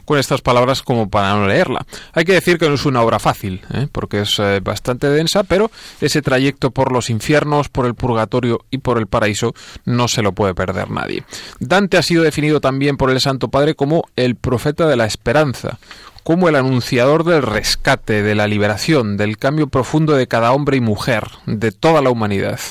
Con 0.07 0.17
estas 0.17 0.39
palabras 0.39 0.83
como 0.83 1.09
para 1.09 1.33
no 1.33 1.47
leerla. 1.47 1.85
Hay 2.13 2.23
que 2.23 2.31
decir 2.31 2.57
que 2.57 2.69
no 2.69 2.75
es 2.75 2.85
una 2.85 3.01
obra 3.01 3.19
fácil, 3.19 3.59
¿eh? 3.73 3.89
porque 3.91 4.21
es 4.21 4.39
eh, 4.39 4.61
bastante 4.63 5.09
densa, 5.09 5.43
pero 5.43 5.69
ese 5.99 6.21
trayecto 6.21 6.71
por 6.71 6.93
los 6.93 7.09
infiernos, 7.09 7.67
por 7.67 7.85
el 7.85 7.93
purgatorio 7.93 8.61
y 8.71 8.77
por 8.77 8.99
el 8.99 9.07
paraíso 9.07 9.53
no 9.83 10.07
se 10.07 10.21
lo 10.21 10.31
puede 10.31 10.55
perder 10.55 10.91
nadie. 10.91 11.25
Dante 11.59 11.97
ha 11.97 12.03
sido 12.03 12.23
definido 12.23 12.61
también 12.61 12.95
por 12.95 13.11
el 13.11 13.19
Santo 13.19 13.49
Padre 13.49 13.75
como 13.75 14.05
el 14.15 14.37
profeta 14.37 14.87
de 14.87 14.95
la 14.95 15.03
esperanza, 15.03 15.77
como 16.23 16.47
el 16.47 16.55
anunciador 16.55 17.25
del 17.25 17.41
rescate, 17.41 18.23
de 18.23 18.33
la 18.33 18.47
liberación, 18.47 19.17
del 19.17 19.37
cambio 19.37 19.67
profundo 19.67 20.13
de 20.13 20.27
cada 20.27 20.53
hombre 20.53 20.77
y 20.77 20.81
mujer, 20.81 21.25
de 21.47 21.73
toda 21.73 22.01
la 22.01 22.11
humanidad. 22.11 22.61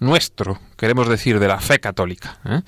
Nuestro, 0.00 0.58
queremos 0.78 1.08
decir, 1.08 1.40
de 1.40 1.48
la 1.48 1.60
fe 1.60 1.80
católica. 1.80 2.38
¿eh? 2.46 2.60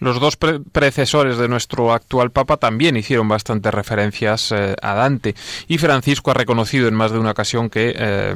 Los 0.00 0.20
dos 0.20 0.36
pre 0.36 0.60
predecesores 0.60 1.38
de 1.38 1.48
nuestro 1.48 1.92
actual 1.92 2.32
Papa 2.32 2.56
también 2.56 2.96
hicieron 2.96 3.28
bastantes 3.28 3.72
referencias 3.72 4.52
eh, 4.52 4.74
a 4.82 4.94
Dante 4.94 5.34
y 5.68 5.78
Francisco 5.78 6.32
ha 6.32 6.34
reconocido 6.34 6.88
en 6.88 6.94
más 6.94 7.12
de 7.12 7.18
una 7.18 7.30
ocasión 7.30 7.70
que 7.70 7.94
eh, 7.96 8.34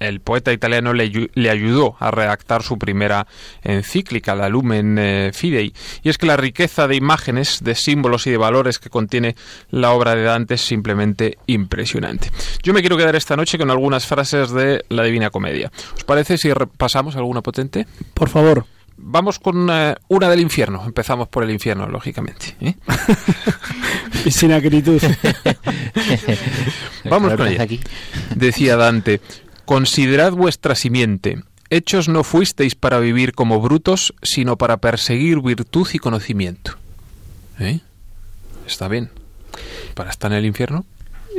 el 0.00 0.20
poeta 0.20 0.52
italiano 0.52 0.92
le, 0.92 1.30
le, 1.32 1.50
ayudó 1.50 1.96
a 1.98 2.10
redactar 2.10 2.62
su 2.62 2.78
primera 2.78 3.26
encíclica, 3.62 4.34
la 4.34 4.48
Lumen 4.48 5.32
Fidei. 5.32 5.72
Y 6.02 6.10
es 6.10 6.18
que 6.18 6.26
la 6.26 6.36
riqueza 6.36 6.86
de 6.86 6.96
imágenes, 6.96 7.60
de 7.62 7.74
símbolos 7.74 8.26
y 8.26 8.30
de 8.30 8.36
valores 8.36 8.78
que 8.78 8.90
contiene 8.90 9.34
la 9.70 9.92
obra 9.92 10.14
de 10.14 10.24
Dante 10.24 10.54
es 10.54 10.60
simplemente 10.60 11.38
impresionante. 11.46 12.30
Yo 12.62 12.74
me 12.74 12.80
quiero 12.80 12.98
quedar 12.98 13.16
esta 13.16 13.36
noche 13.36 13.56
con 13.56 13.70
algunas 13.70 14.06
frases 14.06 14.50
de 14.50 14.84
la 14.90 15.04
Divina 15.04 15.30
Comedia. 15.30 15.70
¿Os 15.96 16.04
parece 16.04 16.36
si 16.36 16.52
repasamos 16.52 17.16
alguna 17.16 17.40
potente? 17.40 17.86
Por 18.12 18.28
favor. 18.28 18.41
Vamos 18.96 19.38
con 19.38 19.68
uh, 19.68 19.94
una 20.08 20.28
del 20.28 20.40
infierno. 20.40 20.82
Empezamos 20.84 21.28
por 21.28 21.42
el 21.42 21.50
infierno, 21.50 21.88
lógicamente. 21.88 22.56
¿eh? 22.60 22.74
y 24.24 24.30
sin 24.30 24.52
acritud. 24.52 25.02
Vamos 27.10 27.34
con 27.34 27.48
ella. 27.48 27.62
Aquí. 27.62 27.80
Decía 28.34 28.76
Dante, 28.76 29.20
considerad 29.64 30.32
vuestra 30.32 30.74
simiente. 30.74 31.42
Hechos 31.70 32.08
no 32.08 32.22
fuisteis 32.22 32.74
para 32.74 33.00
vivir 33.00 33.32
como 33.32 33.60
brutos, 33.60 34.14
sino 34.22 34.56
para 34.56 34.76
perseguir 34.76 35.40
virtud 35.40 35.88
y 35.92 35.98
conocimiento. 35.98 36.76
¿Eh? 37.58 37.80
Está 38.66 38.88
bien. 38.88 39.10
¿Para 39.94 40.10
estar 40.10 40.30
en 40.30 40.38
el 40.38 40.46
infierno? 40.46 40.84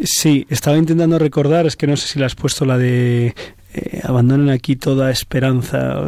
Sí, 0.03 0.45
estaba 0.49 0.77
intentando 0.77 1.19
recordar, 1.19 1.65
es 1.65 1.75
que 1.75 1.87
no 1.87 1.95
sé 1.95 2.07
si 2.07 2.19
le 2.19 2.25
has 2.25 2.35
puesto 2.35 2.65
la 2.65 2.77
de 2.77 3.35
eh, 3.73 4.01
abandonen 4.03 4.49
aquí 4.49 4.75
toda 4.75 5.09
esperanza, 5.11 6.07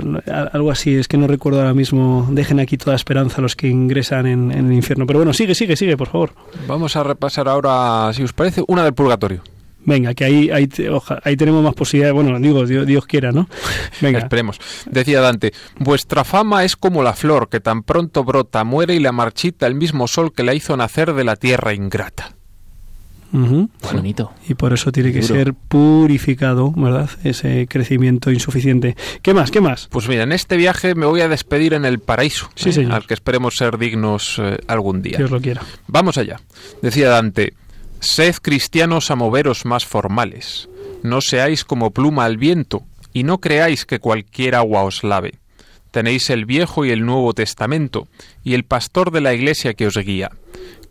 algo 0.52 0.72
así, 0.72 0.96
es 0.96 1.08
que 1.08 1.18
no 1.18 1.28
recuerdo 1.28 1.60
ahora 1.60 1.74
mismo, 1.74 2.28
dejen 2.32 2.60
aquí 2.60 2.78
toda 2.78 2.96
esperanza 2.96 3.42
los 3.42 3.56
que 3.56 3.68
ingresan 3.68 4.28
en, 4.28 4.52
en, 4.52 4.68
el 4.68 4.74
infierno. 4.74 5.06
Pero 5.08 5.20
bueno, 5.20 5.34
sigue, 5.34 5.56
sigue, 5.56 5.76
sigue, 5.76 5.98
por 5.98 6.10
favor. 6.10 6.34
Vamos 6.68 6.96
a 6.96 7.04
repasar 7.04 7.48
ahora, 7.48 8.12
si 8.14 8.24
os 8.24 8.34
parece, 8.34 8.64
una 8.68 8.84
del 8.84 8.94
purgatorio. 8.94 9.42
Venga, 9.86 10.16
que 10.16 10.26
ahí, 10.26 10.50
ahí, 10.50 10.68
oja, 10.92 11.20
ahí 11.24 11.38
tenemos 11.38 11.64
más 11.64 11.76
posibilidades. 11.76 12.16
Bueno, 12.16 12.40
digo, 12.40 12.66
Dios, 12.66 12.88
Dios, 12.88 13.06
quiera, 13.06 13.32
¿no? 13.32 13.48
Venga. 14.02 14.20
Esperemos. 14.20 14.60
Decía 14.90 15.22
Dante, 15.22 15.54
vuestra 15.78 16.24
fama 16.24 16.64
es 16.64 16.76
como 16.76 17.04
la 17.04 17.14
flor 17.14 17.50
que 17.50 17.60
tan 17.60 17.84
pronto 17.84 18.24
brota, 18.24 18.64
muere 18.64 18.96
y 18.96 19.00
la 19.00 19.12
marchita 19.12 19.68
el 19.68 19.76
mismo 19.76 20.08
sol 20.08 20.34
que 20.34 20.44
la 20.44 20.56
hizo 20.56 20.76
nacer 20.76 21.14
de 21.14 21.24
la 21.24 21.36
tierra 21.36 21.74
ingrata. 21.74 22.35
Uh 23.36 23.46
-huh. 23.46 23.70
Bonito. 23.94 24.32
Y 24.48 24.54
por 24.54 24.72
eso 24.74 24.92
tiene 24.92 25.12
que 25.12 25.20
Duro. 25.20 25.36
ser 25.36 25.54
purificado, 25.54 26.72
¿verdad? 26.72 27.10
Ese 27.24 27.68
crecimiento 27.68 28.32
insuficiente. 28.32 28.96
¿Qué 29.22 29.34
más? 29.34 29.52
¿Qué 29.52 29.60
más? 29.60 29.88
Pues 29.92 30.08
mira, 30.08 30.24
en 30.24 30.32
este 30.32 30.56
viaje 30.56 30.96
me 30.96 31.06
voy 31.06 31.22
a 31.22 31.28
despedir 31.28 31.74
en 31.74 31.84
el 31.84 32.00
paraíso, 32.00 32.50
sí, 32.56 32.70
¿eh? 32.70 32.74
señor. 32.74 32.94
al 32.94 33.08
que 33.08 33.14
esperemos 33.14 33.56
ser 33.56 33.78
dignos 33.78 34.40
eh, 34.42 34.58
algún 34.68 35.02
día. 35.02 35.18
Dios 35.18 35.32
lo 35.32 35.42
quiera. 35.42 35.62
Vamos 35.88 36.18
allá. 36.18 36.40
Decía 36.82 37.10
Dante, 37.10 37.54
sed 38.00 38.36
cristianos 38.42 39.12
a 39.12 39.16
moveros 39.16 39.66
más 39.66 39.86
formales. 39.86 40.70
No 41.04 41.20
seáis 41.22 41.66
como 41.66 41.92
pluma 41.92 42.26
al 42.26 42.38
viento 42.38 42.84
y 43.14 43.24
no 43.24 43.40
creáis 43.40 43.86
que 43.86 44.00
cualquier 44.00 44.56
agua 44.56 44.84
os 44.84 45.04
lave. 45.04 45.40
Tenéis 45.92 46.30
el 46.30 46.46
Viejo 46.46 46.84
y 46.86 46.92
el 46.92 47.06
Nuevo 47.06 47.34
Testamento 47.34 48.08
y 48.44 48.54
el 48.54 48.64
pastor 48.64 49.12
de 49.12 49.22
la 49.22 49.34
Iglesia 49.34 49.74
que 49.74 49.88
os 49.88 49.96
guía 49.96 50.30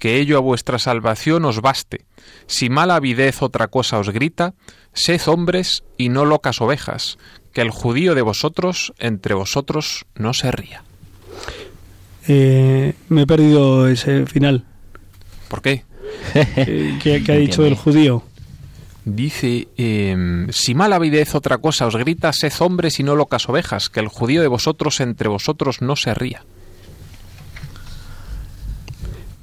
que 0.05 0.19
ello 0.19 0.37
a 0.37 0.41
vuestra 0.41 0.79
salvación 0.79 1.47
os 1.47 1.63
baste. 1.63 2.05
Si 2.45 2.69
mala 2.69 2.97
avidez 2.97 3.41
otra 3.41 3.69
cosa 3.69 3.97
os 3.97 4.11
grita, 4.11 4.53
sed 4.93 5.23
hombres 5.25 5.83
y 5.97 6.11
no 6.11 6.27
locas 6.27 6.61
ovejas, 6.61 7.17
que 7.55 7.63
el 7.63 7.71
judío 7.71 8.15
de 8.15 8.21
vosotros 8.21 8.93
entre 8.99 9.33
vosotros 9.33 10.05
no 10.15 10.35
se 10.35 10.51
ría. 10.51 10.85
Eh, 12.29 12.93
me 13.09 13.23
he 13.23 13.27
perdido 13.27 13.89
ese 13.89 14.27
final. 14.27 14.67
¿Por 15.49 15.63
qué? 15.63 15.85
Eh, 16.35 16.99
¿Qué, 17.03 17.25
qué 17.25 17.33
ha 17.33 17.37
dicho 17.37 17.63
el 17.63 17.73
entiende. 17.73 17.77
judío? 17.77 18.23
Dice, 19.07 19.69
em, 19.79 20.53
si 20.53 20.75
mala 20.75 20.97
avidez 20.97 21.35
otra 21.35 21.57
cosa 21.57 21.87
os 21.87 21.97
grita, 21.97 22.31
sed 22.35 22.53
hombres 22.61 23.01
y 23.01 23.05
no 23.05 23.17
locas 23.17 23.49
ovejas, 23.49 23.89
que 23.89 24.01
el 24.01 24.09
judío 24.09 24.43
de 24.43 24.49
vosotros 24.49 25.01
entre 25.01 25.31
vosotros 25.31 25.81
no 25.81 25.97
se 25.97 26.13
ría. 26.13 26.45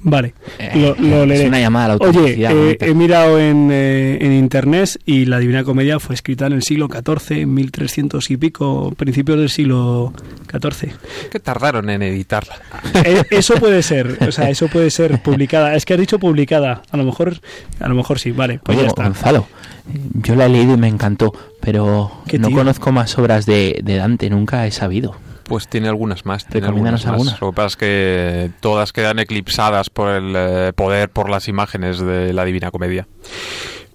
Vale, 0.04 0.34
Eh, 0.58 0.70
lo, 0.74 0.94
lo 0.96 1.22
es 1.22 1.28
leeré. 1.28 1.48
una 1.48 1.60
llamada 1.60 1.84
a 1.84 1.88
la 1.88 1.94
Oye, 2.08 2.34
eh, 2.38 2.76
he 2.80 2.92
mirado 2.94 3.38
en, 3.38 3.68
eh, 3.70 4.18
en 4.20 4.32
internet 4.32 4.98
y 5.06 5.26
la 5.26 5.38
Divina 5.38 5.62
Comedia 5.62 6.00
fue 6.00 6.14
escrita 6.16 6.46
en 6.46 6.54
el 6.54 6.62
siglo 6.62 6.88
XIV, 6.88 7.46
1300 7.46 8.30
y 8.32 8.36
pico, 8.36 8.92
principios 8.96 9.38
del 9.38 9.48
siglo 9.48 10.12
XIV. 10.50 10.92
Que 11.30 11.38
tardaron 11.38 11.88
en 11.88 12.02
editarla. 12.02 12.56
Eh, 13.04 13.22
eso 13.30 13.54
puede 13.54 13.82
ser, 13.82 14.18
o 14.26 14.32
sea, 14.32 14.50
eso 14.50 14.66
puede 14.68 14.90
ser 14.90 15.22
publicada. 15.22 15.76
Es 15.76 15.84
que 15.84 15.94
has 15.94 16.00
dicho 16.00 16.18
publicada, 16.18 16.82
a 16.90 16.96
lo 16.96 17.04
mejor, 17.04 17.36
a 17.78 17.88
lo 17.88 17.94
mejor 17.94 18.18
sí, 18.18 18.32
vale, 18.32 18.58
pues 18.62 18.76
Oye, 18.76 18.86
ya 18.86 18.88
está. 18.88 19.04
Gonzalo, 19.04 19.46
yo 20.14 20.34
la 20.34 20.46
he 20.46 20.48
leído 20.48 20.74
y 20.74 20.78
me 20.78 20.88
encantó, 20.88 21.32
pero 21.60 22.10
¿Qué 22.26 22.40
no 22.40 22.48
tío? 22.48 22.56
conozco 22.56 22.90
más 22.90 23.16
obras 23.18 23.46
de, 23.46 23.80
de 23.84 23.96
Dante, 23.96 24.28
nunca 24.30 24.66
he 24.66 24.72
sabido. 24.72 25.14
Pues 25.52 25.68
tiene 25.68 25.88
algunas 25.88 26.24
más. 26.24 26.46
Tiene 26.46 26.68
algunas 26.68 27.04
más. 27.04 27.38
Lo 27.38 27.50
que 27.50 27.54
pasa 27.54 27.66
es 27.66 27.76
que 27.76 28.50
todas 28.60 28.94
quedan 28.94 29.18
eclipsadas 29.18 29.90
por 29.90 30.08
el 30.08 30.32
eh, 30.34 30.72
poder, 30.74 31.10
por 31.10 31.28
las 31.28 31.46
imágenes 31.46 31.98
de 31.98 32.32
la 32.32 32.46
Divina 32.46 32.70
Comedia. 32.70 33.06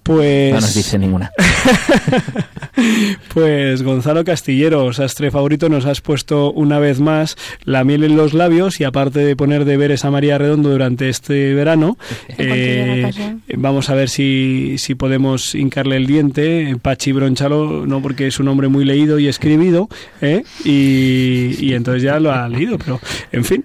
Pues, 0.08 0.54
No 0.54 0.60
nos 0.62 0.74
dice 0.74 0.98
ninguna. 0.98 1.30
pues 3.34 3.82
Gonzalo 3.82 4.24
Castillero, 4.24 4.90
sastre 4.94 5.30
favorito, 5.30 5.68
nos 5.68 5.84
has 5.84 6.00
puesto 6.00 6.50
una 6.50 6.78
vez 6.78 6.98
más 6.98 7.36
la 7.64 7.84
miel 7.84 8.04
en 8.04 8.16
los 8.16 8.32
labios 8.32 8.80
y 8.80 8.84
aparte 8.84 9.18
de 9.18 9.36
poner 9.36 9.66
deberes 9.66 10.06
a 10.06 10.10
María 10.10 10.38
Redondo 10.38 10.70
durante 10.70 11.10
este 11.10 11.52
verano, 11.52 11.98
pasión. 12.38 13.42
vamos 13.54 13.90
a 13.90 13.94
ver 13.94 14.08
si, 14.08 14.76
si 14.78 14.94
podemos 14.94 15.54
hincarle 15.54 15.96
el 15.96 16.06
diente. 16.06 16.74
Pachi 16.80 17.12
Bronchalo, 17.12 17.84
no 17.84 18.00
porque 18.00 18.28
es 18.28 18.40
un 18.40 18.48
hombre 18.48 18.68
muy 18.68 18.86
leído 18.86 19.18
y 19.18 19.28
escribido, 19.28 19.90
¿eh? 20.22 20.42
y, 20.64 21.54
y 21.60 21.74
entonces 21.74 22.02
ya 22.02 22.18
lo 22.18 22.32
ha 22.32 22.48
leído, 22.48 22.78
pero 22.78 22.98
en 23.30 23.44
fin. 23.44 23.62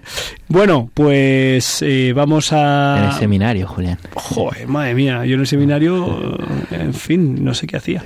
Bueno, 0.54 0.92
pues 0.94 1.82
eh, 1.82 2.14
vamos 2.16 2.54
a... 2.54 2.98
En 3.00 3.06
el 3.06 3.14
seminario, 3.14 3.68
Julián. 3.68 3.98
Joder, 4.14 4.68
madre 4.68 4.94
mía, 4.94 5.26
yo 5.26 5.34
en 5.34 5.40
el 5.40 5.48
seminario, 5.48 6.33
en 6.72 6.94
fin, 6.94 7.44
no 7.44 7.54
sé 7.54 7.68
qué 7.68 7.78
hacía. 7.78 8.04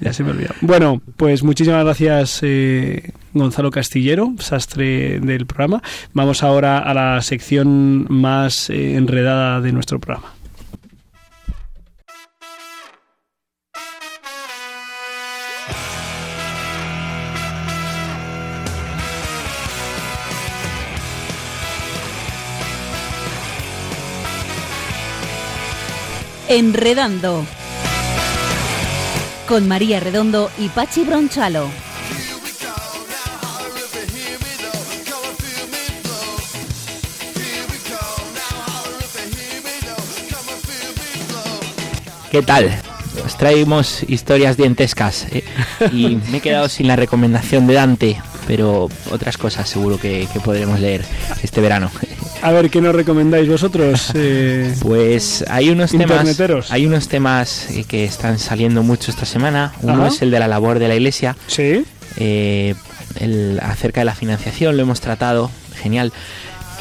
Ya 0.00 0.12
se 0.12 0.24
me 0.24 0.30
olvidó. 0.30 0.50
Bueno, 0.60 1.00
pues 1.16 1.42
muchísimas 1.42 1.84
gracias 1.84 2.40
eh, 2.42 3.12
Gonzalo 3.34 3.70
Castillero, 3.70 4.34
sastre 4.38 5.20
del 5.20 5.46
programa. 5.46 5.82
Vamos 6.12 6.42
ahora 6.42 6.78
a 6.78 6.94
la 6.94 7.20
sección 7.22 8.06
más 8.08 8.70
eh, 8.70 8.96
enredada 8.96 9.60
de 9.60 9.72
nuestro 9.72 10.00
programa. 10.00 10.41
Enredando. 26.54 27.46
Con 29.48 29.66
María 29.66 30.00
Redondo 30.00 30.50
y 30.58 30.68
Pachi 30.68 31.02
Bronchalo. 31.02 31.66
¿Qué 42.30 42.42
tal? 42.42 42.70
Os 43.24 43.38
traemos 43.38 44.02
historias 44.06 44.58
dientescas 44.58 45.28
¿eh? 45.32 45.44
y 45.90 46.16
me 46.30 46.36
he 46.36 46.40
quedado 46.42 46.68
sin 46.68 46.86
la 46.86 46.96
recomendación 46.96 47.66
de 47.66 47.72
Dante, 47.72 48.22
pero 48.46 48.90
otras 49.10 49.38
cosas 49.38 49.70
seguro 49.70 49.98
que, 49.98 50.28
que 50.30 50.40
podremos 50.40 50.78
leer 50.80 51.02
este 51.42 51.62
verano. 51.62 51.90
A 52.42 52.50
ver, 52.50 52.70
¿qué 52.70 52.80
nos 52.80 52.94
recomendáis 52.94 53.48
vosotros? 53.48 54.10
Eh, 54.14 54.74
Pues 54.80 55.44
hay 55.48 55.70
unos 55.70 55.92
temas, 55.92 56.40
hay 56.70 56.86
unos 56.86 57.06
temas 57.08 57.70
eh, 57.70 57.84
que 57.86 58.04
están 58.04 58.38
saliendo 58.40 58.82
mucho 58.82 59.12
esta 59.12 59.24
semana. 59.26 59.72
Uno 59.82 59.94
Ajá. 60.04 60.08
es 60.08 60.22
el 60.22 60.30
de 60.32 60.40
la 60.40 60.48
labor 60.48 60.80
de 60.80 60.88
la 60.88 60.96
Iglesia, 60.96 61.36
sí, 61.46 61.84
eh, 62.16 62.74
el, 63.20 63.60
acerca 63.62 64.00
de 64.00 64.06
la 64.06 64.14
financiación, 64.16 64.76
lo 64.76 64.82
hemos 64.82 65.00
tratado, 65.00 65.50
genial. 65.80 66.12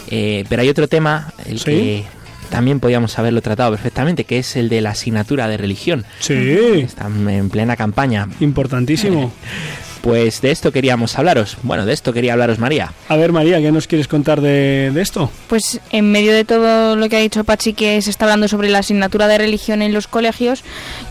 Eh, 0.09 0.45
pero 0.49 0.63
hay 0.63 0.69
otro 0.69 0.87
tema, 0.87 1.31
el 1.45 1.59
Sí. 1.59 1.65
que 1.65 2.03
también 2.49 2.79
podíamos 2.79 3.17
haberlo 3.19 3.41
tratado 3.43 3.69
perfectamente, 3.71 4.23
que 4.23 4.39
es 4.39 4.55
el 4.55 4.67
de 4.67 4.81
la 4.81 4.89
asignatura 4.91 5.47
de 5.47 5.57
religión. 5.57 6.05
sí, 6.19 6.33
Están 6.33 7.29
en 7.29 7.49
plena 7.51 7.75
campaña. 7.77 8.27
importantísimo. 8.39 9.31
Pues 10.01 10.41
de 10.41 10.51
esto 10.51 10.71
queríamos 10.71 11.17
hablaros. 11.17 11.57
Bueno, 11.63 11.85
de 11.85 11.93
esto 11.93 12.11
quería 12.11 12.33
hablaros 12.33 12.57
María. 12.59 12.91
A 13.07 13.15
ver, 13.17 13.31
María, 13.31 13.59
¿qué 13.61 13.71
nos 13.71 13.87
quieres 13.87 14.07
contar 14.07 14.41
de, 14.41 14.89
de 14.93 15.01
esto? 15.01 15.29
Pues 15.47 15.79
en 15.91 16.11
medio 16.11 16.33
de 16.33 16.43
todo 16.43 16.95
lo 16.95 17.07
que 17.07 17.17
ha 17.17 17.19
dicho 17.19 17.43
Pachi, 17.43 17.73
que 17.73 18.01
se 18.01 18.09
está 18.09 18.25
hablando 18.25 18.47
sobre 18.47 18.69
la 18.69 18.79
asignatura 18.79 19.27
de 19.27 19.37
religión 19.37 19.81
en 19.83 19.93
los 19.93 20.07
colegios, 20.07 20.63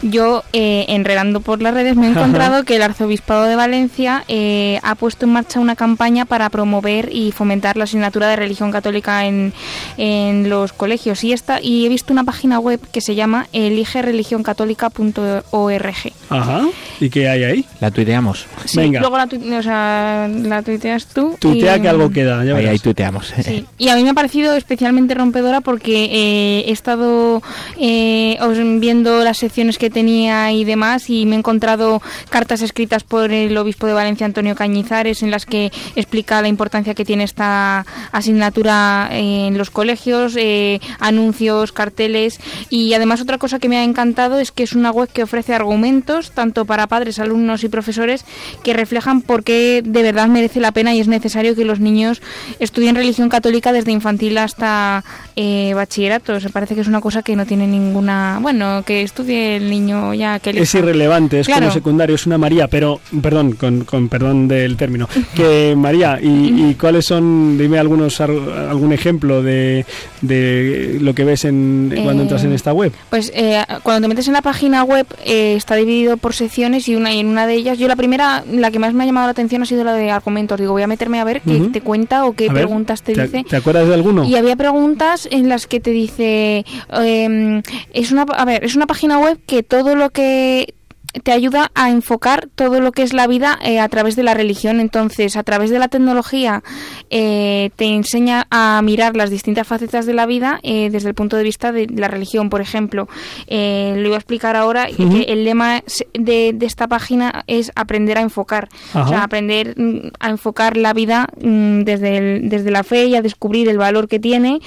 yo, 0.03 0.43
eh, 0.53 0.87
enredando 0.89 1.41
por 1.41 1.63
las 1.63 1.73
redes, 1.73 1.95
me 1.97 2.09
he 2.09 2.11
Ajá. 2.11 2.21
encontrado 2.25 2.65
que 2.65 2.77
el 2.77 2.83
Arzobispado 2.83 3.45
de 3.45 3.55
Valencia 3.57 4.25
eh, 4.29 4.81
ha 4.83 4.95
puesto 4.97 5.25
en 5.27 5.33
marcha 5.33 5.61
una 5.61 5.77
campaña 5.77 6.25
para 6.25 6.51
promover 6.51 7.11
y 7.13 7.31
fomentar 7.33 7.77
la 7.77 7.85
asignatura 7.85 8.29
de 8.29 8.37
religión 8.37 8.73
católica 8.73 9.27
en, 9.27 9.53
en 9.99 10.49
los 10.49 10.73
colegios. 10.73 11.23
Y, 11.23 11.33
esta, 11.33 11.61
y 11.63 11.87
he 11.87 11.89
visto 11.89 12.13
una 12.13 12.25
página 12.25 12.59
web 12.59 12.81
que 12.93 13.01
se 13.01 13.15
llama 13.15 13.47
eligereligioncatólica.org. 13.53 16.13
Ajá, 16.29 16.63
¿y 17.01 17.11
qué 17.11 17.29
hay 17.29 17.45
ahí? 17.45 17.65
La 17.81 17.91
tuiteamos. 17.91 18.47
Sí, 18.65 18.80
Venga. 18.81 19.01
luego 19.01 19.17
la, 19.17 19.27
tu- 19.27 19.55
o 19.57 19.63
sea, 19.63 20.29
la 20.29 20.63
tuiteas 20.63 21.07
tú. 21.07 21.37
Tuitea 21.39 21.77
y- 21.77 21.81
que 21.83 21.89
algo 21.89 22.11
queda, 22.11 22.45
ya 22.45 22.55
Ahí, 22.57 22.67
ahí 22.67 22.79
tuiteamos. 22.79 23.33
Sí, 23.43 23.65
y 23.79 23.89
a 23.89 23.97
mí 23.97 24.03
me 24.05 24.11
ha 24.11 24.15
parecido 24.15 24.55
especialmente 24.55 25.15
rompedora 25.15 25.61
porque 25.61 26.05
eh, 26.11 26.65
he 26.67 26.73
estado 26.73 27.43
eh, 27.79 28.39
viendo 28.79 29.23
las 29.25 29.39
secciones 29.39 29.79
que 29.79 29.91
tenía 29.91 30.53
y 30.53 30.65
demás 30.65 31.09
y 31.11 31.27
me 31.27 31.37
he 31.37 31.39
encontrado 31.39 32.03
cartas 32.29 32.63
escritas 32.63 33.05
por 33.05 33.33
el 33.33 33.57
obispo 33.57 33.87
de 33.87 33.93
Valencia, 33.95 34.27
Antonio 34.27 34.55
Cañizares, 34.55 35.23
en 35.23 35.31
las 35.31 35.47
que 35.47 35.71
explica 35.97 36.43
la 36.43 36.49
importancia 36.49 36.95
que 36.95 37.05
tiene 37.05 37.25
esta 37.25 37.85
asignatura 38.13 39.09
en 39.13 39.59
los 39.59 39.71
colegios, 39.71 40.35
eh, 40.37 40.81
anuncios, 41.01 41.73
carteles 41.73 42.39
y 42.69 42.95
además 42.95 43.21
otra 43.21 43.39
cosa 43.39 43.59
que 43.59 43.69
me 43.69 43.77
ha 43.79 43.85
encantado 43.85 44.39
es 44.39 44.53
que 44.53 44.63
es 44.63 44.73
una 44.75 44.91
web 44.91 45.09
que 45.13 45.23
ofrece 45.23 45.55
argumentos 45.55 46.31
tanto 46.31 46.65
para 46.65 46.87
padres, 46.87 47.19
alumnos 47.19 47.65
y 47.65 47.69
profesores 47.69 48.25
que 48.63 48.70
reflejan 48.73 49.23
por 49.23 49.43
qué 49.45 49.83
de 49.85 50.03
verdad 50.03 50.29
merece 50.29 50.61
la 50.61 50.73
pena 50.73 50.95
y 50.95 51.01
es 51.01 51.09
necesario 51.09 51.55
que 51.55 51.65
los 51.65 51.81
niños 51.81 52.21
estudien 52.59 52.95
religión 52.95 53.29
católica 53.29 53.73
desde 53.73 53.93
infantil 53.93 54.39
hasta 54.39 55.05
eh, 55.37 55.73
bachillerato. 55.75 56.41
Se 56.41 56.51
parece 56.51 56.75
que 56.75 56.81
es 56.83 56.89
una 56.89 57.01
cosa 57.01 57.23
que 57.23 57.37
no 57.37 57.47
tiene 57.47 57.67
ninguna... 57.67 58.39
Bueno, 58.43 58.83
que 58.87 59.03
estudie 59.03 59.57
el 59.57 59.71
niño 59.71 60.15
ya 60.15 60.39
que 60.39 60.51
Es 60.51 60.57
elija. 60.57 60.79
irrelevante, 60.79 61.41
es 61.41 61.47
como 61.47 61.59
Claro. 61.59 61.73
secundario, 61.73 62.15
es 62.15 62.27
una 62.27 62.39
María, 62.39 62.69
pero, 62.69 63.01
perdón, 63.23 63.53
con, 63.53 63.85
con 63.85 64.09
perdón 64.09 64.49
del 64.49 64.77
término, 64.77 65.09
que 65.35 65.75
María, 65.77 66.19
y, 66.23 66.71
y 66.71 66.75
cuáles 66.75 67.05
son, 67.07 67.57
dime 67.59 67.79
algunos, 67.79 68.21
algún 68.21 68.93
ejemplo 68.93 69.43
de, 69.43 69.85
de 70.23 70.99
lo 71.01 71.15
que 71.15 71.25
ves 71.25 71.45
en, 71.45 71.91
cuando 72.03 72.23
Eh, 72.23 72.25
entras 72.25 72.45
en 72.45 72.53
esta 72.53 72.73
web? 72.73 72.93
Pues 73.11 73.33
eh, 73.35 73.63
cuando 73.83 74.03
te 74.03 74.09
metes 74.09 74.27
en 74.29 74.35
la 74.35 74.43
página 74.43 74.85
web 74.85 75.07
eh, 75.25 75.55
está 75.57 75.75
dividido 75.75 76.17
por 76.17 76.35
secciones 76.35 76.89
y 76.89 76.95
una 76.97 77.13
y 77.15 77.21
en 77.21 77.27
una 77.29 77.47
de 77.47 77.55
ellas, 77.55 77.79
yo 77.79 77.89
la 77.89 77.97
primera, 77.97 78.45
la 78.61 78.71
que 78.71 78.79
más 78.79 78.95
me 78.95 79.03
ha 79.03 79.07
llamado 79.07 79.27
la 79.27 79.33
atención 79.33 79.63
ha 79.63 79.67
sido 79.67 79.85
la 79.85 79.95
de 79.95 80.11
argumentos. 80.11 80.59
Digo, 80.59 80.73
voy 80.73 80.83
a 80.83 80.87
meterme 80.87 81.21
a 81.21 81.25
ver 81.25 81.41
qué 81.43 81.61
te 81.73 81.81
cuenta 81.81 82.25
o 82.25 82.35
qué 82.35 82.49
A 82.49 82.53
ver, 82.53 82.65
preguntas 82.65 83.03
te, 83.03 83.15
dice. 83.15 83.45
¿Te 83.49 83.57
acuerdas 83.57 83.89
de 83.89 83.95
alguno? 83.95 84.25
Y 84.25 84.37
había 84.37 84.57
preguntas 84.57 85.29
en 85.31 85.49
las 85.49 85.67
que 85.67 85.81
te 85.81 85.91
dice, 85.91 86.65
em, 86.91 87.63
es 87.93 88.13
una, 88.13 88.23
a 88.23 88.45
ver, 88.45 88.65
es 88.65 88.77
una 88.77 88.87
página 88.87 89.19
web 89.19 89.39
que 89.47 89.63
todo 89.63 89.95
lo 89.95 90.11
que 90.11 90.75
te 91.23 91.33
ayuda 91.33 91.71
a 91.75 91.91
enfocar 91.91 92.49
todo 92.55 92.81
lo 92.81 92.93
que 92.93 93.03
es 93.03 93.13
la 93.13 93.27
vida 93.27 93.59
eh, 93.63 93.81
a 93.81 93.89
través 93.89 94.17
de 94.17 94.23
la 94.23 94.35
religión. 94.35 94.81
Entonces, 94.81 95.37
a 95.37 95.43
través 95.43 95.71
de 95.71 95.79
la 95.79 95.89
tecnología, 95.89 96.63
eh, 97.11 97.71
te 97.77 97.87
enseña 97.87 98.47
a 98.51 98.81
mirar 98.83 99.17
las 99.17 99.31
distintas 99.31 99.67
facetas 99.67 100.07
de 100.07 100.15
la 100.15 100.27
vida 100.27 100.61
eh, 100.63 100.89
desde 100.91 101.09
el 101.09 101.15
punto 101.15 101.37
de 101.37 101.43
vista 101.43 101.73
de 101.73 101.87
la 101.89 102.09
religión. 102.09 102.51
Por 102.51 102.61
ejemplo, 102.61 103.09
lo 103.49 104.07
iba 104.07 104.15
a 104.15 104.19
explicar 104.19 104.57
ahora, 104.57 104.87
que 104.87 105.23
el 105.29 105.45
lema 105.45 105.83
de, 106.15 106.57
esta 106.61 106.87
página 106.87 107.45
es 107.47 107.73
aprender 107.75 108.19
a 108.19 108.21
enfocar. 108.21 108.69
O 108.95 109.07
sea, 109.09 109.25
aprender 109.25 109.75
mm, 109.77 110.11
a 110.21 110.31
enfocar 110.31 110.77
la 110.77 110.93
vida 110.93 111.27
mm, 111.41 111.83
desde, 111.83 112.41
desde 112.41 112.71
la 112.71 112.85
fe 112.85 113.07
y 113.07 113.17
a 113.17 113.23
descubrir 113.23 113.69
el 113.69 113.79
valor 113.79 114.09
que 114.09 114.19
tiene 114.19 114.61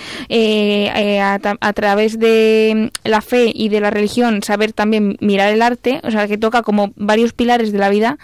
a, 1.20 1.39
a, 1.60 1.74
través 1.74 2.20
de 2.20 2.91
mm, 3.06 3.10
la 3.10 3.22
fe 3.22 3.52
y 3.54 3.70
de 3.70 3.80
la 3.80 3.89
religión, 3.89 4.44
saber 4.44 4.74
también 4.74 5.18
mirar 5.22 5.54
el 5.54 5.62
arte. 5.62 6.02
O 6.04 6.12
sea, 6.12 6.28
que 6.28 6.33
toca 6.38 6.62
como 6.64 6.94
varios 6.96 7.34
pilares 7.34 7.72
de 7.72 7.78
la 7.78 7.90
vida 7.90 8.18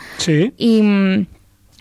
y 0.58 0.82
mm, 0.82 1.28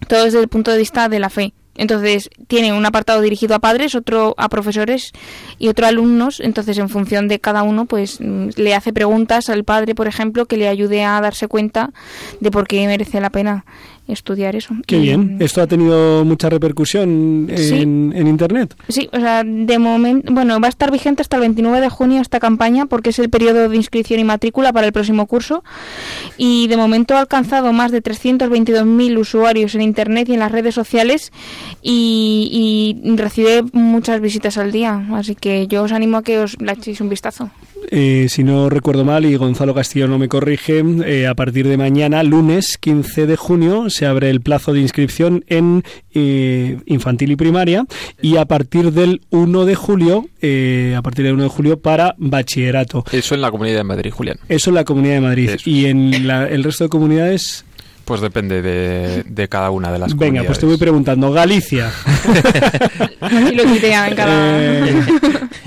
todo 0.06 0.24
desde 0.24 0.40
el 0.40 0.48
punto 0.48 0.70
de 0.70 0.78
vista 0.78 1.08
de 1.08 1.18
la 1.18 1.30
fe. 1.30 1.52
Entonces 1.78 2.28
tiene 2.48 2.72
un 2.72 2.84
apartado 2.84 3.20
dirigido 3.22 3.54
a 3.54 3.60
padres, 3.60 3.94
otro 3.94 4.34
a 4.36 4.48
profesores 4.48 5.12
y 5.58 5.68
otro 5.68 5.86
a 5.86 5.90
alumnos. 5.90 6.40
Entonces 6.40 6.76
en 6.76 6.88
función 6.88 7.28
de 7.28 7.38
cada 7.38 7.62
uno, 7.62 7.86
pues 7.86 8.20
mm, 8.20 8.48
le 8.56 8.74
hace 8.74 8.92
preguntas 8.92 9.48
al 9.48 9.64
padre, 9.64 9.94
por 9.94 10.08
ejemplo, 10.08 10.46
que 10.46 10.56
le 10.56 10.68
ayude 10.68 11.04
a 11.04 11.20
darse 11.20 11.46
cuenta 11.46 11.90
de 12.40 12.50
por 12.50 12.66
qué 12.66 12.84
merece 12.86 13.20
la 13.20 13.30
pena 13.30 13.64
estudiar 14.08 14.56
eso. 14.56 14.74
Qué 14.86 14.98
bien. 14.98 15.36
¿Esto 15.40 15.62
ha 15.62 15.66
tenido 15.66 16.24
mucha 16.24 16.48
repercusión 16.48 17.48
en, 17.50 18.12
en, 18.14 18.26
Internet? 18.26 18.74
Sí, 18.88 19.08
o 19.12 19.18
sea, 19.18 19.44
de 19.44 19.78
momento, 19.78 20.32
bueno, 20.32 20.58
va 20.60 20.66
a 20.66 20.70
estar 20.70 20.90
vigente 20.90 21.22
hasta 21.22 21.36
el 21.36 21.42
29 21.42 21.80
de 21.80 21.88
junio 21.88 22.20
esta 22.20 22.40
campaña 22.40 22.86
porque 22.86 23.10
es 23.10 23.18
el 23.18 23.30
periodo 23.30 23.68
de 23.68 23.76
inscripción 23.76 24.20
y 24.20 24.24
matrícula 24.24 24.72
para 24.72 24.86
el 24.86 24.92
próximo 24.92 25.26
curso 25.26 25.62
y 26.36 26.68
de 26.68 26.76
momento 26.76 27.16
ha 27.16 27.20
alcanzado 27.20 27.72
más 27.72 27.92
de 27.92 28.02
322.000 28.02 29.18
usuarios 29.18 29.74
en 29.74 29.82
Internet 29.82 30.28
y 30.28 30.34
en 30.34 30.40
las 30.40 30.52
redes 30.52 30.74
sociales 30.74 31.32
y, 31.82 32.96
y, 33.04 33.16
recibe 33.16 33.62
muchas 33.72 34.20
visitas 34.20 34.58
al 34.58 34.72
día, 34.72 35.06
así 35.12 35.34
que 35.34 35.66
yo 35.66 35.82
os 35.82 35.92
animo 35.92 36.18
a 36.18 36.22
que 36.22 36.38
os 36.38 36.60
la 36.60 36.72
echéis 36.72 37.00
un 37.00 37.08
vistazo. 37.08 37.50
Eh, 37.90 38.26
si 38.28 38.44
no 38.44 38.68
recuerdo 38.68 39.04
mal 39.04 39.24
y 39.24 39.36
Gonzalo 39.36 39.74
Castillo 39.74 40.08
no 40.08 40.18
me 40.18 40.28
corrige, 40.28 40.82
eh, 41.06 41.26
a 41.26 41.34
partir 41.34 41.66
de 41.66 41.76
mañana, 41.76 42.22
lunes 42.22 42.76
15 42.78 43.26
de 43.26 43.36
junio, 43.36 43.90
se 43.90 44.06
abre 44.06 44.30
el 44.30 44.40
plazo 44.40 44.72
de 44.72 44.80
inscripción 44.80 45.44
en 45.48 45.82
eh, 46.12 46.78
infantil 46.86 47.32
y 47.32 47.36
primaria 47.36 47.86
y 48.20 48.36
a 48.36 48.44
partir 48.44 48.92
del 48.92 49.22
1 49.30 49.64
de 49.64 49.74
julio, 49.74 50.26
a 50.96 51.02
partir 51.02 51.24
del 51.24 51.34
1 51.34 51.44
de 51.44 51.48
julio 51.48 51.80
para 51.80 52.14
bachillerato. 52.18 53.04
Eso 53.10 53.34
en 53.34 53.40
la 53.40 53.50
Comunidad 53.50 53.78
de 53.78 53.84
Madrid, 53.84 54.10
Julián. 54.10 54.38
Eso 54.48 54.70
en 54.70 54.74
la 54.74 54.84
Comunidad 54.84 55.14
de 55.14 55.20
Madrid. 55.20 55.50
Y 55.64 55.86
en 55.86 56.12
el 56.12 56.64
resto 56.64 56.84
de 56.84 56.90
comunidades 56.90 57.64
pues 58.08 58.22
depende 58.22 58.62
de, 58.62 59.48
cada 59.48 59.68
una 59.68 59.92
de 59.92 59.98
las 59.98 60.16
Venga, 60.16 60.42
pues 60.42 60.58
te 60.58 60.64
voy 60.64 60.78
preguntando. 60.78 61.30
Galicia. 61.30 61.92
lo 63.20 63.62
en 63.64 64.14
cada... 64.14 64.62
Eh, 64.62 65.02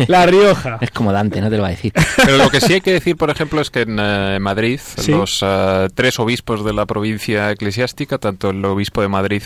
la 0.08 0.26
Rioja. 0.26 0.78
Es 0.82 0.92
como 0.92 1.12
Dante, 1.12 1.42
no 1.42 1.50
te 1.50 1.58
lo 1.58 1.64
va 1.64 1.70
a 1.70 1.72
decir. 1.72 1.94
Pero 2.16 2.38
lo 2.38 2.50
que 2.50 2.60
sí 2.60 2.74
hay 2.74 2.82
que 2.82 2.94
decir, 2.94 3.16
por 3.16 3.30
ejemplo, 3.30 3.62
es 3.62 3.70
que 3.70 3.82
en 3.82 3.98
eh, 4.00 4.40
Madrid 4.40 4.80
los 5.08 5.40
eh, 5.44 5.88
tres 5.94 6.20
obispos 6.20 6.66
de 6.66 6.74
la 6.74 6.86
provincia 6.86 7.52
eclesiástica, 7.52 8.18
tanto 8.18 8.50
el 8.50 8.64
obispo 8.66 9.02
de 9.02 9.08
Madrid 9.08 9.44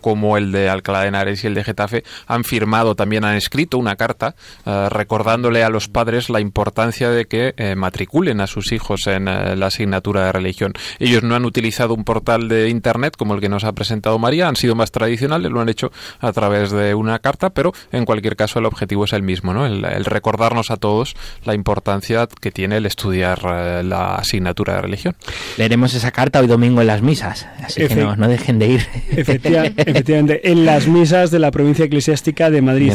como 0.00 0.36
el 0.36 0.52
de 0.52 0.68
Alcalá 0.68 1.02
de 1.02 1.08
Henares 1.08 1.44
y 1.44 1.46
el 1.46 1.54
de 1.54 1.64
Getafe, 1.64 2.04
han 2.26 2.44
firmado, 2.44 2.94
también 2.94 3.24
han 3.24 3.34
escrito 3.34 3.78
una 3.78 3.96
carta 3.96 4.34
recordándole 4.64 5.64
a 5.64 5.68
los 5.68 5.88
padres 5.88 6.28
la 6.28 6.40
importancia 6.40 7.10
de 7.10 7.26
que 7.26 7.74
matriculen 7.76 8.40
a 8.40 8.46
sus 8.46 8.72
hijos 8.72 9.06
en 9.06 9.24
la 9.24 9.66
asignatura 9.66 10.26
de 10.26 10.32
religión. 10.32 10.74
Ellos 10.98 11.22
no 11.22 11.34
han 11.34 11.44
utilizado 11.44 11.94
un 11.94 12.04
portal 12.04 12.48
de 12.48 12.68
Internet 12.68 13.16
como 13.16 13.34
el 13.34 13.40
que 13.40 13.48
nos 13.48 13.64
ha 13.64 13.72
presentado 13.72 14.18
María, 14.18 14.48
han 14.48 14.56
sido 14.56 14.74
más 14.74 14.90
tradicionales, 14.90 15.50
lo 15.50 15.60
han 15.60 15.68
hecho 15.68 15.92
a 16.20 16.32
través 16.32 16.70
de 16.70 16.94
una 16.94 17.18
carta, 17.18 17.50
pero 17.50 17.72
en 17.92 18.04
cualquier 18.04 18.36
caso 18.36 18.58
el 18.58 18.66
objetivo 18.66 19.04
es 19.04 19.12
el 19.12 19.22
mismo, 19.22 19.52
¿no? 19.52 19.66
el, 19.66 19.83
recordarnos 20.04 20.70
a 20.70 20.76
todos 20.76 21.14
la 21.44 21.54
importancia 21.54 22.26
que 22.40 22.50
tiene 22.50 22.78
el 22.78 22.86
estudiar 22.86 23.40
eh, 23.44 23.82
la 23.84 24.16
asignatura 24.16 24.74
de 24.74 24.82
religión. 24.82 25.14
Leeremos 25.56 25.94
esa 25.94 26.10
carta 26.10 26.40
hoy 26.40 26.46
domingo 26.46 26.80
en 26.80 26.86
las 26.86 27.02
misas, 27.02 27.46
así 27.62 27.86
que 27.86 27.94
no, 27.94 28.28
dejen 28.28 28.58
de 28.58 28.68
ir. 28.68 28.86
efectivamente, 29.10 30.50
en 30.50 30.64
las 30.64 30.86
misas 30.86 31.30
de 31.30 31.38
la 31.38 31.50
provincia 31.50 31.84
eclesiástica 31.84 32.50
de 32.50 32.62
Madrid. 32.62 32.92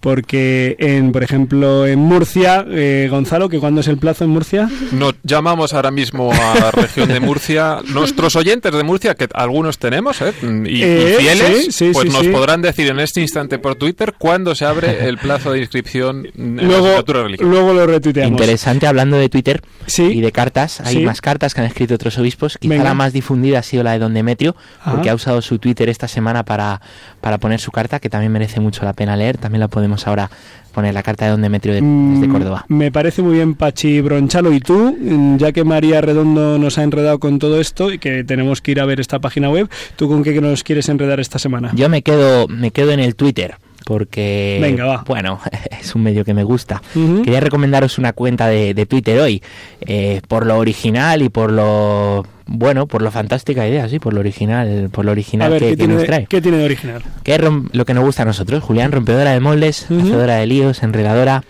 Porque, 0.00 0.76
en, 0.78 1.12
por 1.12 1.22
ejemplo, 1.22 1.86
en 1.86 1.98
Murcia, 1.98 2.64
eh, 2.68 3.08
Gonzalo, 3.10 3.48
que 3.48 3.58
cuándo 3.58 3.80
es 3.80 3.88
el 3.88 3.98
plazo 3.98 4.24
en 4.24 4.30
Murcia? 4.30 4.68
Nos 4.92 5.14
llamamos 5.22 5.74
ahora 5.74 5.90
mismo 5.90 6.32
a 6.32 6.54
la 6.58 6.70
región 6.72 7.08
de 7.08 7.20
Murcia. 7.20 7.78
Nuestros 7.88 8.36
oyentes 8.36 8.72
de 8.72 8.82
Murcia, 8.82 9.14
que 9.14 9.28
algunos 9.34 9.78
tenemos, 9.78 10.20
¿eh? 10.22 10.32
y, 10.66 10.82
eh, 10.82 11.16
fieles, 11.18 11.76
pues 11.92 12.12
nos 12.12 12.26
podrán 12.28 12.62
decir 12.62 12.88
en 12.88 13.00
este 13.00 13.20
instante 13.20 13.58
por 13.58 13.74
Twitter 13.74 14.14
cuándo 14.18 14.54
se 14.54 14.64
abre 14.64 15.08
el 15.08 15.18
plazo 15.18 15.52
de 15.52 15.60
inscripción 15.60 16.28
luego, 16.36 17.02
Luego 17.40 17.72
lo 17.72 17.86
retuiteamos. 17.86 18.32
Interesante, 18.32 18.86
hablando 18.86 19.16
de 19.16 19.28
Twitter 19.28 19.62
y 19.98 20.20
de 20.20 20.32
cartas, 20.32 20.80
hay 20.80 21.04
más 21.04 21.20
cartas 21.20 21.54
que 21.54 21.60
han 21.60 21.66
escrito 21.66 21.94
otros 21.94 22.18
obispos. 22.18 22.58
Quizá 22.58 22.82
la 22.82 22.94
más 22.94 23.12
difundida 23.12 23.60
ha 23.60 23.62
sido 23.62 23.82
la 23.82 23.92
de 23.92 23.98
Don 23.98 24.14
Demetrio, 24.14 24.56
porque 24.84 25.10
ha 25.10 25.14
usado 25.14 25.42
su 25.42 25.58
Twitter 25.58 25.88
esta 25.88 26.08
semana 26.08 26.44
para, 26.44 26.80
para 27.20 27.38
poner 27.38 27.60
su 27.60 27.70
carta, 27.70 28.00
que 28.00 28.10
también 28.10 28.32
merece 28.32 28.60
mucho 28.60 28.84
la 28.84 28.92
pena 28.92 29.16
leer. 29.16 29.38
También 29.38 29.60
la 29.60 29.68
podemos 29.68 30.06
ahora 30.06 30.30
poner 30.70 30.94
la 30.94 31.02
carta 31.02 31.24
de 31.24 31.32
Don 31.32 31.42
Demetrio 31.42 31.74
de, 31.74 31.80
desde 31.80 32.28
mm, 32.28 32.32
Córdoba. 32.32 32.64
Me 32.68 32.92
parece 32.92 33.22
muy 33.22 33.34
bien, 33.34 33.54
Pachi 33.54 34.00
Bronchalo. 34.00 34.52
Y 34.52 34.60
tú, 34.60 34.96
mm, 34.98 35.36
ya 35.36 35.52
que 35.52 35.64
María 35.64 36.00
Redondo 36.00 36.58
nos 36.58 36.78
ha 36.78 36.82
enredado 36.82 37.18
con 37.18 37.38
todo 37.38 37.60
esto 37.60 37.92
y 37.92 37.98
que 37.98 38.24
tenemos 38.24 38.60
que 38.60 38.72
ir 38.72 38.80
a 38.80 38.86
ver 38.86 39.00
esta 39.00 39.18
página 39.18 39.50
web, 39.50 39.68
¿tú 39.96 40.08
con 40.08 40.22
qué 40.22 40.40
nos 40.40 40.62
quieres 40.62 40.88
enredar 40.88 41.20
esta 41.20 41.38
semana? 41.38 41.72
Yo 41.74 41.88
me 41.88 42.02
quedo, 42.02 42.48
me 42.48 42.70
quedo 42.70 42.92
en 42.92 43.00
el 43.00 43.16
Twitter 43.16 43.56
porque 43.84 44.58
Venga, 44.60 45.04
bueno 45.06 45.40
es 45.80 45.94
un 45.94 46.02
medio 46.02 46.24
que 46.24 46.34
me 46.34 46.44
gusta. 46.44 46.82
Quería 46.94 47.40
recomendaros 47.40 47.98
una 47.98 48.12
cuenta 48.12 48.46
de, 48.48 48.74
de 48.74 48.86
Twitter 48.86 49.18
hoy 49.20 49.42
eh, 49.80 50.20
por 50.28 50.46
lo 50.46 50.58
original 50.58 51.22
y 51.22 51.28
por 51.28 51.52
lo 51.52 52.24
bueno, 52.52 52.88
por 52.88 53.00
lo 53.00 53.12
fantástica 53.12 53.66
idea, 53.66 53.88
sí, 53.88 54.00
por 54.00 54.12
lo 54.12 54.18
original, 54.18 54.88
por 54.90 55.04
lo 55.04 55.12
original 55.12 55.56
que, 55.56 55.76
nos 55.86 56.04
trae. 56.04 56.26
¿Qué 56.26 56.40
tiene 56.40 56.58
de 56.58 56.64
original? 56.64 57.00
Que 57.22 57.36
es 57.36 57.40
lo 57.40 57.84
que 57.84 57.94
nos 57.94 58.04
gusta 58.04 58.22
a 58.22 58.26
nosotros, 58.26 58.64
Julián, 58.64 58.90
rompedora 58.90 59.30
de 59.30 59.38
moldes, 59.38 59.84
hacedora 59.84 60.34
de 60.34 60.46
líos, 60.48 60.82
enredadora 60.82 61.44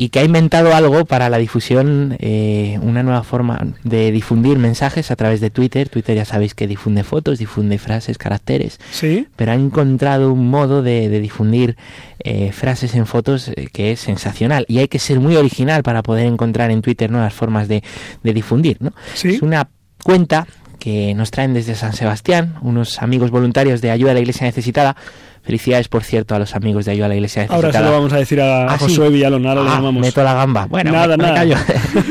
y 0.00 0.08
que 0.08 0.20
ha 0.20 0.24
inventado 0.24 0.74
algo 0.74 1.04
para 1.04 1.28
la 1.28 1.36
difusión, 1.36 2.16
eh, 2.20 2.78
una 2.80 3.02
nueva 3.02 3.22
forma 3.22 3.60
de 3.84 4.10
difundir 4.12 4.56
mensajes 4.56 5.10
a 5.10 5.16
través 5.16 5.42
de 5.42 5.50
Twitter. 5.50 5.90
Twitter 5.90 6.16
ya 6.16 6.24
sabéis 6.24 6.54
que 6.54 6.66
difunde 6.66 7.04
fotos, 7.04 7.38
difunde 7.38 7.76
frases, 7.76 8.16
caracteres, 8.16 8.80
¿Sí? 8.92 9.26
pero 9.36 9.52
ha 9.52 9.56
encontrado 9.56 10.32
un 10.32 10.48
modo 10.48 10.82
de, 10.82 11.10
difundir 11.20 11.76
eh, 12.20 12.50
frases 12.50 12.94
en 12.94 13.04
fotos 13.04 13.48
eh, 13.48 13.68
que 13.70 13.92
es 13.92 14.00
sensacional 14.00 14.64
y 14.68 14.78
hay 14.78 14.88
que 14.88 14.98
ser 14.98 15.20
muy 15.20 15.36
original 15.36 15.82
para 15.82 16.02
poder 16.02 16.24
encontrar 16.24 16.70
en 16.70 16.80
Twitter 16.80 17.10
nuevas 17.10 17.34
formas 17.34 17.68
de, 17.68 17.84
de 18.22 18.32
difundir. 18.32 18.78
¿no? 18.80 18.94
¿Sí? 19.12 19.34
Es 19.34 19.42
una 19.42 19.68
cuenta 20.02 20.46
que 20.78 21.12
nos 21.14 21.30
traen 21.30 21.52
desde 21.52 21.74
San 21.74 21.92
Sebastián, 21.92 22.54
unos 22.62 23.02
amigos 23.02 23.30
voluntarios 23.30 23.82
de 23.82 23.90
ayuda 23.90 24.12
a 24.12 24.14
la 24.14 24.20
iglesia 24.20 24.46
necesitada. 24.46 24.96
Felicidades, 25.42 25.88
por 25.88 26.04
cierto, 26.04 26.34
a 26.34 26.38
los 26.38 26.54
amigos 26.54 26.84
de 26.84 26.92
ayuda 26.92 27.06
a 27.06 27.08
la 27.08 27.14
iglesia. 27.14 27.46
Ahora 27.48 27.72
se 27.72 27.80
lo 27.80 27.90
vamos 27.90 28.12
a 28.12 28.18
decir 28.18 28.40
a, 28.40 28.66
ah, 28.72 28.78
Josué 28.78 29.08
Villalón, 29.08 29.46
ahora 29.46 29.62
lo 29.62 29.70
ah, 29.70 29.74
llamamos. 29.76 30.02
Meto 30.02 30.22
la 30.22 30.34
gamba. 30.34 30.66
Bueno, 30.66 30.92
nada, 30.92 31.16
nada. 31.16 31.44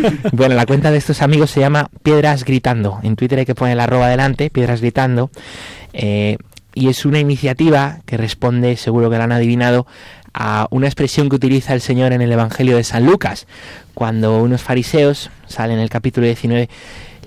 bueno, 0.31 0.55
la 0.55 0.65
cuenta 0.65 0.91
de 0.91 0.97
estos 0.97 1.21
amigos 1.21 1.51
se 1.51 1.59
llama 1.59 1.89
Piedras 2.03 2.43
Gritando. 2.43 2.99
En 3.03 3.15
Twitter 3.15 3.39
hay 3.39 3.45
que 3.45 3.55
poner 3.55 3.77
la 3.77 3.83
arroba 3.83 4.07
adelante, 4.07 4.49
Piedras 4.49 4.81
Gritando. 4.81 5.29
Eh, 5.93 6.37
y 6.73 6.87
es 6.87 7.05
una 7.05 7.19
iniciativa 7.19 7.99
que 8.05 8.17
responde, 8.17 8.77
seguro 8.77 9.09
que 9.09 9.17
la 9.17 9.25
han 9.25 9.31
adivinado, 9.31 9.85
a 10.33 10.67
una 10.71 10.87
expresión 10.87 11.29
que 11.29 11.35
utiliza 11.35 11.73
el 11.73 11.81
Señor 11.81 12.13
en 12.13 12.21
el 12.21 12.31
Evangelio 12.31 12.77
de 12.77 12.83
San 12.83 13.05
Lucas, 13.05 13.47
cuando 13.93 14.41
unos 14.41 14.61
fariseos, 14.61 15.31
salen 15.47 15.77
en 15.77 15.83
el 15.83 15.89
capítulo 15.89 16.25
19, 16.25 16.69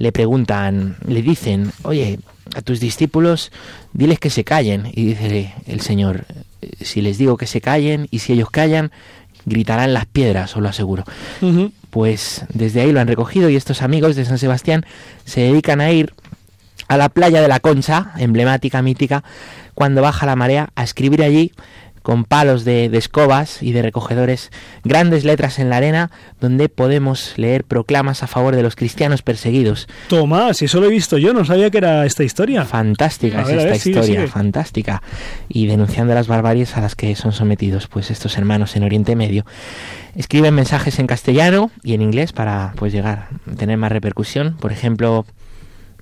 le 0.03 0.11
preguntan, 0.11 0.97
le 1.07 1.23
dicen, 1.23 1.71
oye, 1.85 2.19
a 2.57 2.61
tus 2.61 2.81
discípulos 2.81 3.53
diles 3.93 4.19
que 4.19 4.31
se 4.31 4.43
callen. 4.43 4.91
Y 4.93 5.05
dice 5.07 5.55
el 5.69 5.81
Señor, 5.81 6.25
si 6.81 7.03
les 7.03 7.19
digo 7.19 7.37
que 7.37 7.47
se 7.47 7.61
callen 7.61 8.09
y 8.11 8.19
si 8.19 8.33
ellos 8.33 8.51
callan, 8.51 8.91
gritarán 9.45 9.95
las 9.95 10.07
piedras, 10.07 10.57
os 10.57 10.61
lo 10.61 10.69
aseguro. 10.69 11.05
Pues 11.91 12.45
desde 12.53 12.81
ahí 12.81 12.91
lo 12.91 12.99
han 12.99 13.07
recogido 13.07 13.49
y 13.49 13.55
estos 13.55 13.81
amigos 13.81 14.17
de 14.17 14.25
San 14.25 14.39
Sebastián 14.39 14.85
se 15.25 15.43
dedican 15.43 15.81
a 15.81 15.93
ir 15.93 16.13
a 16.89 16.97
la 16.97 17.09
playa 17.09 17.41
de 17.41 17.47
la 17.47 17.61
Concha, 17.61 18.11
emblemática, 18.19 18.83
mítica, 18.83 19.23
cuando 19.75 20.03
baja 20.03 20.27
la 20.27 20.35
marea, 20.35 20.71
a 20.75 20.83
escribir 20.83 21.23
allí 21.23 21.53
con 22.03 22.25
palos 22.25 22.65
de, 22.65 22.87
escobas 22.97 23.63
y 23.63 23.73
de 23.73 23.83
recogedores, 23.83 24.51
grandes 24.85 25.25
letras 25.25 25.59
en 25.59 25.71
la 25.71 25.77
arena 25.77 26.11
donde 26.41 26.69
podemos 26.69 27.35
leer 27.37 27.65
proclamas 27.65 28.23
a 28.23 28.27
favor 28.27 28.57
de 28.57 28.63
los 28.63 28.77
cristianos 28.77 29.23
perseguidos. 29.23 29.89
Tomás, 30.09 30.63
eso 30.63 30.81
lo 30.81 30.87
he 30.87 30.91
visto 30.91 31.19
yo, 31.19 31.33
no 31.33 31.45
sabía 31.45 31.71
que 31.71 31.79
era 31.79 32.05
esta 32.05 32.25
historia. 32.25 32.65
Fantástica 32.65 33.43
es 33.43 33.49
esta 33.49 33.89
historia, 33.89 34.27
fantástica. 34.27 35.03
Y 35.49 35.67
denunciando 35.67 36.15
las 36.15 36.27
barbaries 36.27 36.77
a 36.77 36.81
las 36.81 36.95
que 36.95 37.15
son 37.17 37.33
sometidos 37.33 37.87
pues 37.87 38.11
estos 38.11 38.37
hermanos 38.37 38.77
en 38.77 38.85
Oriente 38.85 39.17
Medio. 39.17 39.47
Escriben 40.15 40.55
mensajes 40.55 40.99
en 40.99 41.07
castellano 41.07 41.71
y 41.83 41.95
en 41.95 42.03
inglés 42.03 42.33
para 42.33 42.75
pues 42.77 42.93
llegar, 42.93 43.29
tener 43.57 43.79
más 43.79 43.93
repercusión. 43.93 44.57
Por 44.59 44.73
ejemplo, 44.73 45.25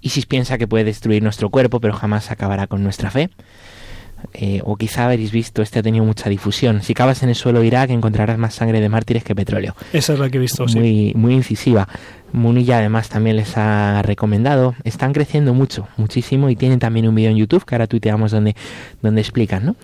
ISIS 0.01 0.27
piensa 0.27 0.59
que 0.59 0.67
puede 0.67 0.85
destruir 0.85 1.23
nuestro 1.23 1.51
cuerpo, 1.51 1.81
pero 1.81 1.95
jamás 1.95 2.31
acabará 2.31 2.67
con 2.67 2.83
nuestra 2.83 3.11
fe. 3.11 3.31
Eh, 4.33 4.61
o 4.65 4.77
quizá 4.77 5.07
habréis 5.07 5.33
visto, 5.33 5.63
este 5.63 5.79
ha 5.79 5.83
tenido 5.83 6.05
mucha 6.05 6.29
difusión. 6.31 6.83
Si 6.83 6.95
cavas 6.95 7.23
en 7.23 7.29
el 7.31 7.35
suelo 7.35 7.61
de 7.61 7.67
Irak 7.67 7.91
encontrarás 7.91 8.39
más 8.39 8.55
sangre 8.55 8.81
de 8.81 8.89
mártires 8.89 9.25
que 9.25 9.35
petróleo. 9.35 9.75
Esa 9.93 10.13
es 10.13 10.19
la 10.19 10.29
que 10.31 10.39
he 10.39 10.41
visto, 10.41 10.65
muy, 10.65 10.73
sí. 10.73 11.13
Muy 11.17 11.35
incisiva. 11.35 11.89
Munilla 12.33 12.79
además 12.79 13.09
también 13.09 13.37
les 13.37 13.57
ha 13.57 14.03
recomendado. 14.03 14.75
Están 14.85 15.13
creciendo 15.13 15.55
mucho, 15.55 15.89
muchísimo 15.97 16.49
y 16.49 16.57
tienen 16.57 16.79
también 16.79 17.09
un 17.09 17.15
vídeo 17.15 17.31
en 17.31 17.37
YouTube 17.37 17.65
que 17.65 17.75
ahora 17.75 17.87
tuiteamos 17.87 18.31
donde, 18.31 18.55
donde 19.03 19.21
explican, 19.21 19.67
¿no? 19.67 19.77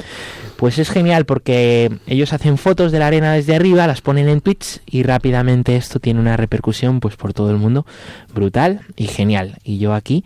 Pues 0.56 0.78
es 0.78 0.90
genial 0.90 1.26
porque 1.26 1.90
ellos 2.06 2.32
hacen 2.32 2.56
fotos 2.56 2.92
de 2.92 2.98
la 2.98 3.08
arena 3.08 3.32
desde 3.32 3.54
arriba, 3.54 3.86
las 3.86 4.00
ponen 4.00 4.28
en 4.28 4.40
tweets 4.40 4.80
y 4.86 5.02
rápidamente 5.02 5.76
esto 5.76 5.98
tiene 5.98 6.20
una 6.20 6.36
repercusión 6.36 7.00
pues 7.00 7.16
por 7.16 7.34
todo 7.34 7.50
el 7.50 7.56
mundo 7.56 7.84
brutal 8.32 8.80
y 8.96 9.06
genial. 9.06 9.58
Y 9.64 9.78
yo 9.78 9.92
aquí 9.92 10.24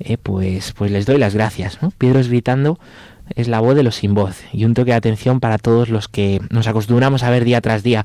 eh, 0.00 0.18
pues, 0.18 0.72
pues 0.72 0.90
les 0.90 1.06
doy 1.06 1.18
las 1.18 1.34
gracias, 1.34 1.82
¿no? 1.82 1.92
Piedros 1.96 2.28
gritando 2.28 2.78
es 3.36 3.48
la 3.48 3.60
voz 3.60 3.74
de 3.74 3.82
los 3.82 3.96
sin 3.96 4.14
voz 4.14 4.42
y 4.52 4.64
un 4.64 4.74
toque 4.74 4.90
de 4.90 4.96
atención 4.96 5.40
para 5.40 5.58
todos 5.58 5.88
los 5.88 6.08
que 6.08 6.40
nos 6.50 6.66
acostumbramos 6.66 7.22
a 7.22 7.30
ver 7.30 7.44
día 7.44 7.60
tras 7.60 7.82
día 7.82 8.04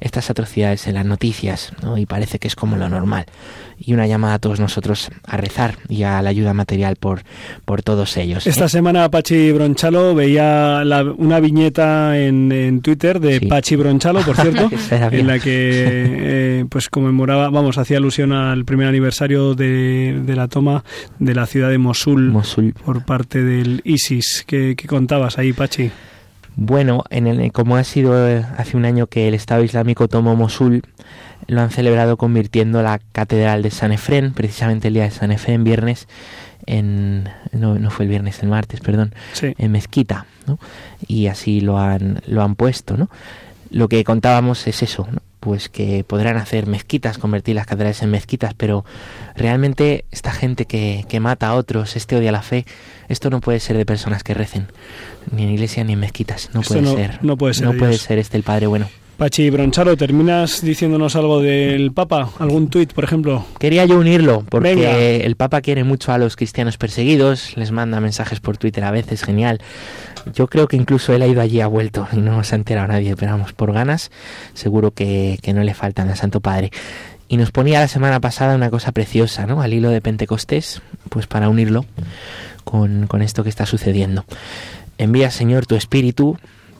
estas 0.00 0.30
atrocidades 0.30 0.86
en 0.86 0.94
las 0.94 1.04
noticias 1.04 1.72
¿no? 1.82 1.98
y 1.98 2.06
parece 2.06 2.38
que 2.38 2.48
es 2.48 2.56
como 2.56 2.76
lo 2.76 2.88
normal 2.88 3.26
y 3.78 3.92
una 3.92 4.06
llamada 4.06 4.34
a 4.34 4.38
todos 4.38 4.60
nosotros 4.60 5.10
a 5.24 5.36
rezar 5.36 5.76
y 5.88 6.02
a 6.02 6.20
la 6.22 6.30
ayuda 6.30 6.54
material 6.54 6.96
por, 6.96 7.22
por 7.64 7.82
todos 7.82 8.16
ellos. 8.16 8.46
¿eh? 8.46 8.50
Esta 8.50 8.68
semana 8.68 9.10
Pachi 9.10 9.52
Bronchalo 9.52 10.14
veía 10.14 10.82
la, 10.84 11.02
una 11.04 11.40
viñeta 11.40 12.18
en, 12.18 12.50
en 12.52 12.80
Twitter 12.80 13.20
de 13.20 13.38
Sí. 13.38 13.46
Pachi 13.46 13.76
Bronchalo, 13.76 14.20
por 14.22 14.36
cierto, 14.36 14.70
en 15.12 15.26
la 15.26 15.38
que 15.38 15.50
eh, 15.52 16.64
pues 16.68 16.88
conmemoraba, 16.88 17.50
vamos, 17.50 17.76
hacía 17.78 17.98
alusión 17.98 18.32
al 18.32 18.64
primer 18.64 18.88
aniversario 18.88 19.54
de, 19.54 20.20
de 20.24 20.36
la 20.36 20.48
toma 20.48 20.84
de 21.18 21.34
la 21.34 21.46
ciudad 21.46 21.70
de 21.70 21.78
Mosul, 21.78 22.30
Mosul. 22.30 22.72
por 22.84 23.04
parte 23.04 23.42
del 23.42 23.82
ISIS. 23.84 24.44
¿Qué, 24.46 24.74
qué 24.76 24.86
contabas 24.86 25.38
ahí, 25.38 25.52
Pachi? 25.52 25.90
Bueno, 26.56 27.04
en 27.10 27.26
el, 27.26 27.52
como 27.52 27.76
ha 27.76 27.84
sido 27.84 28.26
eh, 28.28 28.42
hace 28.56 28.76
un 28.78 28.86
año 28.86 29.06
que 29.08 29.28
el 29.28 29.34
Estado 29.34 29.62
Islámico 29.62 30.08
tomó 30.08 30.34
Mosul, 30.36 30.82
lo 31.48 31.60
han 31.60 31.70
celebrado 31.70 32.16
convirtiendo 32.16 32.82
la 32.82 32.98
catedral 33.12 33.62
de 33.62 33.70
San 33.70 33.92
Efrén, 33.92 34.32
precisamente 34.32 34.88
el 34.88 34.94
día 34.94 35.04
de 35.04 35.10
San 35.10 35.30
Efrén, 35.32 35.64
viernes, 35.64 36.08
en 36.66 37.28
no, 37.52 37.78
no 37.78 37.90
fue 37.90 38.04
el 38.04 38.08
viernes, 38.10 38.42
el 38.42 38.48
martes, 38.48 38.80
perdón, 38.80 39.14
Sí. 39.32 39.54
en 39.58 39.72
mezquita, 39.72 40.26
¿no? 40.46 40.58
Y 41.06 41.28
así 41.28 41.60
lo 41.60 41.78
han 41.78 42.20
lo 42.26 42.42
han 42.42 42.56
puesto, 42.56 42.96
¿no? 42.96 43.08
Lo 43.70 43.88
que 43.88 44.02
contábamos 44.04 44.66
es 44.66 44.82
eso, 44.82 45.06
¿no? 45.10 45.20
Pues 45.40 45.68
que 45.68 46.02
podrán 46.02 46.38
hacer 46.38 46.66
mezquitas, 46.66 47.18
convertir 47.18 47.54
las 47.54 47.66
catedrales 47.66 48.02
en 48.02 48.10
mezquitas, 48.10 48.54
pero 48.54 48.84
realmente 49.36 50.04
esta 50.10 50.32
gente 50.32 50.64
que, 50.64 51.04
que 51.08 51.20
mata 51.20 51.48
a 51.48 51.54
otros, 51.54 51.94
este 51.94 52.16
odia 52.16 52.32
la 52.32 52.42
fe, 52.42 52.64
esto 53.08 53.30
no 53.30 53.40
puede 53.40 53.60
ser 53.60 53.76
de 53.76 53.86
personas 53.86 54.24
que 54.24 54.34
recen, 54.34 54.66
ni 55.30 55.44
en 55.44 55.50
iglesia 55.50 55.84
ni 55.84 55.92
en 55.92 56.00
mezquitas, 56.00 56.50
no 56.52 56.62
Esto 56.62 56.74
puede 56.74 56.82
no- 56.86 56.96
ser. 56.96 57.18
no 57.22 57.36
puede 57.36 57.54
ser 57.54 57.66
No 57.66 57.72
de 57.72 57.78
puede 57.78 57.90
Dios. 57.92 58.02
ser 58.02 58.18
este 58.18 58.36
el 58.36 58.42
Padre 58.42 58.66
bueno. 58.66 58.88
Pachi 59.16 59.48
Bronchalo, 59.48 59.96
¿terminas 59.96 60.60
diciéndonos 60.60 61.16
algo 61.16 61.40
del 61.40 61.90
Papa? 61.92 62.28
¿Algún 62.38 62.68
tuit, 62.68 62.92
por 62.92 63.04
ejemplo? 63.04 63.46
Quería 63.58 63.86
yo 63.86 63.98
unirlo, 63.98 64.44
porque 64.46 64.74
Venga. 64.74 64.98
el 64.98 65.36
Papa 65.36 65.62
quiere 65.62 65.84
mucho 65.84 66.12
a 66.12 66.18
los 66.18 66.36
cristianos 66.36 66.76
perseguidos, 66.76 67.56
les 67.56 67.72
manda 67.72 67.98
mensajes 68.00 68.40
por 68.40 68.58
Twitter 68.58 68.84
a 68.84 68.90
veces, 68.90 69.22
genial. 69.22 69.62
Yo 70.34 70.48
creo 70.48 70.68
que 70.68 70.76
incluso 70.76 71.14
él 71.14 71.22
ha 71.22 71.26
ido 71.26 71.40
allí, 71.40 71.62
ha 71.62 71.66
vuelto, 71.66 72.06
y 72.12 72.16
no 72.16 72.44
se 72.44 72.54
ha 72.54 72.58
enterado 72.58 72.88
nadie, 72.88 73.16
pero 73.16 73.32
vamos, 73.32 73.54
por 73.54 73.72
ganas, 73.72 74.10
seguro 74.52 74.90
que, 74.90 75.38
que 75.40 75.54
no 75.54 75.62
le 75.64 75.72
faltan 75.72 76.10
al 76.10 76.16
Santo 76.16 76.40
Padre. 76.40 76.70
Y 77.26 77.38
nos 77.38 77.52
ponía 77.52 77.80
la 77.80 77.88
semana 77.88 78.20
pasada 78.20 78.54
una 78.54 78.68
cosa 78.68 78.92
preciosa, 78.92 79.46
¿no? 79.46 79.62
Al 79.62 79.72
hilo 79.72 79.88
de 79.88 80.02
Pentecostés, 80.02 80.82
pues 81.08 81.26
para 81.26 81.48
unirlo 81.48 81.86
con, 82.64 83.06
con 83.06 83.22
esto 83.22 83.44
que 83.44 83.48
está 83.48 83.64
sucediendo. 83.64 84.26
Envía, 84.98 85.30
Señor, 85.30 85.64
tu 85.64 85.74
espíritu 85.74 86.36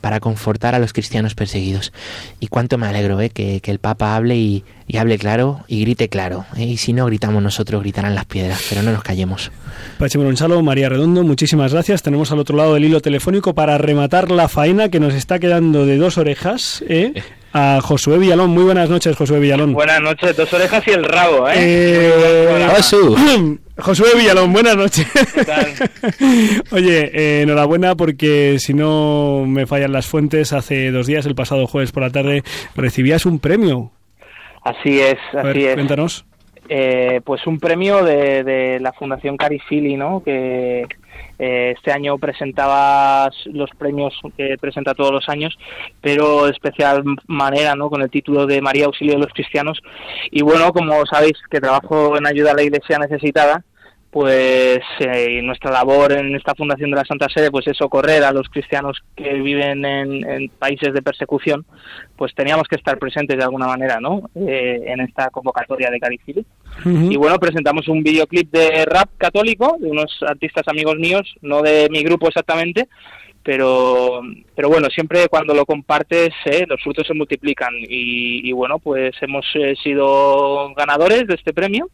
para 0.07 0.21
confortar 0.21 0.73
a 0.73 0.79
los 0.79 0.93
cristianos 0.93 1.35
perseguidos. 1.35 1.91
Y 2.39 2.47
cuánto 2.47 2.77
me 2.77 2.87
alegro 2.87 3.19
¿eh? 3.19 3.29
que, 3.29 3.59
que 3.59 3.71
el 3.71 3.79
Papa 3.79 4.15
hable 4.15 4.37
y, 4.37 4.63
y 4.87 4.95
hable 4.95 5.17
claro 5.17 5.65
y 5.67 5.81
grite 5.81 6.07
claro. 6.07 6.45
¿eh? 6.55 6.63
Y 6.63 6.77
si 6.77 6.93
no 6.93 7.05
gritamos 7.07 7.43
nosotros, 7.43 7.81
gritarán 7.81 8.15
las 8.15 8.23
piedras, 8.23 8.63
pero 8.69 8.83
no 8.83 8.93
nos 8.93 9.03
callemos. 9.03 9.51
Pachi 9.99 10.17
Bronchalo, 10.17 10.61
María 10.63 10.87
Redondo, 10.87 11.23
muchísimas 11.23 11.73
gracias. 11.73 12.03
Tenemos 12.03 12.31
al 12.31 12.39
otro 12.39 12.55
lado 12.55 12.75
del 12.75 12.85
hilo 12.85 13.01
telefónico 13.01 13.53
para 13.53 13.77
rematar 13.77 14.31
la 14.31 14.47
faena 14.47 14.87
que 14.87 15.01
nos 15.01 15.13
está 15.13 15.39
quedando 15.39 15.85
de 15.85 15.97
dos 15.97 16.17
orejas. 16.17 16.81
¿eh? 16.87 17.21
A 17.59 17.81
Josué 17.81 18.19
Villalón. 18.19 18.51
Muy 18.51 18.65
buenas 18.65 18.87
noches, 18.87 19.15
Josué 19.15 19.39
Villalón. 19.39 19.73
Buenas 19.73 19.99
noches, 19.99 20.37
dos 20.37 20.53
orejas 20.53 20.83
y 20.85 20.91
el 20.91 21.03
rabo, 21.03 21.49
¿eh? 21.49 21.53
Eh. 21.55 22.67
Josué 23.79 24.09
Villalón, 24.15 24.53
buenas 24.53 24.77
noches. 24.77 25.07
¿Qué 25.33 25.43
tal? 25.43 25.73
Oye, 26.71 27.09
eh, 27.13 27.41
enhorabuena 27.41 27.95
porque 27.95 28.57
si 28.59 28.75
no 28.75 29.45
me 29.47 29.65
fallan 29.65 29.91
las 29.91 30.05
fuentes, 30.05 30.53
hace 30.53 30.91
dos 30.91 31.07
días, 31.07 31.25
el 31.25 31.33
pasado 31.33 31.65
jueves 31.65 31.91
por 31.91 32.03
la 32.03 32.11
tarde, 32.11 32.43
recibías 32.75 33.25
un 33.25 33.39
premio. 33.39 33.91
Así 34.63 34.99
es, 34.99 35.17
A 35.33 35.41
ver, 35.41 35.57
así 35.57 35.65
es. 35.65 35.73
cuéntanos. 35.73 36.25
Eh, 36.69 37.21
pues 37.23 37.47
un 37.47 37.59
premio 37.59 38.03
de, 38.03 38.43
de 38.43 38.79
la 38.79 38.91
Fundación 38.93 39.37
Carifili, 39.37 39.95
¿no? 39.95 40.21
Que 40.23 40.85
eh, 41.39 41.73
este 41.75 41.91
año 41.91 42.17
presentaba 42.17 43.29
los 43.45 43.69
premios 43.77 44.19
que 44.35 44.57
presenta 44.59 44.93
todos 44.93 45.11
los 45.11 45.29
años, 45.29 45.57
pero 46.01 46.45
de 46.45 46.51
especial 46.51 47.03
manera, 47.27 47.75
¿no? 47.75 47.89
Con 47.89 48.01
el 48.01 48.09
título 48.09 48.47
de 48.47 48.61
María 48.61 48.85
Auxilio 48.85 49.13
de 49.13 49.19
los 49.19 49.33
Cristianos. 49.33 49.81
Y 50.31 50.41
bueno, 50.41 50.73
como 50.73 51.05
sabéis 51.05 51.37
que 51.49 51.61
trabajo 51.61 52.17
en 52.17 52.25
ayuda 52.25 52.51
a 52.51 52.55
la 52.55 52.63
Iglesia 52.63 52.97
necesitada, 52.97 53.63
pues 54.11 54.79
eh, 54.99 55.41
nuestra 55.43 55.71
labor 55.71 56.13
en 56.13 56.35
esta 56.35 56.55
fundación 56.55 56.89
de 56.91 56.95
la 56.97 57.05
Santa 57.05 57.27
Sede 57.29 57.51
pues 57.51 57.67
es 57.67 57.77
socorrer 57.77 58.23
a 58.23 58.31
los 58.31 58.47
cristianos 58.49 59.03
que 59.15 59.33
viven 59.33 59.83
en, 59.85 60.29
en 60.29 60.49
países 60.49 60.93
de 60.93 61.01
persecución 61.01 61.65
pues 62.15 62.33
teníamos 62.33 62.67
que 62.67 62.77
estar 62.77 62.97
presentes 62.97 63.37
de 63.37 63.43
alguna 63.43 63.67
manera 63.67 63.99
no 63.99 64.29
Eh, 64.35 64.81
en 64.85 65.01
esta 65.01 65.29
convocatoria 65.29 65.89
de 65.91 65.99
Ujú. 66.85 67.11
y 67.11 67.17
bueno 67.17 67.37
presentamos 67.37 67.87
un 67.87 68.01
videoclip 68.01 68.51
de 68.51 68.85
rap 68.85 69.09
católico 69.17 69.75
de 69.79 69.89
unos 69.89 70.17
artistas 70.25 70.67
amigos 70.67 70.95
míos 70.95 71.35
no 71.41 71.61
de 71.61 71.87
mi 71.89 72.03
grupo 72.03 72.27
exactamente 72.27 72.87
pero 73.47 74.21
pero 74.55 74.67
bueno 74.67 74.89
siempre 74.89 75.29
cuando 75.29 75.53
lo 75.53 75.65
compartes 75.65 76.31
eh, 76.45 76.65
los 76.67 76.81
frutos 76.83 77.07
se 77.07 77.13
multiplican. 77.13 77.73
Y, 77.79 78.47
y 78.47 78.51
bueno 78.51 78.77
pues 78.77 79.15
hemos 79.21 79.45
eh, 79.55 79.73
sido 79.81 80.73
ganadores 80.75 81.27
de 81.27 81.35
este 81.35 81.53
premio 81.53 81.89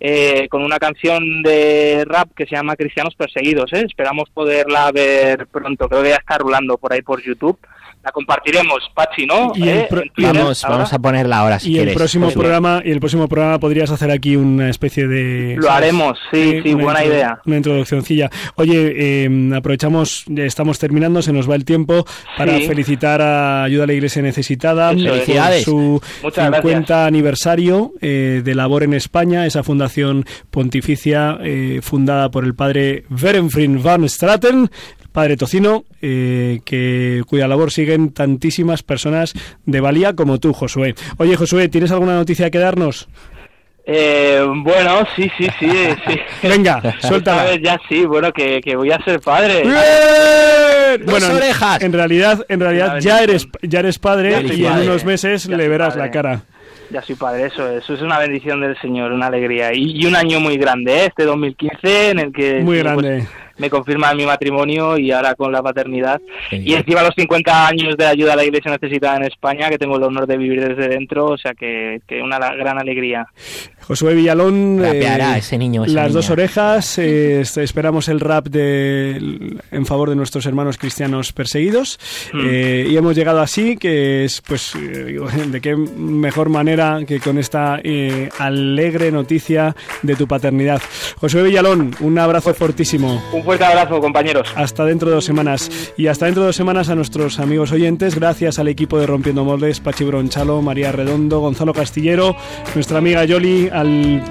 eh, 0.00 0.48
con 0.48 0.62
una 0.62 0.78
canción 0.78 1.42
de 1.42 2.04
rap 2.06 2.30
que 2.34 2.46
se 2.46 2.56
llama 2.56 2.76
Cristianos 2.76 3.14
Perseguidos. 3.14 3.72
¿eh? 3.72 3.84
Esperamos 3.86 4.30
poderla 4.30 4.90
ver 4.92 5.46
pronto, 5.46 5.88
creo 5.88 6.02
que 6.02 6.10
ya 6.10 6.16
está 6.16 6.38
rulando 6.38 6.78
por 6.78 6.92
ahí 6.92 7.02
por 7.02 7.22
YouTube. 7.22 7.58
La 8.04 8.12
compartiremos, 8.12 8.82
Pachi, 8.92 9.24
¿no? 9.24 9.52
Y 9.54 9.62
el 9.66 9.78
¿Eh? 9.78 9.88
Vamos, 10.18 10.62
ahora. 10.62 10.76
vamos 10.76 10.92
a 10.92 10.98
ponerla 10.98 11.38
ahora 11.38 11.58
si 11.58 11.68
y 11.70 11.72
el 11.72 11.76
quieres. 11.78 11.94
próximo 11.96 12.26
Josu. 12.26 12.38
programa 12.38 12.82
y 12.84 12.90
el 12.90 13.00
próximo 13.00 13.28
programa 13.28 13.58
podrías 13.58 13.90
hacer 13.90 14.10
aquí 14.10 14.36
una 14.36 14.68
especie 14.68 15.08
de 15.08 15.56
Lo 15.58 15.70
haremos, 15.70 16.18
sí, 16.30 16.60
sí, 16.62 16.74
una 16.74 16.84
buena 16.84 17.00
intro- 17.00 17.14
idea. 17.14 17.40
una 17.46 17.56
introduccioncilla 17.56 18.30
oye 18.56 18.92
eh, 19.24 19.50
aprovechamos 19.56 20.24
estamos 20.36 20.78
terminando 20.78 21.22
se 21.22 21.32
nos 21.32 21.48
va 21.48 21.54
el 21.54 21.64
tiempo 21.64 22.04
para 22.36 22.58
Sí. 22.58 22.66
felicitar 22.66 23.22
a 23.22 23.64
ayuda 23.64 23.84
a 23.84 23.86
la 23.86 23.94
iglesia 23.94 24.20
necesitada 24.20 24.90
por 24.90 24.98
su 25.62 26.02
Muchas 26.22 26.44
50 26.44 26.60
gracias. 26.60 26.90
aniversario 27.08 27.92
eh, 28.02 28.42
de 28.44 28.54
labor 28.54 28.82
en 28.82 28.92
España 28.92 29.46
esa 29.46 29.62
fundación 29.62 30.26
pontificia 30.50 31.38
eh, 31.42 31.80
fundada 31.82 32.30
por 32.30 32.44
el 32.44 32.54
padre 32.54 33.04
Berenfried 33.08 33.80
van 33.82 34.06
Straten 34.08 34.70
Padre 35.14 35.36
Tocino, 35.36 35.84
eh, 36.02 36.58
que 36.64 37.22
cuya 37.28 37.46
labor 37.46 37.70
siguen 37.70 38.12
tantísimas 38.12 38.82
personas 38.82 39.32
de 39.64 39.78
valía 39.80 40.14
como 40.16 40.40
tú, 40.40 40.52
Josué. 40.52 40.96
Oye, 41.18 41.36
Josué, 41.36 41.68
¿tienes 41.68 41.92
alguna 41.92 42.16
noticia 42.16 42.50
que 42.50 42.58
darnos? 42.58 43.08
Eh, 43.86 44.42
bueno, 44.64 45.06
sí, 45.14 45.30
sí, 45.38 45.46
sí, 45.60 45.68
sí. 45.70 46.18
Venga, 46.48 46.82
suéltala. 47.00 47.44
vez 47.44 47.60
ya 47.62 47.78
sí, 47.88 48.04
bueno, 48.04 48.32
que, 48.32 48.60
que 48.60 48.74
voy 48.74 48.90
a 48.90 48.98
ser 49.04 49.20
padre. 49.20 49.62
¡Bien! 49.62 51.06
Dos 51.06 51.12
Bueno, 51.20 51.36
orejas. 51.36 51.80
en 51.80 51.92
realidad, 51.92 52.44
en 52.48 52.58
realidad 52.58 52.98
ya 53.00 53.22
eres, 53.22 53.46
ya 53.62 53.78
eres 53.78 54.00
padre 54.00 54.30
Ya 54.32 54.40
y 54.54 54.64
en 54.64 54.72
padre. 54.72 54.88
unos 54.88 55.04
meses 55.04 55.44
Ya 55.44 55.56
le 55.56 55.68
verás 55.68 55.90
padre. 55.94 56.02
la 56.06 56.10
cara. 56.10 56.42
Ya 56.90 57.02
soy 57.02 57.14
padre, 57.14 57.46
eso, 57.46 57.68
eso 57.70 57.94
es 57.94 58.02
una 58.02 58.18
bendición 58.18 58.60
del 58.60 58.76
Señor, 58.80 59.12
una 59.12 59.26
alegría. 59.28 59.72
Y, 59.72 60.02
y 60.02 60.06
un 60.06 60.16
año 60.16 60.40
muy 60.40 60.56
grande, 60.56 60.92
¿eh? 61.02 61.06
este 61.06 61.24
2015, 61.24 62.10
en 62.10 62.18
el 62.18 62.32
que 62.32 62.60
Muy 62.62 62.78
sí, 62.78 62.82
pues, 62.82 62.84
grande. 62.84 63.26
Me 63.58 63.70
confirman 63.70 64.16
mi 64.16 64.26
matrimonio 64.26 64.98
y 64.98 65.10
ahora 65.10 65.34
con 65.34 65.52
la 65.52 65.62
paternidad. 65.62 66.20
Y 66.50 66.74
encima 66.74 67.02
los 67.02 67.14
50 67.16 67.68
años 67.68 67.96
de 67.96 68.06
ayuda 68.06 68.34
a 68.34 68.36
la 68.36 68.44
Iglesia 68.44 68.70
necesitada 68.70 69.16
en 69.16 69.24
España, 69.24 69.68
que 69.68 69.78
tengo 69.78 69.96
el 69.96 70.02
honor 70.02 70.26
de 70.26 70.36
vivir 70.36 70.66
desde 70.66 70.88
dentro, 70.88 71.26
o 71.26 71.38
sea 71.38 71.54
que, 71.54 72.00
que 72.06 72.22
una 72.22 72.38
gran 72.38 72.78
alegría. 72.78 73.26
Josué 73.86 74.14
Villalón, 74.14 74.82
eh, 74.82 75.36
ese 75.36 75.58
niño, 75.58 75.84
las 75.86 76.12
dos 76.14 76.30
orejas, 76.30 76.98
eh, 76.98 77.40
esperamos 77.40 78.08
el 78.08 78.18
rap 78.18 78.46
de, 78.46 79.58
en 79.70 79.86
favor 79.86 80.08
de 80.08 80.16
nuestros 80.16 80.46
hermanos 80.46 80.78
cristianos 80.78 81.34
perseguidos 81.34 81.98
hmm. 82.32 82.40
eh, 82.44 82.86
y 82.88 82.96
hemos 82.96 83.14
llegado 83.14 83.40
así, 83.40 83.76
que 83.76 84.24
es 84.24 84.40
pues 84.40 84.72
de 84.74 85.60
qué 85.60 85.76
mejor 85.76 86.48
manera 86.48 87.00
que 87.06 87.20
con 87.20 87.36
esta 87.36 87.80
alegre 88.38 89.12
noticia 89.12 89.76
de 90.02 90.16
tu 90.16 90.26
paternidad. 90.26 90.80
Josué 91.16 91.42
Villalón, 91.42 91.94
un 92.00 92.18
abrazo 92.18 92.54
fortísimo. 92.54 93.22
Un 93.34 93.42
fuerte 93.44 93.64
abrazo, 93.64 94.00
compañeros. 94.00 94.48
Hasta 94.56 94.84
dentro 94.84 95.08
de 95.08 95.16
dos 95.16 95.24
semanas. 95.24 95.70
Y 95.96 96.08
hasta 96.08 96.26
dentro 96.26 96.42
de 96.42 96.48
dos 96.48 96.56
semanas 96.56 96.88
a 96.88 96.94
nuestros 96.94 97.38
amigos 97.38 97.72
oyentes, 97.72 98.14
gracias 98.14 98.58
al 98.58 98.68
equipo 98.68 98.98
de 98.98 99.06
Rompiendo 99.06 99.44
Moldes, 99.44 99.80
Pachi 99.80 100.04
Bronchalo, 100.04 100.62
María 100.62 100.90
Redondo, 100.92 101.40
Gonzalo 101.40 101.72
Castillero, 101.72 102.36
nuestra 102.74 102.98
amiga 102.98 103.24
Yoli, 103.24 103.68
al 103.72 104.22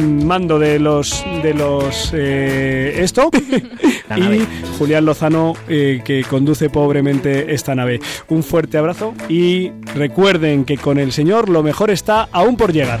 mando 0.00 0.58
de 0.58 0.78
los 0.78 1.24
de 1.42 1.54
los 1.54 2.12
eh, 2.14 3.02
esto 3.02 3.30
y 4.16 4.46
Julián 4.78 5.04
Lozano 5.04 5.54
eh, 5.68 6.00
que 6.04 6.24
conduce 6.24 6.70
pobremente 6.70 7.52
esta 7.54 7.74
nave. 7.74 8.00
Un 8.28 8.42
fuerte 8.42 8.78
abrazo 8.78 9.14
y 9.28 9.70
recuerden 9.94 10.64
que 10.64 10.78
con 10.78 10.98
el 10.98 11.12
Señor 11.12 11.48
lo 11.48 11.62
mejor 11.62 11.90
está 11.90 12.28
aún 12.32 12.56
por 12.56 12.72
llegar. 12.72 13.00